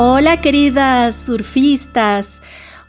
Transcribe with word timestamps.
Hola 0.00 0.36
queridas 0.36 1.16
surfistas, 1.16 2.40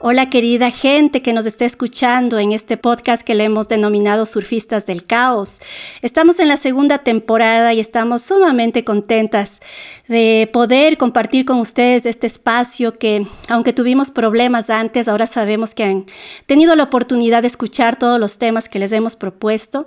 hola 0.01 0.29
querida 0.29 0.71
gente 0.71 1.21
que 1.21 1.33
nos 1.33 1.45
está 1.45 1.65
escuchando 1.65 2.39
en 2.39 2.53
este 2.53 2.77
podcast 2.77 3.21
que 3.21 3.35
le 3.35 3.43
hemos 3.43 3.67
denominado 3.67 4.25
Surfistas 4.25 4.85
del 4.85 5.03
Caos. 5.03 5.59
Estamos 6.01 6.39
en 6.39 6.47
la 6.47 6.55
segunda 6.55 6.99
temporada 6.99 7.73
y 7.73 7.81
estamos 7.81 8.21
sumamente 8.21 8.85
contentas 8.85 9.59
de 10.07 10.49
poder 10.53 10.97
compartir 10.97 11.43
con 11.43 11.59
ustedes 11.59 12.05
este 12.05 12.27
espacio 12.27 12.97
que, 12.97 13.27
aunque 13.49 13.73
tuvimos 13.73 14.09
problemas 14.09 14.69
antes, 14.69 15.09
ahora 15.09 15.27
sabemos 15.27 15.75
que 15.75 15.83
han 15.83 16.05
tenido 16.45 16.77
la 16.77 16.83
oportunidad 16.83 17.41
de 17.41 17.49
escuchar 17.49 17.99
todos 17.99 18.21
los 18.21 18.37
temas 18.37 18.69
que 18.69 18.79
les 18.79 18.93
hemos 18.93 19.17
propuesto. 19.17 19.85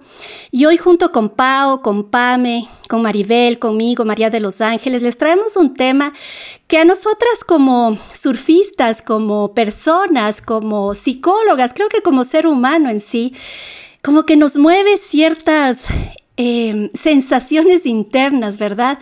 Y 0.50 0.66
hoy 0.66 0.76
junto 0.76 1.10
con 1.10 1.30
Pau, 1.30 1.80
con 1.80 2.10
Pame, 2.10 2.68
con 2.86 3.00
Maribel, 3.00 3.58
conmigo, 3.58 4.04
María 4.04 4.28
de 4.28 4.40
los 4.40 4.60
Ángeles, 4.60 5.00
les 5.00 5.16
traemos 5.16 5.56
un 5.56 5.72
tema 5.72 6.12
que 6.68 6.76
a 6.76 6.84
nosotras 6.84 7.44
como 7.46 7.98
surfistas, 8.12 9.00
como 9.00 9.54
personas, 9.54 10.01
como 10.44 10.94
psicólogas, 10.94 11.72
creo 11.74 11.88
que 11.88 12.02
como 12.02 12.24
ser 12.24 12.46
humano 12.46 12.90
en 12.90 13.00
sí, 13.00 13.34
como 14.02 14.24
que 14.24 14.36
nos 14.36 14.56
mueve 14.56 14.96
ciertas 14.96 15.86
Em, 16.38 16.88
sensaciones 16.94 17.84
internas, 17.84 18.56
¿verdad? 18.56 18.98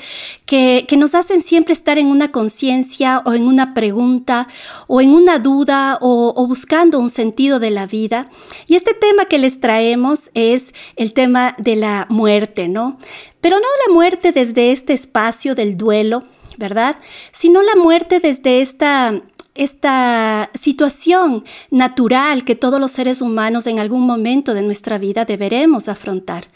Que, 0.47 0.85
nos 0.99 1.15
hacen 1.15 1.43
siempre 1.43 1.73
estar 1.73 1.97
en 1.97 2.09
una 2.09 2.33
conciencia 2.33 3.23
o 3.25 3.35
en 3.35 3.47
una 3.47 3.73
pregunta 3.73 4.49
o 4.89 5.01
en 5.01 5.13
una 5.15 5.39
duda 5.39 5.97
o, 6.01 6.47
buscando 6.49 6.99
un 6.99 7.09
sentido 7.09 7.61
de 7.61 7.71
la 7.71 7.87
vida. 7.87 8.29
Y 8.67 8.75
este 8.75 8.95
tema 8.95 9.27
que 9.27 9.39
les 9.39 9.61
traemos 9.61 10.33
es 10.35 10.75
el 10.97 11.13
tema 11.13 11.55
de 11.57 11.77
la 11.77 12.07
muerte, 12.11 12.67
¿no? 12.67 12.99
Pero 13.41 13.57
no 13.57 13.69
la 13.87 13.95
muerte 13.95 14.33
desde 14.33 14.73
este 14.73 14.93
espacio 14.93 15.55
del 15.55 15.77
duelo, 15.77 16.25
¿verdad? 16.59 16.97
Sino 17.31 17.63
la 17.63 17.77
muerte 17.77 18.19
desde 18.19 18.61
esta 18.61 19.23
esta 19.61 20.51
situación 20.55 21.45
natural 21.71 22.45
que 22.45 22.55
todos 22.55 22.81
los 22.81 22.93
seres 22.93 23.21
humanos 23.21 23.67
en 23.67 23.79
algún 23.79 24.07
momento 24.07 24.55
de 24.55 24.63
nuestra 24.63 24.97
vida 24.97 25.27
deberemos 25.27 25.89
afrontar. 25.89 26.49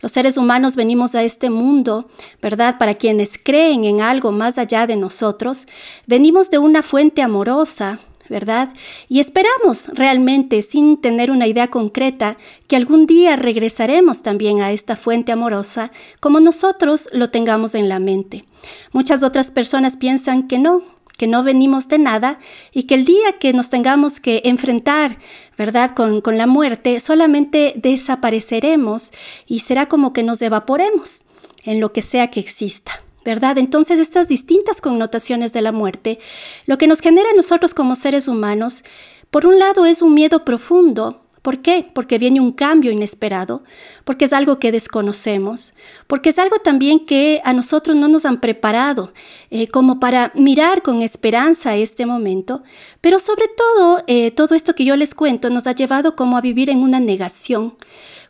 Los 0.00 0.10
seres 0.10 0.36
humanos 0.36 0.74
venimos 0.74 1.14
a 1.14 1.22
este 1.22 1.50
mundo, 1.50 2.08
¿verdad? 2.42 2.76
Para 2.76 2.96
quienes 2.96 3.38
creen 3.40 3.84
en 3.84 4.00
algo 4.00 4.32
más 4.32 4.58
allá 4.58 4.88
de 4.88 4.96
nosotros, 4.96 5.68
venimos 6.06 6.50
de 6.50 6.58
una 6.58 6.82
fuente 6.82 7.22
amorosa, 7.22 8.00
¿verdad? 8.28 8.72
Y 9.08 9.20
esperamos 9.20 9.88
realmente, 9.94 10.62
sin 10.62 11.00
tener 11.00 11.30
una 11.30 11.46
idea 11.46 11.70
concreta, 11.70 12.38
que 12.66 12.74
algún 12.76 13.06
día 13.06 13.36
regresaremos 13.36 14.22
también 14.22 14.60
a 14.60 14.72
esta 14.72 14.96
fuente 14.96 15.30
amorosa 15.30 15.92
como 16.18 16.40
nosotros 16.40 17.08
lo 17.12 17.30
tengamos 17.30 17.74
en 17.74 17.88
la 17.88 18.00
mente. 18.00 18.44
Muchas 18.92 19.22
otras 19.22 19.50
personas 19.50 19.96
piensan 19.96 20.48
que 20.48 20.58
no, 20.58 20.82
que 21.18 21.26
no 21.26 21.42
venimos 21.42 21.88
de 21.88 21.98
nada 21.98 22.38
y 22.72 22.84
que 22.84 22.94
el 22.94 23.04
día 23.04 23.32
que 23.38 23.52
nos 23.52 23.68
tengamos 23.68 24.20
que 24.20 24.40
enfrentar, 24.44 25.18
¿verdad? 25.58 25.90
Con, 25.94 26.22
con 26.22 26.38
la 26.38 26.46
muerte, 26.46 27.00
solamente 27.00 27.74
desapareceremos 27.76 29.12
y 29.46 29.60
será 29.60 29.86
como 29.86 30.14
que 30.14 30.22
nos 30.22 30.40
evaporemos 30.40 31.24
en 31.64 31.80
lo 31.80 31.92
que 31.92 32.00
sea 32.00 32.30
que 32.30 32.40
exista. 32.40 33.02
¿verdad? 33.24 33.58
Entonces 33.58 33.98
estas 33.98 34.26
distintas 34.26 34.80
connotaciones 34.80 35.52
de 35.52 35.60
la 35.60 35.70
muerte, 35.70 36.18
lo 36.64 36.78
que 36.78 36.86
nos 36.86 37.00
genera 37.00 37.28
nosotros 37.36 37.74
como 37.74 37.94
seres 37.94 38.26
humanos, 38.26 38.84
por 39.30 39.44
un 39.44 39.58
lado 39.58 39.84
es 39.84 40.00
un 40.00 40.14
miedo 40.14 40.46
profundo 40.46 41.20
¿Por 41.48 41.62
qué? 41.62 41.88
Porque 41.94 42.18
viene 42.18 42.42
un 42.42 42.52
cambio 42.52 42.92
inesperado, 42.92 43.62
porque 44.04 44.26
es 44.26 44.34
algo 44.34 44.58
que 44.58 44.70
desconocemos, 44.70 45.72
porque 46.06 46.28
es 46.28 46.38
algo 46.38 46.58
también 46.58 47.06
que 47.06 47.40
a 47.42 47.54
nosotros 47.54 47.96
no 47.96 48.06
nos 48.06 48.26
han 48.26 48.38
preparado 48.38 49.14
eh, 49.48 49.66
como 49.68 49.98
para 49.98 50.30
mirar 50.34 50.82
con 50.82 51.00
esperanza 51.00 51.74
este 51.74 52.04
momento, 52.04 52.62
pero 53.00 53.18
sobre 53.18 53.46
todo 53.48 54.04
eh, 54.06 54.30
todo 54.30 54.54
esto 54.54 54.74
que 54.74 54.84
yo 54.84 54.94
les 54.94 55.14
cuento 55.14 55.48
nos 55.48 55.66
ha 55.66 55.72
llevado 55.72 56.16
como 56.16 56.36
a 56.36 56.42
vivir 56.42 56.68
en 56.68 56.80
una 56.80 57.00
negación, 57.00 57.76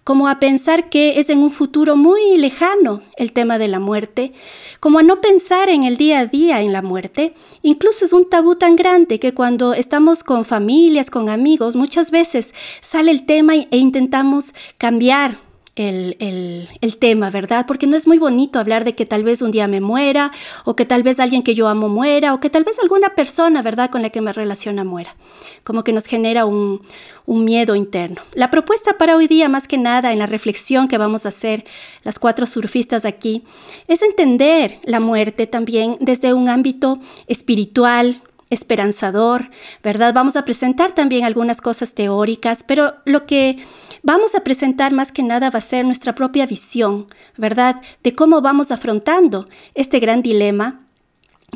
como 0.08 0.26
a 0.26 0.40
pensar 0.40 0.88
que 0.88 1.20
es 1.20 1.28
en 1.28 1.40
un 1.40 1.50
futuro 1.50 1.94
muy 1.94 2.38
lejano 2.38 3.02
el 3.18 3.34
tema 3.34 3.58
de 3.58 3.68
la 3.68 3.78
muerte, 3.78 4.32
como 4.80 5.00
a 5.00 5.02
no 5.02 5.20
pensar 5.20 5.68
en 5.68 5.82
el 5.82 5.98
día 5.98 6.20
a 6.20 6.26
día 6.26 6.62
en 6.62 6.72
la 6.72 6.80
muerte. 6.80 7.34
Incluso 7.60 8.06
es 8.06 8.14
un 8.14 8.26
tabú 8.26 8.54
tan 8.54 8.74
grande 8.74 9.20
que 9.20 9.34
cuando 9.34 9.74
estamos 9.74 10.24
con 10.24 10.46
familias, 10.46 11.10
con 11.10 11.28
amigos, 11.28 11.76
muchas 11.76 12.10
veces 12.10 12.54
sale 12.80 13.10
el 13.10 13.26
tema 13.26 13.54
e 13.54 13.76
intentamos 13.76 14.54
cambiar 14.78 15.46
el, 15.78 16.96
tema, 16.98 17.30
¿verdad? 17.30 17.66
Porque 17.66 17.86
no 17.86 17.96
es 17.96 18.06
muy 18.06 18.18
bonito 18.18 18.58
hablar 18.58 18.84
de 18.84 18.94
que 18.94 19.06
tal 19.06 19.22
vez 19.22 19.42
un 19.42 19.52
día 19.52 19.68
me 19.68 19.80
muera, 19.80 20.32
o 20.64 20.74
que 20.74 20.84
tal 20.84 21.02
vez 21.02 21.20
alguien 21.20 21.42
que 21.42 21.54
yo 21.54 21.68
amo 21.68 21.88
muera, 21.88 22.34
o 22.34 22.40
que 22.40 22.50
tal 22.50 22.64
vez 22.64 22.78
alguna 22.82 23.10
persona, 23.10 23.62
¿verdad?, 23.62 23.90
con 23.90 24.02
la 24.02 24.10
que 24.10 24.20
me 24.20 24.32
relaciona 24.32 24.82
muera. 24.82 25.14
Como 25.62 25.84
que 25.84 25.92
nos 25.92 26.06
genera 26.06 26.44
un, 26.44 26.80
un 27.26 27.44
miedo 27.44 27.76
interno. 27.76 28.22
La 28.34 28.50
propuesta 28.50 28.98
para 28.98 29.16
hoy 29.16 29.28
día, 29.28 29.48
más 29.48 29.68
que 29.68 29.78
nada, 29.78 30.12
en 30.12 30.18
la 30.18 30.26
reflexión 30.26 30.88
que 30.88 30.98
vamos 30.98 31.24
a 31.24 31.28
hacer 31.28 31.64
las 32.02 32.18
cuatro 32.18 32.46
surfistas 32.46 33.04
aquí, 33.04 33.44
es 33.86 34.02
entender 34.02 34.80
la 34.82 34.98
muerte 34.98 35.46
también 35.46 35.96
desde 36.00 36.34
un 36.34 36.48
ámbito 36.48 36.98
espiritual, 37.28 38.22
esperanzador, 38.50 39.50
¿verdad? 39.82 40.14
Vamos 40.14 40.36
a 40.36 40.44
presentar 40.44 40.92
también 40.92 41.24
algunas 41.24 41.60
cosas 41.60 41.94
teóricas, 41.94 42.62
pero 42.62 42.94
lo 43.04 43.26
que 43.26 43.64
vamos 44.02 44.34
a 44.34 44.40
presentar 44.40 44.92
más 44.92 45.12
que 45.12 45.22
nada 45.22 45.50
va 45.50 45.58
a 45.58 45.62
ser 45.62 45.84
nuestra 45.84 46.14
propia 46.14 46.46
visión, 46.46 47.06
¿verdad? 47.36 47.80
De 48.02 48.14
cómo 48.14 48.40
vamos 48.40 48.70
afrontando 48.70 49.48
este 49.74 50.00
gran 50.00 50.22
dilema 50.22 50.84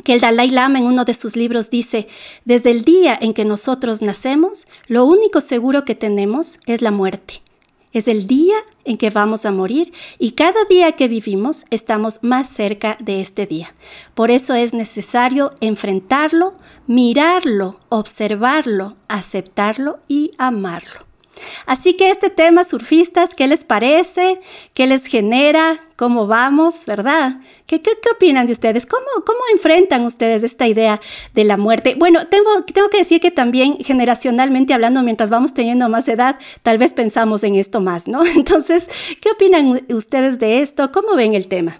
que 0.03 0.13
el 0.13 0.21
Dalai 0.21 0.49
Lama 0.49 0.79
en 0.79 0.85
uno 0.85 1.05
de 1.05 1.13
sus 1.13 1.35
libros 1.35 1.69
dice, 1.69 2.07
desde 2.45 2.71
el 2.71 2.83
día 2.83 3.17
en 3.19 3.33
que 3.33 3.45
nosotros 3.45 4.01
nacemos, 4.01 4.67
lo 4.87 5.05
único 5.05 5.39
seguro 5.39 5.85
que 5.85 5.95
tenemos 5.95 6.57
es 6.65 6.81
la 6.81 6.91
muerte. 6.91 7.41
Es 7.93 8.07
el 8.07 8.27
día 8.27 8.55
en 8.85 8.97
que 8.97 9.11
vamos 9.11 9.45
a 9.45 9.51
morir 9.51 9.93
y 10.17 10.31
cada 10.31 10.65
día 10.65 10.91
que 10.93 11.07
vivimos 11.07 11.65
estamos 11.69 12.19
más 12.23 12.49
cerca 12.49 12.97
de 12.99 13.21
este 13.21 13.45
día. 13.45 13.75
Por 14.15 14.31
eso 14.31 14.55
es 14.55 14.73
necesario 14.73 15.53
enfrentarlo, 15.61 16.55
mirarlo, 16.87 17.79
observarlo, 17.89 18.97
aceptarlo 19.07 19.99
y 20.07 20.31
amarlo. 20.39 21.12
Así 21.65 21.95
que 21.95 22.09
este 22.09 22.29
tema, 22.29 22.63
surfistas, 22.63 23.35
¿qué 23.35 23.47
les 23.47 23.63
parece? 23.63 24.39
¿Qué 24.73 24.87
les 24.87 25.05
genera? 25.05 25.79
¿Cómo 25.95 26.27
vamos? 26.27 26.85
¿Verdad? 26.85 27.37
¿Qué, 27.65 27.81
qué, 27.81 27.91
opinan 28.13 28.45
de 28.45 28.51
ustedes? 28.51 28.85
¿Cómo, 28.85 29.05
¿Cómo 29.25 29.39
enfrentan 29.51 30.05
ustedes 30.05 30.43
esta 30.43 30.67
idea 30.67 30.99
de 31.33 31.43
la 31.43 31.57
muerte? 31.57 31.95
Bueno, 31.97 32.27
tengo, 32.27 32.49
tengo 32.71 32.89
que 32.89 32.99
decir 32.99 33.19
que 33.19 33.31
también 33.31 33.77
generacionalmente 33.77 34.73
hablando, 34.73 35.03
mientras 35.03 35.29
vamos 35.29 35.53
teniendo 35.53 35.89
más 35.89 36.07
edad, 36.07 36.37
tal 36.61 36.77
vez 36.77 36.93
pensamos 36.93 37.43
en 37.43 37.55
esto 37.55 37.79
más, 37.81 38.07
¿no? 38.07 38.25
Entonces, 38.35 38.89
¿qué 39.21 39.29
opinan 39.31 39.81
ustedes 39.89 40.39
de 40.39 40.61
esto? 40.61 40.91
¿Cómo 40.91 41.15
ven 41.15 41.33
el 41.33 41.47
tema? 41.47 41.79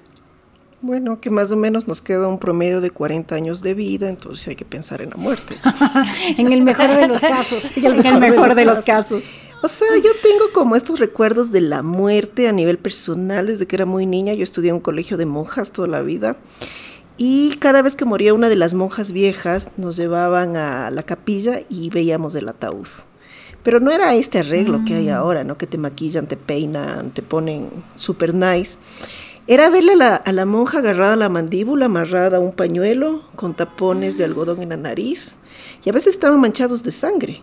Bueno, 0.83 1.21
que 1.21 1.29
más 1.29 1.49
o 1.53 1.55
menos 1.55 1.87
nos 1.87 2.01
queda 2.01 2.27
un 2.27 2.39
promedio 2.39 2.81
de 2.81 2.91
40 2.91 3.33
años 3.35 3.63
de 3.63 3.73
vida, 3.73 4.09
entonces 4.09 4.49
hay 4.49 4.57
que 4.57 4.65
pensar 4.65 5.01
en 5.01 5.11
la 5.11 5.15
muerte. 5.15 5.55
en 6.37 6.51
el 6.51 6.61
mejor 6.61 6.93
de 6.93 7.07
los 7.07 7.21
casos. 7.21 7.77
en 7.77 7.85
el 8.05 8.19
mejor, 8.19 8.53
de, 8.53 8.65
los, 8.65 8.79
casos. 8.79 9.29
O 9.61 9.69
sea, 9.69 9.87
yo 9.95 10.11
tengo 10.21 10.51
como 10.53 10.75
estos 10.75 10.99
recuerdos 10.99 11.53
de 11.53 11.61
la 11.61 11.83
muerte 11.83 12.49
a 12.49 12.51
nivel 12.51 12.77
personal 12.77 13.47
desde 13.47 13.65
que 13.65 13.77
era 13.77 13.85
muy 13.85 14.05
niña. 14.05 14.33
Yo 14.33 14.43
estudié 14.43 14.71
en 14.71 14.75
un 14.75 14.81
colegio 14.81 15.15
de 15.15 15.25
monjas 15.25 15.71
toda 15.71 15.87
la 15.87 16.01
vida. 16.01 16.35
Y 17.15 17.55
cada 17.59 17.81
vez 17.81 17.95
que 17.95 18.03
moría 18.03 18.33
una 18.33 18.49
de 18.49 18.57
las 18.57 18.73
monjas 18.73 19.13
viejas, 19.13 19.69
nos 19.77 19.95
llevaban 19.95 20.57
a 20.57 20.91
la 20.91 21.03
capilla 21.03 21.61
y 21.69 21.91
veíamos 21.91 22.35
el 22.35 22.49
ataúd. 22.49 22.89
Pero 23.63 23.79
no 23.79 23.89
era 23.89 24.13
este 24.15 24.39
arreglo 24.39 24.83
que 24.85 24.95
hay 24.95 25.07
mm. 25.07 25.13
ahora, 25.13 25.45
¿no? 25.45 25.57
Que 25.57 25.65
te 25.65 25.77
maquillan, 25.77 26.27
te 26.27 26.35
peinan, 26.35 27.11
te 27.11 27.21
ponen 27.21 27.69
super 27.95 28.33
nice. 28.33 28.77
Era 29.45 29.69
verle 29.69 29.93
a 30.01 30.31
la, 30.31 30.45
monja 30.45 30.79
agarrada 30.79 31.13
a 31.13 31.17
la 31.17 31.29
mandíbula, 31.29 31.85
amarrada 31.85 32.37
a 32.37 32.39
un 32.39 32.53
pañuelo, 32.53 33.21
con 33.35 33.53
tapones 33.53 34.17
de 34.17 34.23
algodón 34.23 34.61
en 34.61 34.69
la 34.69 34.77
nariz, 34.77 35.39
y 35.83 35.89
a 35.89 35.93
veces 35.93 36.15
estaban 36.15 36.39
manchados 36.39 36.83
de 36.83 36.91
sangre. 36.91 37.41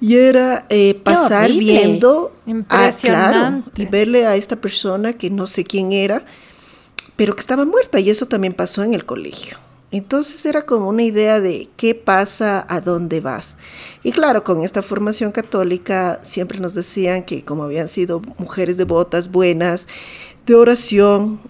Y 0.00 0.16
era 0.16 0.66
eh, 0.68 0.94
pasar 0.94 1.50
viendo, 1.50 2.32
a, 2.68 2.92
claro, 2.92 3.62
y 3.76 3.86
verle 3.86 4.26
a 4.26 4.36
esta 4.36 4.56
persona 4.56 5.14
que 5.14 5.30
no 5.30 5.46
sé 5.46 5.64
quién 5.64 5.92
era, 5.92 6.24
pero 7.16 7.34
que 7.34 7.40
estaba 7.40 7.64
muerta, 7.64 7.98
y 7.98 8.08
eso 8.08 8.26
también 8.26 8.54
pasó 8.54 8.84
en 8.84 8.94
el 8.94 9.04
colegio. 9.04 9.58
Entonces 9.92 10.46
era 10.46 10.62
como 10.62 10.88
una 10.88 11.02
idea 11.02 11.40
de 11.40 11.68
qué 11.76 11.96
pasa, 11.96 12.64
a 12.68 12.80
dónde 12.80 13.20
vas. 13.20 13.56
Y 14.04 14.12
claro, 14.12 14.44
con 14.44 14.62
esta 14.62 14.82
formación 14.82 15.32
católica 15.32 16.20
siempre 16.22 16.60
nos 16.60 16.74
decían 16.74 17.24
que 17.24 17.44
como 17.44 17.64
habían 17.64 17.88
sido 17.88 18.22
mujeres 18.38 18.76
devotas, 18.76 19.32
buenas, 19.32 19.88
de 20.46 20.54
oración, 20.54 21.40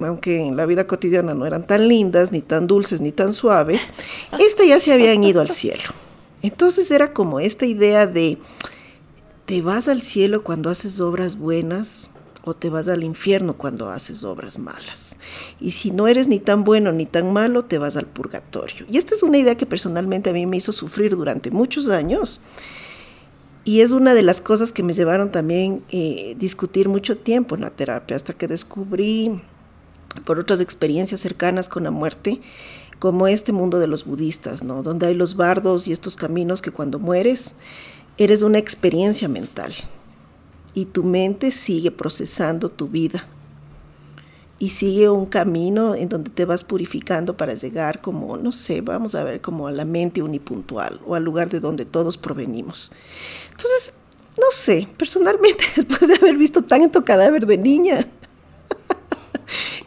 aunque 0.00 0.46
en 0.46 0.56
la 0.56 0.66
vida 0.66 0.86
cotidiana 0.86 1.34
no 1.34 1.46
eran 1.46 1.66
tan 1.66 1.88
lindas, 1.88 2.32
ni 2.32 2.42
tan 2.42 2.66
dulces, 2.66 3.00
ni 3.00 3.12
tan 3.12 3.32
suaves, 3.32 3.82
estas 4.38 4.66
ya 4.66 4.80
se 4.80 4.92
habían 4.92 5.24
ido 5.24 5.40
al 5.40 5.50
cielo. 5.50 5.90
Entonces 6.42 6.90
era 6.90 7.12
como 7.12 7.40
esta 7.40 7.66
idea 7.66 8.06
de, 8.06 8.38
¿te 9.46 9.62
vas 9.62 9.88
al 9.88 10.02
cielo 10.02 10.44
cuando 10.44 10.70
haces 10.70 11.00
obras 11.00 11.36
buenas? 11.38 12.10
o 12.48 12.54
te 12.54 12.70
vas 12.70 12.86
al 12.86 13.02
infierno 13.02 13.54
cuando 13.54 13.90
haces 13.90 14.22
obras 14.22 14.56
malas. 14.60 15.16
Y 15.60 15.72
si 15.72 15.90
no 15.90 16.06
eres 16.06 16.28
ni 16.28 16.38
tan 16.38 16.62
bueno 16.62 16.92
ni 16.92 17.04
tan 17.04 17.32
malo, 17.32 17.64
te 17.64 17.76
vas 17.76 17.96
al 17.96 18.06
purgatorio. 18.06 18.86
Y 18.88 18.98
esta 18.98 19.16
es 19.16 19.24
una 19.24 19.38
idea 19.38 19.56
que 19.56 19.66
personalmente 19.66 20.30
a 20.30 20.32
mí 20.32 20.46
me 20.46 20.56
hizo 20.56 20.72
sufrir 20.72 21.16
durante 21.16 21.50
muchos 21.50 21.88
años. 21.88 22.40
Y 23.66 23.80
es 23.80 23.90
una 23.90 24.14
de 24.14 24.22
las 24.22 24.40
cosas 24.40 24.72
que 24.72 24.84
me 24.84 24.94
llevaron 24.94 25.32
también 25.32 25.82
eh, 25.90 26.36
discutir 26.38 26.88
mucho 26.88 27.18
tiempo 27.18 27.56
en 27.56 27.62
la 27.62 27.70
terapia, 27.70 28.14
hasta 28.16 28.32
que 28.32 28.46
descubrí, 28.46 29.42
por 30.24 30.38
otras 30.38 30.60
experiencias 30.60 31.20
cercanas 31.20 31.68
con 31.68 31.82
la 31.82 31.90
muerte, 31.90 32.40
como 33.00 33.26
este 33.26 33.50
mundo 33.50 33.80
de 33.80 33.88
los 33.88 34.04
budistas, 34.04 34.62
¿no? 34.62 34.84
Donde 34.84 35.08
hay 35.08 35.14
los 35.14 35.34
bardos 35.34 35.88
y 35.88 35.92
estos 35.92 36.14
caminos 36.14 36.62
que 36.62 36.70
cuando 36.70 37.00
mueres 37.00 37.56
eres 38.18 38.42
una 38.42 38.58
experiencia 38.58 39.26
mental 39.26 39.74
y 40.72 40.84
tu 40.84 41.02
mente 41.02 41.50
sigue 41.50 41.90
procesando 41.90 42.68
tu 42.68 42.86
vida 42.86 43.26
y 44.58 44.70
sigue 44.70 45.10
un 45.10 45.26
camino 45.26 45.94
en 45.94 46.08
donde 46.08 46.30
te 46.30 46.44
vas 46.44 46.64
purificando 46.64 47.36
para 47.36 47.54
llegar 47.54 48.00
como, 48.00 48.38
no 48.38 48.52
sé, 48.52 48.80
vamos 48.80 49.14
a 49.14 49.22
ver, 49.22 49.40
como 49.40 49.68
a 49.68 49.70
la 49.70 49.84
mente 49.84 50.22
unipuntual 50.22 51.00
o 51.06 51.14
al 51.14 51.24
lugar 51.24 51.50
de 51.50 51.60
donde 51.60 51.84
todos 51.84 52.16
provenimos. 52.16 52.90
Entonces, 53.50 53.92
no 54.38 54.46
sé, 54.50 54.88
personalmente 54.96 55.64
después 55.76 56.08
de 56.08 56.14
haber 56.14 56.36
visto 56.36 56.62
tanto 56.62 57.04
cadáver 57.04 57.46
de 57.46 57.58
niña, 57.58 58.06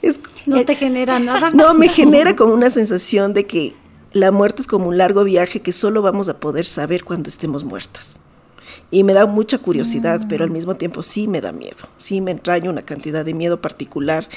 no 0.45 0.63
te 0.65 0.75
genera 0.75 1.19
nada. 1.19 1.49
No, 1.51 1.73
me 1.73 1.89
genera 1.89 2.35
como 2.35 2.53
una 2.53 2.69
sensación 2.69 3.33
de 3.33 3.45
que 3.45 3.75
la 4.13 4.31
muerte 4.31 4.61
es 4.61 4.67
como 4.67 4.87
un 4.87 4.97
largo 4.97 5.23
viaje 5.23 5.61
que 5.61 5.71
solo 5.71 6.01
vamos 6.01 6.29
a 6.29 6.39
poder 6.39 6.65
saber 6.65 7.03
cuando 7.03 7.29
estemos 7.29 7.63
muertas. 7.63 8.19
Y 8.91 9.03
me 9.03 9.13
da 9.13 9.25
mucha 9.25 9.59
curiosidad, 9.59 10.25
pero 10.27 10.43
al 10.43 10.49
mm. 10.49 10.53
mismo 10.53 10.75
tiempo 10.75 11.03
sí 11.03 11.27
me 11.27 11.41
da 11.41 11.51
miedo, 11.51 11.87
sí 11.97 12.21
me 12.21 12.31
entraña 12.31 12.69
una 12.69 12.81
cantidad 12.81 13.23
de 13.23 13.33
miedo 13.33 13.61
particular, 13.61 14.27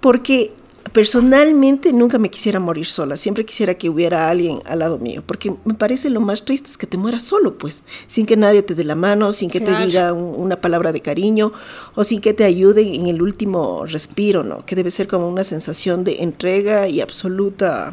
porque 0.00 0.52
personalmente 0.92 1.92
nunca 1.92 2.18
me 2.18 2.30
quisiera 2.30 2.58
morir 2.58 2.86
sola, 2.86 3.16
siempre 3.16 3.44
quisiera 3.44 3.74
que 3.74 3.88
hubiera 3.88 4.28
alguien 4.28 4.60
al 4.66 4.80
lado 4.80 4.98
mío, 4.98 5.22
porque 5.24 5.54
me 5.64 5.74
parece 5.74 6.10
lo 6.10 6.20
más 6.20 6.44
triste 6.44 6.70
es 6.70 6.76
que 6.76 6.86
te 6.86 6.96
mueras 6.96 7.22
solo, 7.22 7.56
pues, 7.56 7.82
sin 8.06 8.26
que 8.26 8.36
nadie 8.36 8.62
te 8.62 8.74
dé 8.74 8.84
la 8.84 8.94
mano, 8.94 9.32
sin 9.32 9.48
que 9.50 9.60
te 9.60 9.74
diga 9.76 10.12
una 10.12 10.60
palabra 10.60 10.92
de 10.92 11.00
cariño 11.00 11.52
o 11.94 12.04
sin 12.04 12.20
que 12.20 12.34
te 12.34 12.44
ayude 12.44 12.94
en 12.94 13.06
el 13.06 13.22
último 13.22 13.86
respiro, 13.86 14.42
¿no? 14.42 14.66
Que 14.66 14.74
debe 14.74 14.90
ser 14.90 15.06
como 15.06 15.28
una 15.28 15.44
sensación 15.44 16.04
de 16.04 16.22
entrega 16.22 16.88
y 16.88 17.00
absoluta 17.00 17.92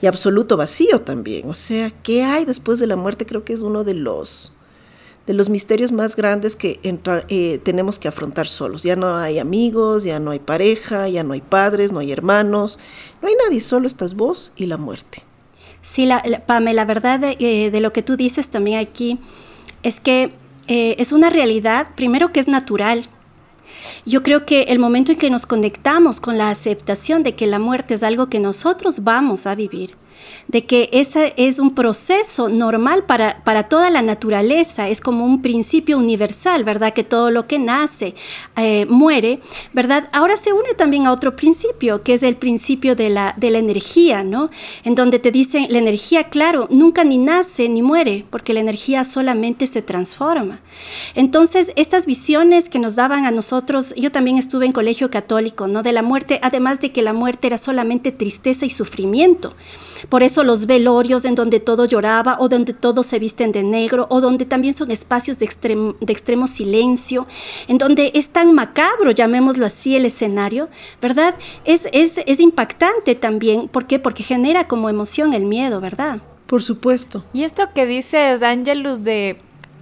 y 0.00 0.06
absoluto 0.06 0.56
vacío 0.56 1.00
también. 1.00 1.48
O 1.48 1.54
sea, 1.54 1.90
¿qué 1.90 2.22
hay 2.22 2.44
después 2.44 2.78
de 2.78 2.86
la 2.86 2.96
muerte? 2.96 3.26
Creo 3.26 3.44
que 3.44 3.52
es 3.52 3.62
uno 3.62 3.84
de 3.84 3.94
los 3.94 4.52
de 5.26 5.34
los 5.34 5.50
misterios 5.50 5.92
más 5.92 6.14
grandes 6.14 6.54
que 6.54 6.78
eh, 6.82 7.60
tenemos 7.62 7.98
que 7.98 8.08
afrontar 8.08 8.46
solos. 8.46 8.82
Ya 8.84 8.96
no 8.96 9.16
hay 9.16 9.38
amigos, 9.38 10.04
ya 10.04 10.20
no 10.20 10.30
hay 10.30 10.38
pareja, 10.38 11.08
ya 11.08 11.24
no 11.24 11.32
hay 11.32 11.40
padres, 11.40 11.92
no 11.92 11.98
hay 11.98 12.12
hermanos, 12.12 12.78
no 13.20 13.28
hay 13.28 13.34
nadie, 13.44 13.60
solo 13.60 13.86
estás 13.86 14.14
vos 14.14 14.52
y 14.56 14.66
la 14.66 14.76
muerte. 14.76 15.22
Sí, 15.82 16.06
la, 16.06 16.22
Pame, 16.46 16.74
la 16.74 16.84
verdad 16.84 17.20
de, 17.20 17.36
eh, 17.38 17.70
de, 17.70 17.80
lo 17.80 17.92
que 17.92 18.02
tú 18.02 18.16
dices 18.16 18.50
también 18.50 18.78
aquí 18.80 19.18
es 19.82 20.00
que 20.00 20.32
eh, 20.68 20.96
es 20.98 21.12
una 21.12 21.30
realidad, 21.30 21.88
primero 21.96 22.32
que 22.32 22.40
es 22.40 22.48
natural. 22.48 23.08
Yo 24.04 24.22
creo 24.22 24.46
que 24.46 24.62
el 24.62 24.78
momento 24.78 25.12
en 25.12 25.18
que 25.18 25.30
nos 25.30 25.46
conectamos 25.46 26.20
con 26.20 26.38
la 26.38 26.50
aceptación 26.50 27.22
de 27.22 27.34
que 27.34 27.46
la 27.46 27.58
muerte 27.58 27.94
es 27.94 28.02
algo 28.02 28.28
que 28.28 28.40
nosotros 28.40 29.04
vamos 29.04 29.46
a 29.46 29.54
vivir, 29.54 29.96
de 30.48 30.64
que 30.64 30.88
ese 30.92 31.34
es 31.36 31.58
un 31.58 31.74
proceso 31.74 32.48
normal 32.48 33.04
para, 33.04 33.42
para 33.44 33.64
toda 33.64 33.90
la 33.90 34.02
naturaleza, 34.02 34.88
es 34.88 35.00
como 35.00 35.24
un 35.24 35.42
principio 35.42 35.98
universal, 35.98 36.64
¿verdad? 36.64 36.92
Que 36.92 37.04
todo 37.04 37.30
lo 37.30 37.46
que 37.46 37.58
nace 37.58 38.14
eh, 38.56 38.86
muere, 38.86 39.40
¿verdad? 39.72 40.08
Ahora 40.12 40.36
se 40.36 40.52
une 40.52 40.74
también 40.76 41.06
a 41.06 41.12
otro 41.12 41.36
principio, 41.36 42.02
que 42.02 42.14
es 42.14 42.22
el 42.22 42.36
principio 42.36 42.96
de 42.96 43.10
la, 43.10 43.34
de 43.36 43.50
la 43.50 43.58
energía, 43.58 44.22
¿no? 44.22 44.50
En 44.84 44.94
donde 44.94 45.18
te 45.18 45.30
dicen, 45.30 45.66
la 45.70 45.78
energía, 45.78 46.24
claro, 46.24 46.68
nunca 46.70 47.04
ni 47.04 47.18
nace 47.18 47.68
ni 47.68 47.82
muere, 47.82 48.24
porque 48.30 48.54
la 48.54 48.60
energía 48.60 49.04
solamente 49.04 49.66
se 49.66 49.82
transforma. 49.82 50.60
Entonces, 51.14 51.72
estas 51.76 52.06
visiones 52.06 52.68
que 52.68 52.78
nos 52.78 52.96
daban 52.96 53.26
a 53.26 53.30
nosotros, 53.30 53.94
yo 53.96 54.12
también 54.12 54.36
estuve 54.36 54.66
en 54.66 54.72
colegio 54.72 55.10
católico, 55.10 55.68
¿no? 55.68 55.82
De 55.82 55.92
la 55.92 56.02
muerte, 56.02 56.38
además 56.42 56.80
de 56.80 56.92
que 56.92 57.02
la 57.02 57.12
muerte 57.12 57.46
era 57.46 57.58
solamente 57.58 58.12
tristeza 58.12 58.66
y 58.66 58.70
sufrimiento. 58.70 59.54
Por 60.08 60.22
eso 60.22 60.44
los 60.44 60.66
velorios 60.66 61.24
en 61.24 61.34
donde 61.34 61.60
todo 61.60 61.84
lloraba 61.84 62.36
o 62.38 62.48
donde 62.48 62.72
todos 62.72 63.06
se 63.06 63.18
visten 63.18 63.52
de 63.52 63.62
negro 63.62 64.06
o 64.10 64.20
donde 64.20 64.44
también 64.44 64.74
son 64.74 64.90
espacios 64.90 65.38
de, 65.38 65.46
de 66.00 66.12
extremo 66.12 66.46
silencio, 66.46 67.26
en 67.68 67.78
donde 67.78 68.12
es 68.14 68.30
tan 68.30 68.54
macabro, 68.54 69.10
llamémoslo 69.10 69.66
así, 69.66 69.96
el 69.96 70.06
escenario, 70.06 70.68
¿verdad? 71.00 71.34
Es, 71.64 71.88
es, 71.92 72.20
es 72.26 72.40
impactante 72.40 73.14
también. 73.14 73.68
¿Por 73.68 73.86
qué? 73.86 73.98
Porque 73.98 74.22
genera 74.22 74.68
como 74.68 74.88
emoción 74.88 75.34
el 75.34 75.46
miedo, 75.46 75.80
¿verdad? 75.80 76.20
Por 76.46 76.62
supuesto. 76.62 77.24
Y 77.32 77.42
esto 77.42 77.72
que 77.74 77.86
dices, 77.86 78.42
Angelus, 78.42 79.02
de 79.02 79.40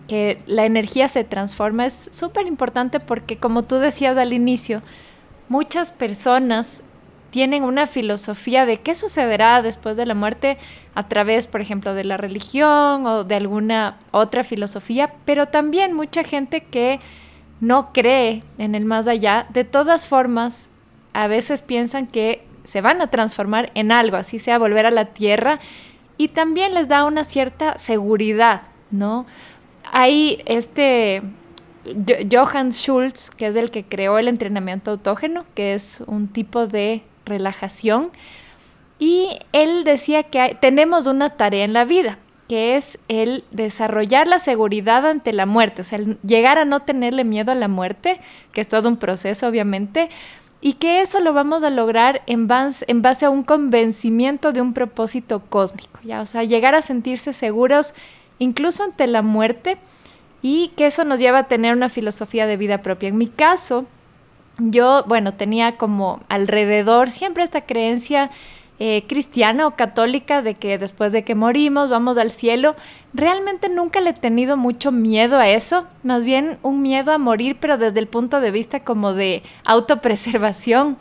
que 0.09 0.43
la 0.47 0.67
energía 0.67 1.09
se 1.09 1.25
transforma 1.25 1.87
es 1.87 2.11
súper 2.13 2.47
importante 2.47 3.01
porque 3.01 3.39
como 3.39 3.65
tú 3.65 3.77
decías 3.77 4.17
al 4.17 4.33
inicio, 4.33 4.83
muchas 5.49 5.93
personas 5.93 6.83
tienen 7.35 7.65
una 7.65 7.89
filosofía 7.89 8.65
de 8.65 8.77
qué 8.77 8.95
sucederá 8.95 9.61
después 9.61 9.97
de 9.97 10.07
la 10.07 10.15
muerte 10.15 10.57
a 10.95 11.09
través, 11.09 11.49
por 11.49 11.61
ejemplo, 11.61 11.93
de 11.93 12.05
la 12.05 12.17
religión 12.17 13.05
o 13.09 13.25
de 13.25 13.35
alguna 13.35 13.97
otra 14.13 14.45
filosofía, 14.45 15.13
pero 15.25 15.49
también 15.49 15.95
mucha 15.95 16.23
gente 16.23 16.61
que 16.61 17.01
no 17.59 17.93
cree 17.93 18.45
en 18.59 18.77
el 18.77 18.85
más 18.85 19.09
allá, 19.09 19.49
de 19.49 19.65
todas 19.65 20.07
formas, 20.07 20.71
a 21.13 21.27
veces 21.27 21.61
piensan 21.61 22.07
que 22.07 22.47
se 22.63 22.81
van 22.81 23.03
a 23.03 23.09
transformar 23.09 23.73
en 23.75 23.91
algo, 23.91 24.17
así 24.17 24.39
sea 24.39 24.57
volver 24.57 24.87
a 24.87 24.93
la 24.93 25.07
tierra, 25.07 25.59
y 26.17 26.29
también 26.29 26.73
les 26.73 26.87
da 26.87 27.05
una 27.05 27.25
cierta 27.25 27.79
seguridad, 27.79 28.63
¿no? 28.93 29.27
Hay 29.91 30.41
este 30.47 31.21
Johann 32.31 32.71
Schultz, 32.71 33.31
que 33.31 33.49
es 33.49 33.57
el 33.57 33.73
que 33.73 33.83
creó 33.83 34.19
el 34.19 34.29
entrenamiento 34.29 34.93
autógeno, 34.93 35.45
que 35.57 35.75
es 35.75 36.01
un 36.07 36.29
tipo 36.29 36.69
de 36.69 37.03
relajación. 37.25 38.11
Y 38.99 39.39
él 39.53 39.85
decía 39.85 40.25
que 40.25 40.57
tenemos 40.61 41.07
una 41.07 41.31
tarea 41.31 41.65
en 41.65 41.73
la 41.73 41.85
vida, 41.85 42.19
que 42.49 42.77
es 42.77 42.99
el 43.09 43.45
desarrollar 43.51 44.27
la 44.29 44.39
seguridad 44.39 45.07
ante 45.07 45.33
la 45.33 45.47
muerte, 45.47 45.83
o 45.83 45.85
sea, 45.85 45.99
el 45.99 46.19
llegar 46.21 46.59
a 46.59 46.65
no 46.65 46.81
tenerle 46.81 47.25
miedo 47.25 47.53
a 47.53 47.57
la 47.57 47.69
muerte, 47.69 48.21
que 48.53 48.61
es 48.61 48.69
todo 48.69 48.89
un 48.89 48.97
proceso 48.97 49.49
obviamente, 49.49 50.11
y 50.61 50.75
que 50.75 51.03
eso 51.03 51.21
lo 51.21 51.35
vamos 51.35 51.63
a 51.63 51.71
lograr 51.71 52.23
en 52.27 52.49
base, 52.49 52.85
en 52.89 53.03
base 53.03 53.27
a 53.27 53.31
un 53.31 53.45
convencimiento 53.45 54.53
de 54.53 54.63
un 54.63 54.73
propósito 54.73 55.41
cósmico, 55.41 56.01
¿ya? 56.03 56.23
O 56.23 56.27
sea, 56.27 56.43
llegar 56.45 56.75
a 56.75 56.81
sentirse 56.81 57.35
seguros 57.35 57.93
incluso 58.39 58.83
ante 58.83 59.07
la 59.07 59.21
muerte 59.21 59.77
y 60.41 60.69
que 60.77 60.87
eso 60.87 61.05
nos 61.05 61.21
lleva 61.21 61.41
a 61.41 61.49
tener 61.49 61.75
una 61.75 61.89
filosofía 61.89 62.47
de 62.47 62.57
vida 62.57 62.81
propia. 62.81 63.11
En 63.11 63.19
mi 63.19 63.27
caso, 63.27 63.87
yo, 64.59 65.05
bueno, 65.07 65.35
tenía 65.35 65.77
como 65.77 66.21
alrededor 66.29 67.11
siempre 67.11 67.45
esta 67.45 67.63
creencia 67.63 68.31
eh, 68.81 69.05
cristiana 69.07 69.69
o 69.69 69.77
católica 69.77 70.43
de 70.43 70.55
que 70.57 70.79
después 70.79 71.13
de 71.13 71.23
que 71.23 71.37
morimos 71.37 71.89
vamos 71.89 72.19
al 72.19 72.33
cielo. 72.33 72.75
Realmente 73.13 73.69
nunca 73.69 74.01
le 74.01 74.11
he 74.11 74.15
tenido 74.15 74.57
mucho 74.57 74.91
miedo 74.91 75.39
a 75.39 75.49
eso, 75.49 75.87
más 76.03 76.25
bien 76.25 76.59
un 76.63 76.83
miedo 76.83 77.13
a 77.13 77.19
morir, 77.19 77.57
pero 77.61 77.79
desde 77.79 78.01
el 78.01 78.09
punto 78.09 78.41
de 78.41 78.51
vista 78.51 78.81
como 78.81 79.13
de 79.13 79.45
autopreservación. 79.65 80.97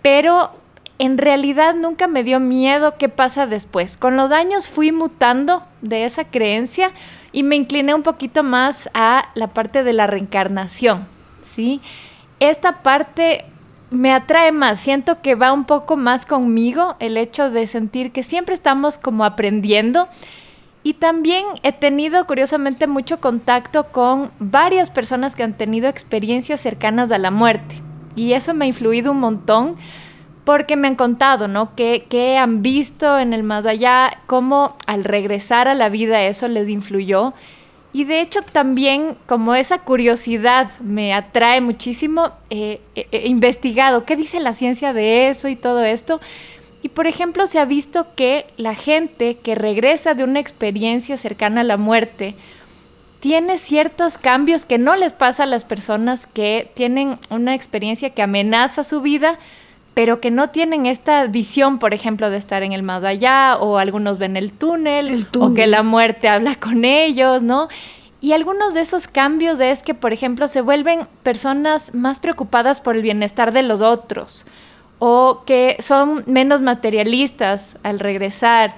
Pero 0.00 0.52
en 0.98 1.18
realidad 1.18 1.74
nunca 1.74 2.06
me 2.06 2.22
dio 2.22 2.38
miedo 2.38 2.94
qué 2.98 3.08
pasa 3.08 3.48
después. 3.48 3.96
Con 3.96 4.16
los 4.16 4.30
años 4.30 4.68
fui 4.68 4.92
mutando 4.92 5.64
de 5.82 6.04
esa 6.04 6.24
creencia 6.24 6.92
y 7.32 7.42
me 7.42 7.56
incliné 7.56 7.94
un 7.94 8.04
poquito 8.04 8.44
más 8.44 8.88
a 8.94 9.28
la 9.34 9.48
parte 9.48 9.82
de 9.82 9.92
la 9.92 10.06
reencarnación, 10.06 11.08
¿sí? 11.42 11.80
sí 11.84 12.15
esta 12.40 12.82
parte 12.82 13.44
me 13.90 14.12
atrae 14.12 14.52
más, 14.52 14.80
siento 14.80 15.22
que 15.22 15.34
va 15.34 15.52
un 15.52 15.64
poco 15.64 15.96
más 15.96 16.26
conmigo 16.26 16.96
el 16.98 17.16
hecho 17.16 17.50
de 17.50 17.66
sentir 17.66 18.12
que 18.12 18.22
siempre 18.22 18.54
estamos 18.54 18.98
como 18.98 19.24
aprendiendo 19.24 20.08
y 20.82 20.94
también 20.94 21.44
he 21.62 21.72
tenido 21.72 22.26
curiosamente 22.26 22.86
mucho 22.86 23.20
contacto 23.20 23.88
con 23.92 24.30
varias 24.38 24.90
personas 24.90 25.36
que 25.36 25.42
han 25.42 25.54
tenido 25.54 25.88
experiencias 25.88 26.60
cercanas 26.60 27.12
a 27.12 27.18
la 27.18 27.30
muerte 27.30 27.76
y 28.16 28.32
eso 28.32 28.54
me 28.54 28.64
ha 28.64 28.68
influido 28.68 29.12
un 29.12 29.20
montón 29.20 29.76
porque 30.46 30.76
me 30.76 30.86
han 30.86 30.94
contado, 30.94 31.48
¿no? 31.48 31.74
Que, 31.74 32.38
han 32.38 32.62
visto 32.62 33.18
en 33.18 33.32
el 33.32 33.42
más 33.42 33.66
allá, 33.66 34.18
cómo 34.26 34.76
al 34.86 35.02
regresar 35.02 35.66
a 35.66 35.74
la 35.74 35.88
vida 35.88 36.22
eso 36.22 36.46
les 36.46 36.68
influyó. 36.68 37.34
Y 37.96 38.04
de 38.04 38.20
hecho 38.20 38.42
también 38.42 39.16
como 39.24 39.54
esa 39.54 39.78
curiosidad 39.78 40.70
me 40.80 41.14
atrae 41.14 41.62
muchísimo, 41.62 42.30
he 42.50 42.78
investigado 43.24 44.04
qué 44.04 44.16
dice 44.16 44.38
la 44.38 44.52
ciencia 44.52 44.92
de 44.92 45.30
eso 45.30 45.48
y 45.48 45.56
todo 45.56 45.82
esto. 45.82 46.20
Y 46.82 46.90
por 46.90 47.06
ejemplo 47.06 47.46
se 47.46 47.58
ha 47.58 47.64
visto 47.64 48.08
que 48.14 48.44
la 48.58 48.74
gente 48.74 49.38
que 49.38 49.54
regresa 49.54 50.12
de 50.12 50.24
una 50.24 50.40
experiencia 50.40 51.16
cercana 51.16 51.62
a 51.62 51.64
la 51.64 51.78
muerte, 51.78 52.34
tiene 53.20 53.56
ciertos 53.56 54.18
cambios 54.18 54.66
que 54.66 54.76
no 54.76 54.94
les 54.94 55.14
pasa 55.14 55.44
a 55.44 55.46
las 55.46 55.64
personas 55.64 56.26
que 56.26 56.70
tienen 56.74 57.18
una 57.30 57.54
experiencia 57.54 58.10
que 58.10 58.20
amenaza 58.20 58.84
su 58.84 59.00
vida, 59.00 59.38
pero 59.96 60.20
que 60.20 60.30
no 60.30 60.50
tienen 60.50 60.84
esta 60.84 61.26
visión, 61.26 61.78
por 61.78 61.94
ejemplo, 61.94 62.28
de 62.28 62.36
estar 62.36 62.62
en 62.62 62.72
el 62.72 62.82
más 62.82 63.02
allá, 63.02 63.56
o 63.56 63.78
algunos 63.78 64.18
ven 64.18 64.36
el 64.36 64.52
túnel, 64.52 65.26
o 65.40 65.54
que 65.54 65.66
la 65.66 65.82
muerte 65.82 66.28
habla 66.28 66.54
con 66.56 66.84
ellos, 66.84 67.40
¿no? 67.40 67.68
Y 68.20 68.34
algunos 68.34 68.74
de 68.74 68.82
esos 68.82 69.08
cambios 69.08 69.58
es 69.58 69.82
que, 69.82 69.94
por 69.94 70.12
ejemplo, 70.12 70.48
se 70.48 70.60
vuelven 70.60 71.08
personas 71.22 71.94
más 71.94 72.20
preocupadas 72.20 72.82
por 72.82 72.94
el 72.94 73.00
bienestar 73.00 73.54
de 73.54 73.62
los 73.62 73.80
otros, 73.80 74.44
o 74.98 75.44
que 75.46 75.78
son 75.78 76.24
menos 76.26 76.60
materialistas 76.60 77.78
al 77.82 77.98
regresar, 77.98 78.74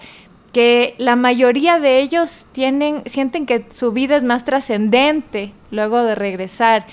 que 0.53 0.95
la 0.99 1.17
mayoría 1.17 1.81
de 1.81 1.99
ellos 1.99 2.47
tienen, 2.53 3.03
sienten 3.07 3.45
que 3.45 3.67
su 3.75 3.91
vida 3.91 4.15
es 4.15 4.23
más 4.23 4.45
trascendente 4.45 5.53
luego 5.73 6.01
de 6.05 6.15
regresar, 6.15 6.87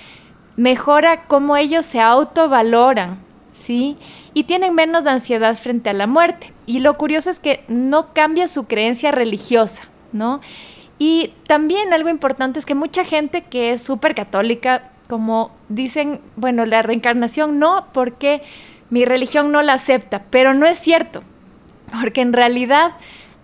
mejora 0.55 1.25
cómo 1.27 1.57
ellos 1.57 1.85
se 1.85 2.01
autovaloran, 2.01 3.23
¿sí? 3.55 3.97
Y 4.33 4.43
tienen 4.43 4.75
menos 4.75 5.07
ansiedad 5.07 5.55
frente 5.55 5.89
a 5.89 5.93
la 5.93 6.07
muerte. 6.07 6.53
Y 6.65 6.79
lo 6.79 6.95
curioso 6.97 7.29
es 7.29 7.39
que 7.39 7.63
no 7.67 8.13
cambia 8.13 8.47
su 8.47 8.67
creencia 8.67 9.11
religiosa, 9.11 9.83
¿no? 10.11 10.41
Y 10.99 11.33
también 11.47 11.93
algo 11.93 12.09
importante 12.09 12.59
es 12.59 12.65
que 12.65 12.75
mucha 12.75 13.05
gente 13.05 13.43
que 13.43 13.71
es 13.71 13.81
súper 13.81 14.13
católica, 14.13 14.91
como 15.07 15.51
dicen, 15.69 16.19
bueno, 16.35 16.65
la 16.65 16.81
reencarnación 16.81 17.59
no, 17.59 17.87
porque 17.93 18.41
mi 18.89 19.05
religión 19.05 19.51
no 19.51 19.61
la 19.61 19.73
acepta, 19.73 20.23
pero 20.29 20.53
no 20.53 20.65
es 20.65 20.77
cierto, 20.77 21.21
porque 21.99 22.21
en 22.21 22.33
realidad 22.33 22.93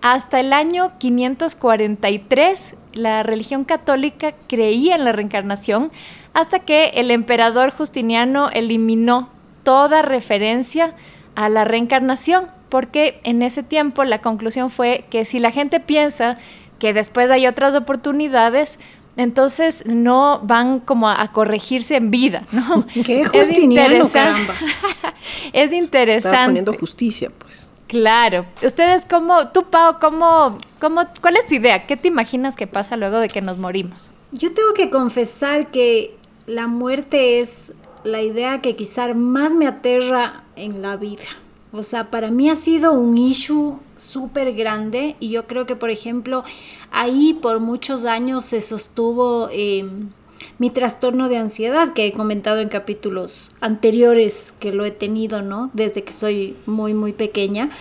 hasta 0.02 0.40
el 0.40 0.52
año 0.52 0.92
543 0.98 2.76
la 2.94 3.24
religión 3.24 3.64
católica 3.64 4.34
creía 4.48 4.96
en 4.96 5.06
la 5.06 5.12
reencarnación 5.12 5.92
hasta 6.34 6.60
que 6.60 6.90
el 6.96 7.12
emperador 7.12 7.72
Justiniano 7.72 8.50
eliminó 8.50 9.30
toda 9.64 10.02
referencia 10.02 10.96
a 11.36 11.50
la 11.50 11.64
reencarnación, 11.64 12.48
porque 12.70 13.20
en 13.24 13.42
ese 13.42 13.64
tiempo 13.64 14.04
la 14.04 14.22
conclusión 14.22 14.70
fue 14.70 15.06
que 15.10 15.26
si 15.26 15.40
la 15.40 15.52
gente 15.52 15.80
piensa 15.80 16.38
que 16.80 16.94
después 16.94 17.30
hay 17.30 17.48
otras 17.48 17.76
oportunidades, 17.76 18.80
entonces 19.18 19.84
no 19.86 20.40
van 20.44 20.80
como 20.80 21.10
a, 21.10 21.32
corregirse 21.32 21.96
en 21.96 22.12
vida, 22.12 22.44
¿no? 22.52 22.86
Qué 23.06 23.26
Justiniano, 23.26 24.06
es 24.06 24.10
caramba. 24.10 24.56
es 25.54 25.74
interesante. 25.74 26.30
Estaba 26.30 26.46
poniendo 26.46 26.74
justicia, 26.74 27.30
pues. 27.38 27.70
Claro. 27.88 28.46
Ustedes, 28.64 29.06
como, 29.06 29.50
tú, 29.50 29.66
Pau, 29.70 30.00
cómo, 30.00 30.58
cómo, 30.80 31.02
¿cuál 31.20 31.36
es 31.36 31.46
tu 31.46 31.56
idea? 31.56 31.86
¿Qué 31.86 31.98
te 31.98 32.08
imaginas 32.08 32.56
que 32.56 32.66
pasa 32.66 32.96
luego 32.96 33.20
de 33.20 33.28
que 33.28 33.42
nos 33.42 33.58
morimos? 33.58 34.10
Yo 34.32 34.54
tengo 34.54 34.74
que 34.74 34.90
confesar 34.90 35.72
que 35.72 36.16
la 36.46 36.68
muerte 36.68 37.42
es 37.42 37.74
la 38.04 38.22
idea 38.22 38.62
que 38.62 38.76
quizás 38.76 39.16
más 39.16 39.54
me 39.54 39.68
aterra 39.68 40.44
en 40.56 40.82
la 40.82 40.98
vida. 40.98 41.26
O 41.74 41.84
sea, 41.84 42.12
para 42.12 42.32
mí 42.32 42.50
ha 42.50 42.56
sido 42.56 42.92
un 42.92 43.18
issue 43.18 43.80
súper 43.96 44.54
grande 44.54 45.16
y 45.20 45.30
yo 45.30 45.48
creo 45.48 45.66
que, 45.66 45.76
por 45.76 45.90
ejemplo, 45.90 46.44
ahí 46.92 47.34
por 47.34 47.60
muchos 47.60 48.06
años 48.06 48.44
se 48.46 48.62
sostuvo 48.62 49.50
em, 49.52 50.10
mi 50.58 50.70
trastorno 50.70 51.30
de 51.30 51.38
ansiedad 51.38 51.94
que 51.94 52.08
he 52.08 52.12
comentado 52.12 52.60
en 52.60 52.68
capítulos 52.68 53.52
anteriores 53.62 54.54
que 54.60 54.74
lo 54.74 54.84
he 54.84 54.92
tenido, 54.92 55.42
¿no? 55.42 55.70
Desde 55.74 56.04
que 56.04 56.12
soy 56.12 56.58
muy, 56.66 56.94
muy 56.94 57.14
pequeña. 57.14 57.72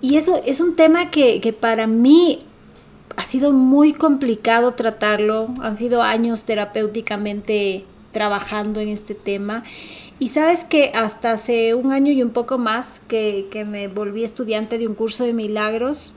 Y 0.00 0.16
eso 0.16 0.40
es 0.46 0.60
un 0.60 0.74
tema 0.74 1.08
que, 1.08 1.40
que 1.40 1.52
para 1.52 1.86
mí 1.86 2.40
ha 3.16 3.24
sido 3.24 3.52
muy 3.52 3.92
complicado 3.92 4.72
tratarlo. 4.72 5.48
Han 5.60 5.76
sido 5.76 6.02
años 6.02 6.44
terapéuticamente 6.44 7.84
trabajando 8.12 8.80
en 8.80 8.88
este 8.88 9.14
tema. 9.14 9.64
Y 10.18 10.28
sabes 10.28 10.64
que 10.64 10.92
hasta 10.94 11.32
hace 11.32 11.74
un 11.74 11.90
año 11.90 12.12
y 12.12 12.22
un 12.22 12.30
poco 12.30 12.56
más 12.56 13.00
que, 13.08 13.66
me 13.66 13.88
volví 13.88 14.22
estudiante 14.22 14.78
de 14.78 14.86
un 14.86 14.94
curso 14.94 15.24
de 15.24 15.32
milagros, 15.32 16.14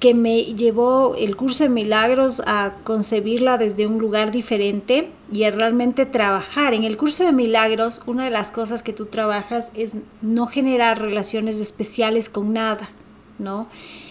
que 0.00 0.12
me 0.12 0.42
llevó 0.42 1.14
el 1.16 1.36
curso 1.36 1.64
de 1.64 1.70
milagros 1.70 2.42
a 2.46 2.74
concebirla 2.84 3.56
desde 3.56 3.86
un 3.86 3.96
lugar 3.98 4.30
diferente 4.30 5.08
y 5.32 5.44
a 5.44 5.50
realmente 5.50 6.04
trabajar. 6.04 6.74
En 6.74 6.84
el 6.84 6.98
curso 6.98 7.24
de 7.24 7.32
milagros, 7.32 8.02
una 8.04 8.26
de 8.26 8.30
las 8.30 8.50
cosas 8.50 8.82
que 8.82 8.92
tú 8.92 9.06
trabajas 9.06 9.72
es 9.74 9.94
no 10.20 10.46
generar 10.46 11.00
relaciones 11.00 11.58
especiales 11.60 12.28
con 12.28 12.52
nada, 12.52 12.90
¿no? 13.38 13.68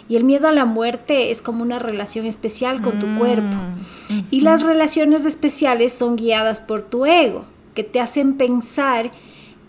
Y 0.07 0.15
el 0.15 0.23
miedo 0.23 0.47
a 0.47 0.51
la 0.51 0.65
muerte 0.65 1.31
es 1.31 1.41
como 1.41 1.63
una 1.63 1.79
relación 1.79 2.25
especial 2.25 2.81
con 2.81 2.99
tu 2.99 3.17
cuerpo. 3.17 3.57
Mm, 4.09 4.19
y 4.29 4.41
las 4.41 4.61
relaciones 4.61 5.25
especiales 5.25 5.93
son 5.93 6.15
guiadas 6.15 6.61
por 6.61 6.83
tu 6.83 7.05
ego, 7.05 7.45
que 7.73 7.83
te 7.83 7.99
hacen 7.99 8.37
pensar 8.37 9.11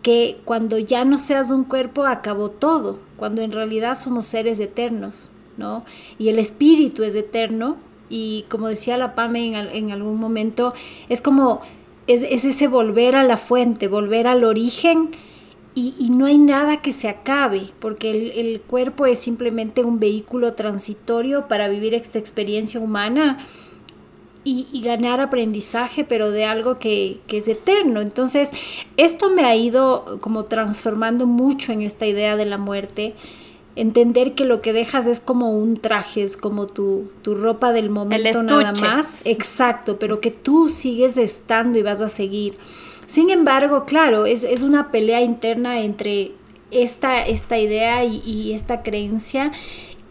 que 0.03 0.39
cuando 0.45 0.79
ya 0.79 1.05
no 1.05 1.19
seas 1.19 1.51
un 1.51 1.65
cuerpo 1.65 2.05
acabó 2.05 2.51
todo, 2.51 2.99
cuando 3.17 3.43
en 3.43 3.51
realidad 3.51 3.99
somos 3.99 4.27
seres 4.27 4.61
eternos, 4.61 5.33
¿no? 5.57 5.85
Y 6.19 6.29
el 6.29 6.39
espíritu 6.39 7.03
es 7.03 7.15
eterno 7.15 7.79
y 8.09 8.45
como 8.49 8.69
decía 8.69 8.99
la 8.99 9.15
Pame 9.15 9.59
en, 9.59 9.91
algún 9.91 10.21
momento, 10.21 10.75
es 11.09 11.21
como, 11.23 11.61
es, 12.07 12.23
es 12.23 12.45
ese 12.45 12.69
volver 12.69 13.17
a 13.17 13.25
la 13.25 13.37
fuente, 13.37 13.89
volver 13.89 14.27
al 14.27 14.45
origen 14.45 15.11
y, 15.79 16.09
no 16.09 16.25
hay 16.25 16.39
nada 16.39 16.81
que 16.81 16.95
se 16.95 17.07
acabe, 17.07 17.69
porque 17.81 18.11
el, 18.11 18.63
cuerpo 18.63 19.05
es 19.05 19.19
simplemente 19.19 19.85
un 19.85 20.01
vehículo 20.01 20.55
transitorio 20.55 21.49
para 21.49 21.69
vivir 21.69 21.93
esta 21.93 22.19
experiencia 22.19 22.81
humana 22.81 23.45
y, 24.43 24.81
ganar 24.83 25.21
aprendizaje, 25.21 26.03
pero 26.03 26.31
de 26.31 26.47
algo 26.47 26.79
que, 26.79 27.19
que, 27.27 27.37
es 27.37 27.49
eterno. 27.49 28.01
Entonces, 28.01 28.53
esto 28.97 29.29
me 29.29 29.45
ha 29.45 29.55
ido 29.55 30.19
como 30.23 30.47
transformando 30.47 31.27
mucho 31.27 31.73
en 31.73 31.83
esta 31.83 32.07
idea 32.07 32.37
de 32.37 32.47
la 32.47 32.57
muerte. 32.57 33.15
Entender 33.75 34.35
que 34.35 34.47
lo 34.47 34.63
que 34.63 34.73
dejas 34.73 35.07
es 35.07 35.21
como 35.21 35.51
un 35.51 35.77
traje, 35.77 36.23
es 36.23 36.39
como 36.39 36.67
tu, 36.67 37.11
tu 37.21 37.35
ropa 37.35 37.73
del 37.73 37.91
momento 37.91 38.43
nada 38.43 38.73
más. 38.73 39.21
Exacto, 39.27 39.99
pero 39.99 40.21
que 40.21 40.31
tú 40.31 40.71
sigues 40.71 41.19
estando 41.19 41.79
y 41.79 41.83
vas 41.83 42.01
a 42.01 42.09
seguir. 42.09 42.55
Sin 43.07 43.31
embargo, 43.31 43.85
claro, 43.85 44.27
es, 44.27 44.45
una 44.63 44.91
pelea 44.91 45.23
interna 45.23 45.81
entre 45.81 46.33
esta, 46.71 47.25
esta 47.25 47.59
idea 47.59 48.05
y, 48.05 48.53
esta 48.53 48.83
creencia. 48.83 49.53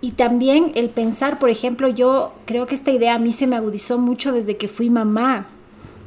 Y 0.01 0.11
también 0.11 0.71
el 0.75 0.89
pensar, 0.89 1.39
por 1.39 1.49
ejemplo, 1.49 1.89
yo 1.89 2.33
creo 2.45 2.67
que 2.67 2.75
esta 2.75 2.91
idea 2.91 3.15
a 3.15 3.19
mí 3.19 3.31
se 3.31 3.47
me 3.47 3.55
agudizó 3.55 3.97
mucho 3.97 4.31
desde 4.31 4.55
que 4.55 4.67
fui 4.67 4.89
mamá, 4.89 5.47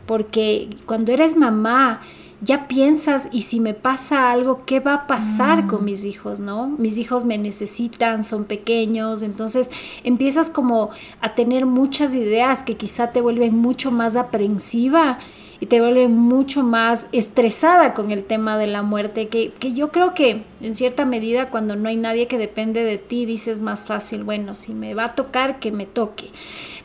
porque 0.07 0.71
cuando 0.87 1.12
eres 1.12 1.37
mamá 1.37 2.00
ya 2.40 2.68
piensas, 2.68 3.28
y 3.33 3.40
si 3.40 3.59
me 3.59 3.75
pasa 3.75 4.30
algo, 4.30 4.64
¿qué 4.64 4.78
va 4.78 4.95
a 4.95 5.07
pasar 5.09 5.66
con 5.66 5.83
mm. 5.83 5.85
mis 5.85 6.04
hijos, 6.04 6.38
no? 6.38 6.68
Mis 6.78 6.97
hijos 6.97 7.25
me 7.25 7.37
necesitan, 7.37 8.23
son 8.23 8.45
pequeños, 8.45 9.23
entonces 9.23 9.71
empiezas 10.04 10.49
como 10.49 10.90
a 11.21 11.35
tener 11.35 11.66
muchas 11.66 12.14
ideas 12.14 12.62
que 12.62 12.76
quizá 12.76 13.11
te 13.11 13.21
vuelven 13.21 13.57
mucho 13.57 13.90
más 13.90 14.14
aprensiva 14.14 15.18
y 15.60 15.66
te 15.66 15.80
vuelve 15.80 16.08
mucho 16.08 16.62
más 16.62 17.08
estresada 17.12 17.94
con 17.94 18.10
el 18.10 18.24
tema 18.24 18.58
de 18.58 18.68
la 18.68 18.82
muerte, 18.82 19.28
que, 19.28 19.52
yo 19.72 19.90
creo 19.90 20.14
que 20.14 20.44
en 20.60 20.74
cierta 20.74 21.04
medida 21.04 21.50
cuando 21.50 21.74
no 21.74 21.88
hay 21.88 21.96
nadie 21.96 22.28
que 22.28 22.38
depende 22.38 22.84
de 22.84 22.98
ti, 22.98 23.26
dices 23.26 23.60
más 23.60 23.84
fácil, 23.84 24.22
bueno, 24.22 24.54
si 24.54 24.72
me 24.72 24.94
va 24.94 25.06
a 25.06 25.14
tocar, 25.14 25.58
que 25.58 25.72
me 25.72 25.86
toque, 25.86 26.30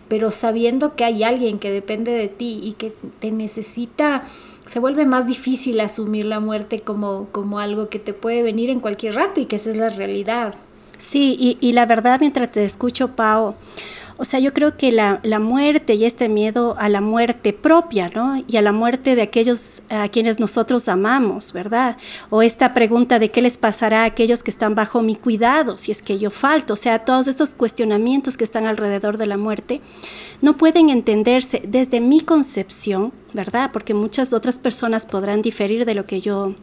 pero 0.08 0.32
sabiendo 0.32 0.96
que 0.96 1.03
hay 1.03 1.24
alguien 1.24 1.60
que 1.60 1.72
depende 1.72 2.12
de 2.12 2.27
ti 2.27 2.60
y 2.63 2.74
que 2.74 2.94
te 3.20 3.32
necesita, 3.32 4.24
se 4.65 4.80
vuelve 4.80 5.06
más 5.06 5.27
difícil 5.27 5.80
asumir 5.80 6.25
la 6.25 6.39
muerte 6.39 6.82
como, 6.82 7.27
como 7.32 7.60
algo 7.60 7.89
que 7.89 8.00
te 8.00 8.13
puede 8.13 8.42
venir 8.42 8.70
en 8.70 8.80
cualquier 8.80 9.15
rato 9.15 9.39
y 9.39 9.46
que 9.46 9.58
esa 9.58 9.70
es 9.70 9.75
la 9.75 9.89
realidad. 9.89 10.56
Sí, 10.98 11.36
y, 11.38 11.58
y 11.60 11.74
la 11.74 11.86
verdad 11.86 12.20
mientras 12.20 12.50
te 12.51 12.63
escucho, 12.63 13.10
Pau, 13.10 13.56
o 14.17 14.25
sea, 14.25 14.39
yo 14.39 14.53
creo 14.53 14.77
que 14.77 14.91
la, 14.91 15.20
muerte 15.39 15.96
y 15.96 16.05
este 16.05 16.29
miedo 16.29 16.75
a 16.77 16.88
la 16.89 17.01
muerte 17.01 17.53
propia, 17.53 18.10
¿no? 18.10 18.43
Y 18.48 18.58
a 18.58 18.62
la 18.62 18.72
muerte 18.72 19.15
de 19.15 19.24
aquellos 19.24 19.82
a 19.89 20.08
quienes 20.10 20.39
nosotros 20.39 20.88
amamos, 20.88 21.53
¿verdad? 21.53 21.98
O 22.29 22.41
esta 22.41 22.74
pregunta 22.74 23.20
de 23.20 23.32
qué 23.32 23.41
les 23.41 23.58
pasará 23.58 24.03
a 24.03 24.05
aquellos 24.05 24.43
que 24.43 24.51
están 24.51 24.75
bajo 24.75 25.01
mi 25.01 25.15
cuidado 25.15 25.77
si 25.77 25.91
es 25.91 26.01
que 26.01 26.20
yo 26.20 26.29
falto. 26.29 26.74
O 26.74 26.77
sea, 26.77 27.00
todos 27.05 27.27
estos 27.27 27.55
cuestionamientos 27.55 28.38
que 28.38 28.43
están 28.43 28.65
alrededor 28.65 29.17
de 29.17 29.25
la 29.25 29.38
muerte 29.38 29.82
no 30.41 30.58
pueden 30.58 30.89
entenderse 30.89 31.62
desde 31.67 32.00
mi 32.00 32.22
concepción 32.22 33.13
¿verdad? 33.34 33.72
Porque 33.74 33.93
muchas 33.93 34.32
otras 34.32 34.60
personas 34.60 35.05
podrán 35.05 35.41
diferir 35.41 35.86
de 35.86 35.96
lo 35.96 36.05
que 36.05 36.22
yo 36.22 36.53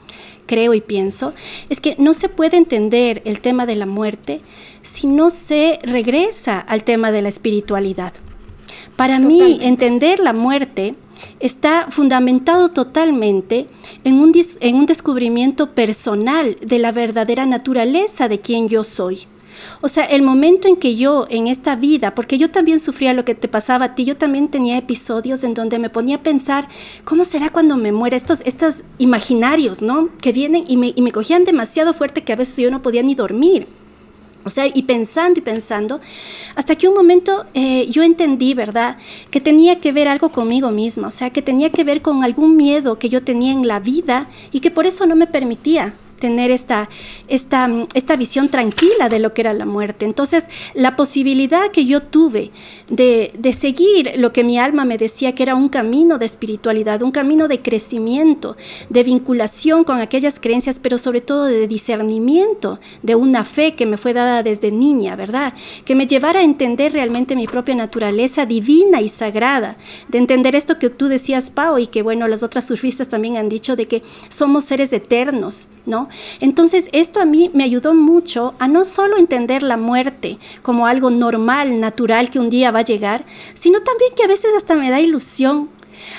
creo 0.46 0.72
y 0.74 0.80
pienso, 0.80 1.34
es 1.68 1.80
que 1.80 1.96
no 1.98 2.14
se 2.14 2.28
puede 2.28 2.56
entender 2.56 3.22
el 3.24 3.40
tema 3.40 3.66
de 3.66 3.76
la 3.76 3.86
muerte 3.86 4.40
si 4.82 5.06
no 5.06 5.30
se 5.30 5.78
regresa 5.82 6.58
al 6.58 6.84
tema 6.84 7.12
de 7.12 7.22
la 7.22 7.28
espiritualidad. 7.28 8.12
Para 8.96 9.18
mí, 9.18 9.58
entender 9.62 10.20
la 10.20 10.32
muerte 10.32 10.94
está 11.38 11.86
fundamentado 11.90 12.70
totalmente 12.70 13.66
en 14.04 14.20
un, 14.20 14.32
en 14.60 14.76
un 14.76 14.86
descubrimiento 14.86 15.74
personal 15.74 16.56
de 16.60 16.78
la 16.78 16.92
verdadera 16.92 17.46
naturaleza 17.46 18.28
de 18.28 18.40
quien 18.40 18.68
yo 18.68 18.84
soy. 18.84 19.26
O 19.82 19.88
sea, 19.88 20.04
el 20.04 20.22
momento 20.22 20.68
en 20.68 20.76
que 20.76 20.96
yo 20.96 21.26
en 21.30 21.46
esta 21.46 21.76
vida, 21.76 22.14
porque 22.14 22.38
yo 22.38 22.50
también 22.50 22.80
sufría 22.80 23.12
lo 23.12 23.24
que 23.24 23.34
te 23.34 23.48
pasaba 23.48 23.86
a 23.86 23.94
ti, 23.94 24.04
yo 24.04 24.16
también 24.16 24.48
tenía 24.48 24.78
episodios 24.78 25.44
en 25.44 25.54
donde 25.54 25.78
me 25.78 25.90
ponía 25.90 26.16
a 26.16 26.22
pensar, 26.22 26.68
¿cómo 27.04 27.24
será 27.24 27.50
cuando 27.50 27.76
me 27.76 27.92
muera? 27.92 28.16
Estos, 28.16 28.42
estos 28.44 28.84
imaginarios, 28.98 29.82
¿no? 29.82 30.10
Que 30.20 30.32
vienen 30.32 30.64
y 30.66 30.76
me, 30.76 30.92
y 30.94 31.02
me 31.02 31.12
cogían 31.12 31.44
demasiado 31.44 31.94
fuerte 31.94 32.24
que 32.24 32.32
a 32.32 32.36
veces 32.36 32.56
yo 32.56 32.70
no 32.70 32.82
podía 32.82 33.02
ni 33.02 33.14
dormir. 33.14 33.66
O 34.44 34.50
sea, 34.50 34.66
y 34.66 34.82
pensando 34.82 35.38
y 35.40 35.42
pensando, 35.42 36.00
hasta 36.54 36.74
que 36.76 36.88
un 36.88 36.94
momento 36.94 37.44
eh, 37.54 37.86
yo 37.90 38.02
entendí, 38.02 38.54
¿verdad?, 38.54 38.96
que 39.30 39.40
tenía 39.40 39.78
que 39.80 39.92
ver 39.92 40.08
algo 40.08 40.30
conmigo 40.30 40.70
misma, 40.70 41.08
o 41.08 41.10
sea, 41.10 41.30
que 41.30 41.42
tenía 41.42 41.70
que 41.70 41.84
ver 41.84 42.00
con 42.00 42.24
algún 42.24 42.56
miedo 42.56 42.98
que 42.98 43.08
yo 43.08 43.22
tenía 43.22 43.52
en 43.52 43.68
la 43.68 43.80
vida 43.80 44.28
y 44.50 44.60
que 44.60 44.70
por 44.70 44.86
eso 44.86 45.06
no 45.06 45.14
me 45.16 45.26
permitía 45.26 45.94
tener 46.20 46.52
esta, 46.52 46.88
esta, 47.26 47.68
esta 47.94 48.14
visión 48.14 48.48
tranquila 48.48 49.08
de 49.08 49.18
lo 49.18 49.34
que 49.34 49.40
era 49.40 49.52
la 49.52 49.66
muerte. 49.66 50.04
Entonces, 50.04 50.48
la 50.74 50.94
posibilidad 50.94 51.72
que 51.72 51.86
yo 51.86 52.02
tuve 52.02 52.52
de, 52.88 53.32
de 53.36 53.52
seguir 53.52 54.12
lo 54.16 54.32
que 54.32 54.44
mi 54.44 54.58
alma 54.58 54.84
me 54.84 54.98
decía 54.98 55.34
que 55.34 55.42
era 55.42 55.56
un 55.56 55.68
camino 55.68 56.18
de 56.18 56.26
espiritualidad, 56.26 57.02
un 57.02 57.10
camino 57.10 57.48
de 57.48 57.60
crecimiento, 57.60 58.56
de 58.88 59.02
vinculación 59.02 59.82
con 59.82 60.00
aquellas 60.00 60.38
creencias, 60.38 60.78
pero 60.78 60.98
sobre 60.98 61.20
todo 61.20 61.46
de 61.46 61.66
discernimiento 61.66 62.78
de 63.02 63.14
una 63.14 63.44
fe 63.44 63.74
que 63.74 63.86
me 63.86 63.96
fue 63.96 64.12
dada 64.12 64.42
desde 64.42 64.70
niña, 64.70 65.16
¿verdad? 65.16 65.54
Que 65.84 65.94
me 65.94 66.06
llevara 66.06 66.40
a 66.40 66.44
entender 66.44 66.92
realmente 66.92 67.34
mi 67.34 67.46
propia 67.46 67.74
naturaleza 67.74 68.44
divina 68.44 69.00
y 69.00 69.08
sagrada, 69.08 69.76
de 70.08 70.18
entender 70.18 70.54
esto 70.54 70.78
que 70.78 70.90
tú 70.90 71.08
decías, 71.08 71.48
Pau, 71.48 71.78
y 71.78 71.86
que 71.86 72.02
bueno, 72.02 72.28
las 72.28 72.42
otras 72.42 72.66
surfistas 72.66 73.08
también 73.08 73.38
han 73.38 73.48
dicho 73.48 73.76
de 73.76 73.88
que 73.88 74.02
somos 74.28 74.64
seres 74.64 74.92
eternos, 74.92 75.68
¿no? 75.86 76.09
Entonces, 76.40 76.88
esto 76.92 77.20
a 77.20 77.24
mí 77.24 77.50
me 77.54 77.64
ayudó 77.64 77.94
mucho 77.94 78.54
a 78.58 78.68
no 78.68 78.84
solo 78.84 79.16
entender 79.16 79.62
la 79.62 79.76
muerte 79.76 80.38
como 80.62 80.86
algo 80.86 81.10
normal, 81.10 81.80
natural 81.80 82.30
que 82.30 82.38
un 82.38 82.50
día 82.50 82.70
va 82.70 82.80
a 82.80 82.84
llegar, 82.84 83.24
sino 83.54 83.80
también 83.80 84.12
que 84.16 84.24
a 84.24 84.28
veces 84.28 84.50
hasta 84.56 84.76
me 84.76 84.90
da 84.90 85.00
ilusión 85.00 85.68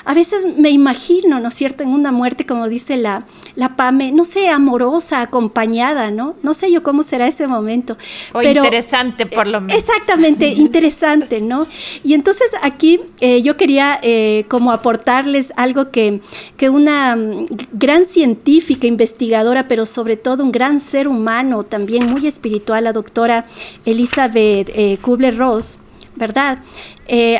a 0.05 0.13
veces 0.13 0.45
me 0.57 0.69
imagino, 0.69 1.39
¿no 1.39 1.49
es 1.49 1.53
cierto?, 1.53 1.83
en 1.83 1.89
una 1.89 2.11
muerte, 2.11 2.45
como 2.45 2.67
dice 2.69 2.97
la, 2.97 3.25
la 3.55 3.75
Pame, 3.75 4.11
no 4.11 4.25
sé, 4.25 4.49
amorosa, 4.49 5.21
acompañada, 5.21 6.11
¿no? 6.11 6.35
No 6.43 6.53
sé 6.53 6.71
yo 6.71 6.83
cómo 6.83 7.03
será 7.03 7.27
ese 7.27 7.47
momento. 7.47 7.97
O 8.33 8.39
pero, 8.39 8.63
interesante, 8.63 9.25
por 9.25 9.47
lo 9.47 9.61
menos. 9.61 9.77
Exactamente, 9.77 10.47
interesante, 10.57 11.41
¿no? 11.41 11.67
Y 12.03 12.13
entonces 12.13 12.53
aquí 12.61 13.01
eh, 13.19 13.41
yo 13.41 13.57
quería 13.57 13.99
eh, 14.01 14.45
como 14.47 14.71
aportarles 14.71 15.53
algo 15.55 15.91
que, 15.91 16.21
que 16.57 16.69
una 16.69 17.15
mm, 17.15 17.45
gran 17.73 18.05
científica, 18.05 18.87
investigadora, 18.87 19.67
pero 19.67 19.85
sobre 19.85 20.17
todo 20.17 20.43
un 20.43 20.51
gran 20.51 20.79
ser 20.79 21.07
humano, 21.07 21.63
también 21.63 22.11
muy 22.11 22.27
espiritual, 22.27 22.83
la 22.83 22.93
doctora 22.93 23.45
Elizabeth 23.85 24.69
eh, 24.73 24.97
Kubler-Ross, 25.01 25.77
¿verdad? 26.15 26.59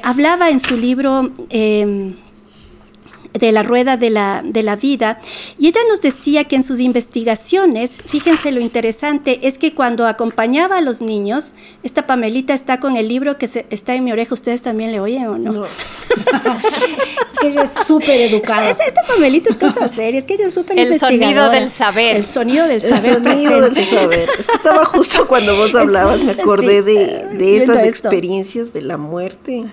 hablaba 0.03 0.49
en 0.49 0.59
su 0.59 0.75
libro 0.75 1.31
em, 1.49 2.15
de 3.33 3.51
la 3.51 3.63
rueda 3.63 3.97
de 3.97 4.09
la, 4.09 4.41
de 4.43 4.63
la 4.63 4.75
vida. 4.75 5.19
Y 5.57 5.67
ella 5.67 5.79
nos 5.89 6.01
decía 6.01 6.45
que 6.45 6.55
en 6.55 6.63
sus 6.63 6.79
investigaciones, 6.79 7.97
fíjense 7.97 8.51
lo 8.51 8.59
interesante, 8.59 9.39
es 9.43 9.57
que 9.57 9.73
cuando 9.73 10.07
acompañaba 10.07 10.77
a 10.77 10.81
los 10.81 11.01
niños, 11.01 11.53
esta 11.83 12.05
Pamelita 12.05 12.53
está 12.53 12.79
con 12.79 12.97
el 12.97 13.07
libro 13.07 13.37
que 13.37 13.47
se, 13.47 13.65
está 13.69 13.95
en 13.95 14.03
mi 14.03 14.11
oreja, 14.11 14.33
¿ustedes 14.33 14.61
también 14.61 14.91
le 14.91 14.99
oyen 14.99 15.27
o 15.27 15.37
no? 15.37 15.65
es 15.65 17.39
que 17.39 17.47
ella 17.47 17.63
es 17.63 17.73
súper 17.85 18.21
educada. 18.21 18.69
Esta, 18.69 18.85
esta, 18.85 19.01
Pamelita 19.03 19.49
es 19.49 19.57
cosa 19.57 19.87
seria, 19.87 20.19
es 20.19 20.25
que 20.25 20.33
ella 20.33 20.47
es 20.47 20.53
súper 20.53 20.77
El 20.77 20.99
sonido 20.99 21.49
del 21.49 21.71
saber. 21.71 22.17
El 22.17 22.25
sonido 22.25 22.67
del 22.67 22.81
saber. 22.81 23.17
El 23.17 23.23
sonido 23.23 23.61
del 23.61 23.85
saber. 23.85 24.29
Es 24.37 24.47
que 24.47 24.53
estaba 24.53 24.85
justo 24.85 25.27
cuando 25.27 25.55
vos 25.55 25.73
hablabas, 25.75 26.23
me 26.23 26.33
acordé 26.33 26.81
de, 26.81 27.37
de 27.37 27.57
estas 27.57 27.85
experiencias 27.85 28.73
de 28.73 28.81
la 28.81 28.97
muerte 28.97 29.65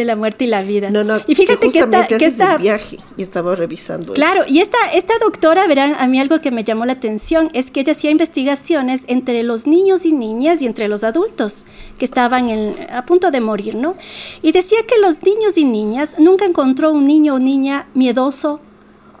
de 0.00 0.04
la 0.04 0.16
muerte 0.16 0.44
y 0.44 0.46
la 0.48 0.62
vida. 0.62 0.90
No, 0.90 1.04
no, 1.04 1.18
y 1.26 1.34
fíjate 1.34 1.68
que, 1.68 1.78
esta, 1.78 2.06
que 2.06 2.24
esta 2.24 2.56
viaje 2.56 2.98
y 3.16 3.22
estaba 3.22 3.54
revisando. 3.54 4.12
Claro, 4.14 4.44
y 4.46 4.60
esta, 4.60 4.78
esta 4.92 5.14
doctora, 5.20 5.66
verán, 5.66 5.96
a 5.98 6.06
mí 6.06 6.20
algo 6.20 6.40
que 6.40 6.50
me 6.50 6.64
llamó 6.64 6.84
la 6.84 6.94
atención 6.94 7.50
es 7.52 7.70
que 7.70 7.80
ella 7.80 7.92
hacía 7.92 8.10
investigaciones 8.10 9.04
entre 9.06 9.42
los 9.42 9.66
niños 9.66 10.04
y 10.04 10.12
niñas 10.12 10.62
y 10.62 10.66
entre 10.66 10.88
los 10.88 11.04
adultos 11.04 11.64
que 11.98 12.04
estaban 12.04 12.48
a 12.92 13.04
punto 13.06 13.30
de 13.30 13.40
morir, 13.40 13.74
¿no? 13.74 13.96
Y 14.42 14.52
decía 14.52 14.78
que 14.86 15.00
los 15.00 15.22
niños 15.22 15.56
y 15.56 15.64
niñas 15.64 16.16
nunca 16.18 16.44
encontró 16.44 16.92
un 16.92 17.06
niño 17.06 17.34
o 17.34 17.38
niña 17.38 17.88
miedoso, 17.94 18.60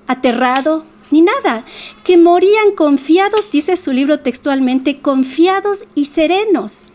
aterrado, 0.06 0.84
ni 1.10 1.22
nada, 1.22 1.64
que 2.02 2.16
morían 2.16 2.72
confiados, 2.72 3.50
dice 3.50 3.76
su 3.76 3.92
libro 3.92 4.18
textualmente, 4.20 5.00
confiados 5.00 5.84
y 5.94 6.06
serenos 6.06 6.88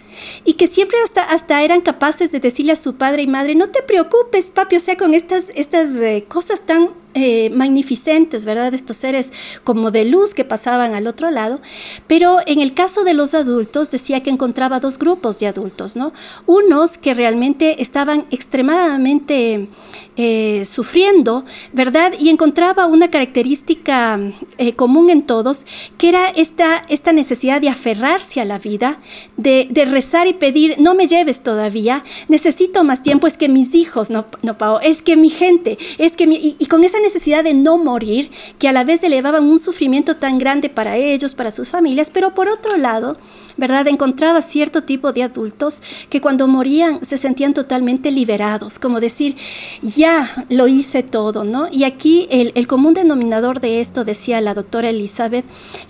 y 0.43 0.53
que 0.53 0.67
siempre 0.67 0.97
hasta, 1.03 1.23
hasta 1.23 1.63
eran 1.63 1.81
capaces 1.81 2.31
de 2.31 2.39
decirle 2.39 2.73
a 2.73 2.75
su 2.75 2.95
padre 2.95 3.23
y 3.23 3.27
madre, 3.27 3.55
no 3.55 3.69
te 3.69 3.81
preocupes, 3.83 4.51
papi, 4.51 4.75
o 4.75 4.79
sea, 4.79 4.97
con 4.97 5.13
estas, 5.13 5.51
estas 5.55 5.95
eh, 5.95 6.25
cosas 6.27 6.61
tan 6.65 6.89
eh, 7.15 7.49
magnificentes, 7.49 8.45
¿verdad? 8.45 8.73
Estos 8.73 8.97
seres 8.97 9.31
como 9.63 9.89
de 9.89 10.05
luz 10.05 10.35
que 10.35 10.45
pasaban 10.45 10.93
al 10.93 11.07
otro 11.07 11.31
lado. 11.31 11.59
Pero 12.05 12.37
en 12.45 12.59
el 12.59 12.75
caso 12.75 13.03
de 13.03 13.15
los 13.15 13.33
adultos 13.33 13.89
decía 13.89 14.21
que 14.21 14.29
encontraba 14.29 14.79
dos 14.79 14.99
grupos 14.99 15.39
de 15.39 15.47
adultos, 15.47 15.95
¿no? 15.95 16.13
Unos 16.45 16.99
que 16.99 17.15
realmente 17.15 17.81
estaban 17.81 18.25
extremadamente 18.29 19.69
eh, 20.17 20.63
sufriendo, 20.65 21.45
¿verdad? 21.73 22.13
Y 22.19 22.29
encontraba 22.29 22.85
una 22.85 23.09
característica 23.09 24.19
eh, 24.57 24.73
común 24.73 25.09
en 25.09 25.23
todos, 25.23 25.65
que 25.97 26.09
era 26.09 26.27
esta, 26.29 26.83
esta 26.89 27.11
necesidad 27.11 27.61
de 27.61 27.69
aferrarse 27.69 28.39
a 28.39 28.45
la 28.45 28.59
vida, 28.59 28.99
de, 29.37 29.67
rezar 29.89 30.27
y 30.27 30.33
pedir, 30.33 30.75
no 30.77 30.93
me 30.93 31.07
lleves 31.07 31.41
todavía, 31.41 32.03
necesito 32.27 32.83
más 32.83 33.01
tiempo, 33.01 33.25
es 33.25 33.37
que 33.37 33.49
mis 33.49 33.73
hijos, 33.73 34.11
no, 34.11 34.25
no 34.43 34.57
es 34.81 35.01
que 35.01 35.15
mi 35.15 35.29
gente, 35.29 35.77
es 35.97 36.15
que 36.15 36.27
mi, 36.27 36.55
y 36.59 36.65
con 36.67 36.83
esa 36.83 36.98
necesidad 36.99 37.43
de 37.43 37.53
no 37.53 37.77
morir, 37.77 38.31
que 38.57 38.67
a 38.67 38.71
la 38.71 38.83
vez 38.83 39.03
elevaban 39.03 39.45
un 39.45 39.59
sufrimiento 39.59 40.15
tan 40.15 40.37
grande 40.37 40.69
para 40.69 40.97
ellos, 40.97 41.35
para 41.35 41.51
sus 41.51 41.69
familias, 41.69 42.09
pero 42.09 42.33
por 42.33 42.47
otro 42.47 42.77
lado, 42.77 43.17
¿verdad? 43.59 43.87
Encontraba 43.87 44.41
cierto 44.41 44.83
tipo 44.83 45.11
de 45.11 45.23
adultos 45.23 45.81
que 46.09 46.21
cuando 46.21 46.47
morían 46.47 47.03
se 47.03 47.17
sentían 47.17 47.53
totalmente 47.53 48.11
liberados, 48.11 48.79
como 48.79 48.99
decir, 48.99 49.35
ya 49.81 50.45
lo 50.49 50.67
hice 50.67 51.03
todo, 51.03 51.43
¿no? 51.43 51.67
Y 51.71 51.83
aquí 51.83 52.27
el, 52.31 52.67
común 52.67 52.93
denominador 52.93 53.59
de 53.59 53.81
esto, 53.81 54.05
decía 54.05 54.41
la 54.41 54.53
doctora 54.53 54.89
Elizabeth, 54.89 55.45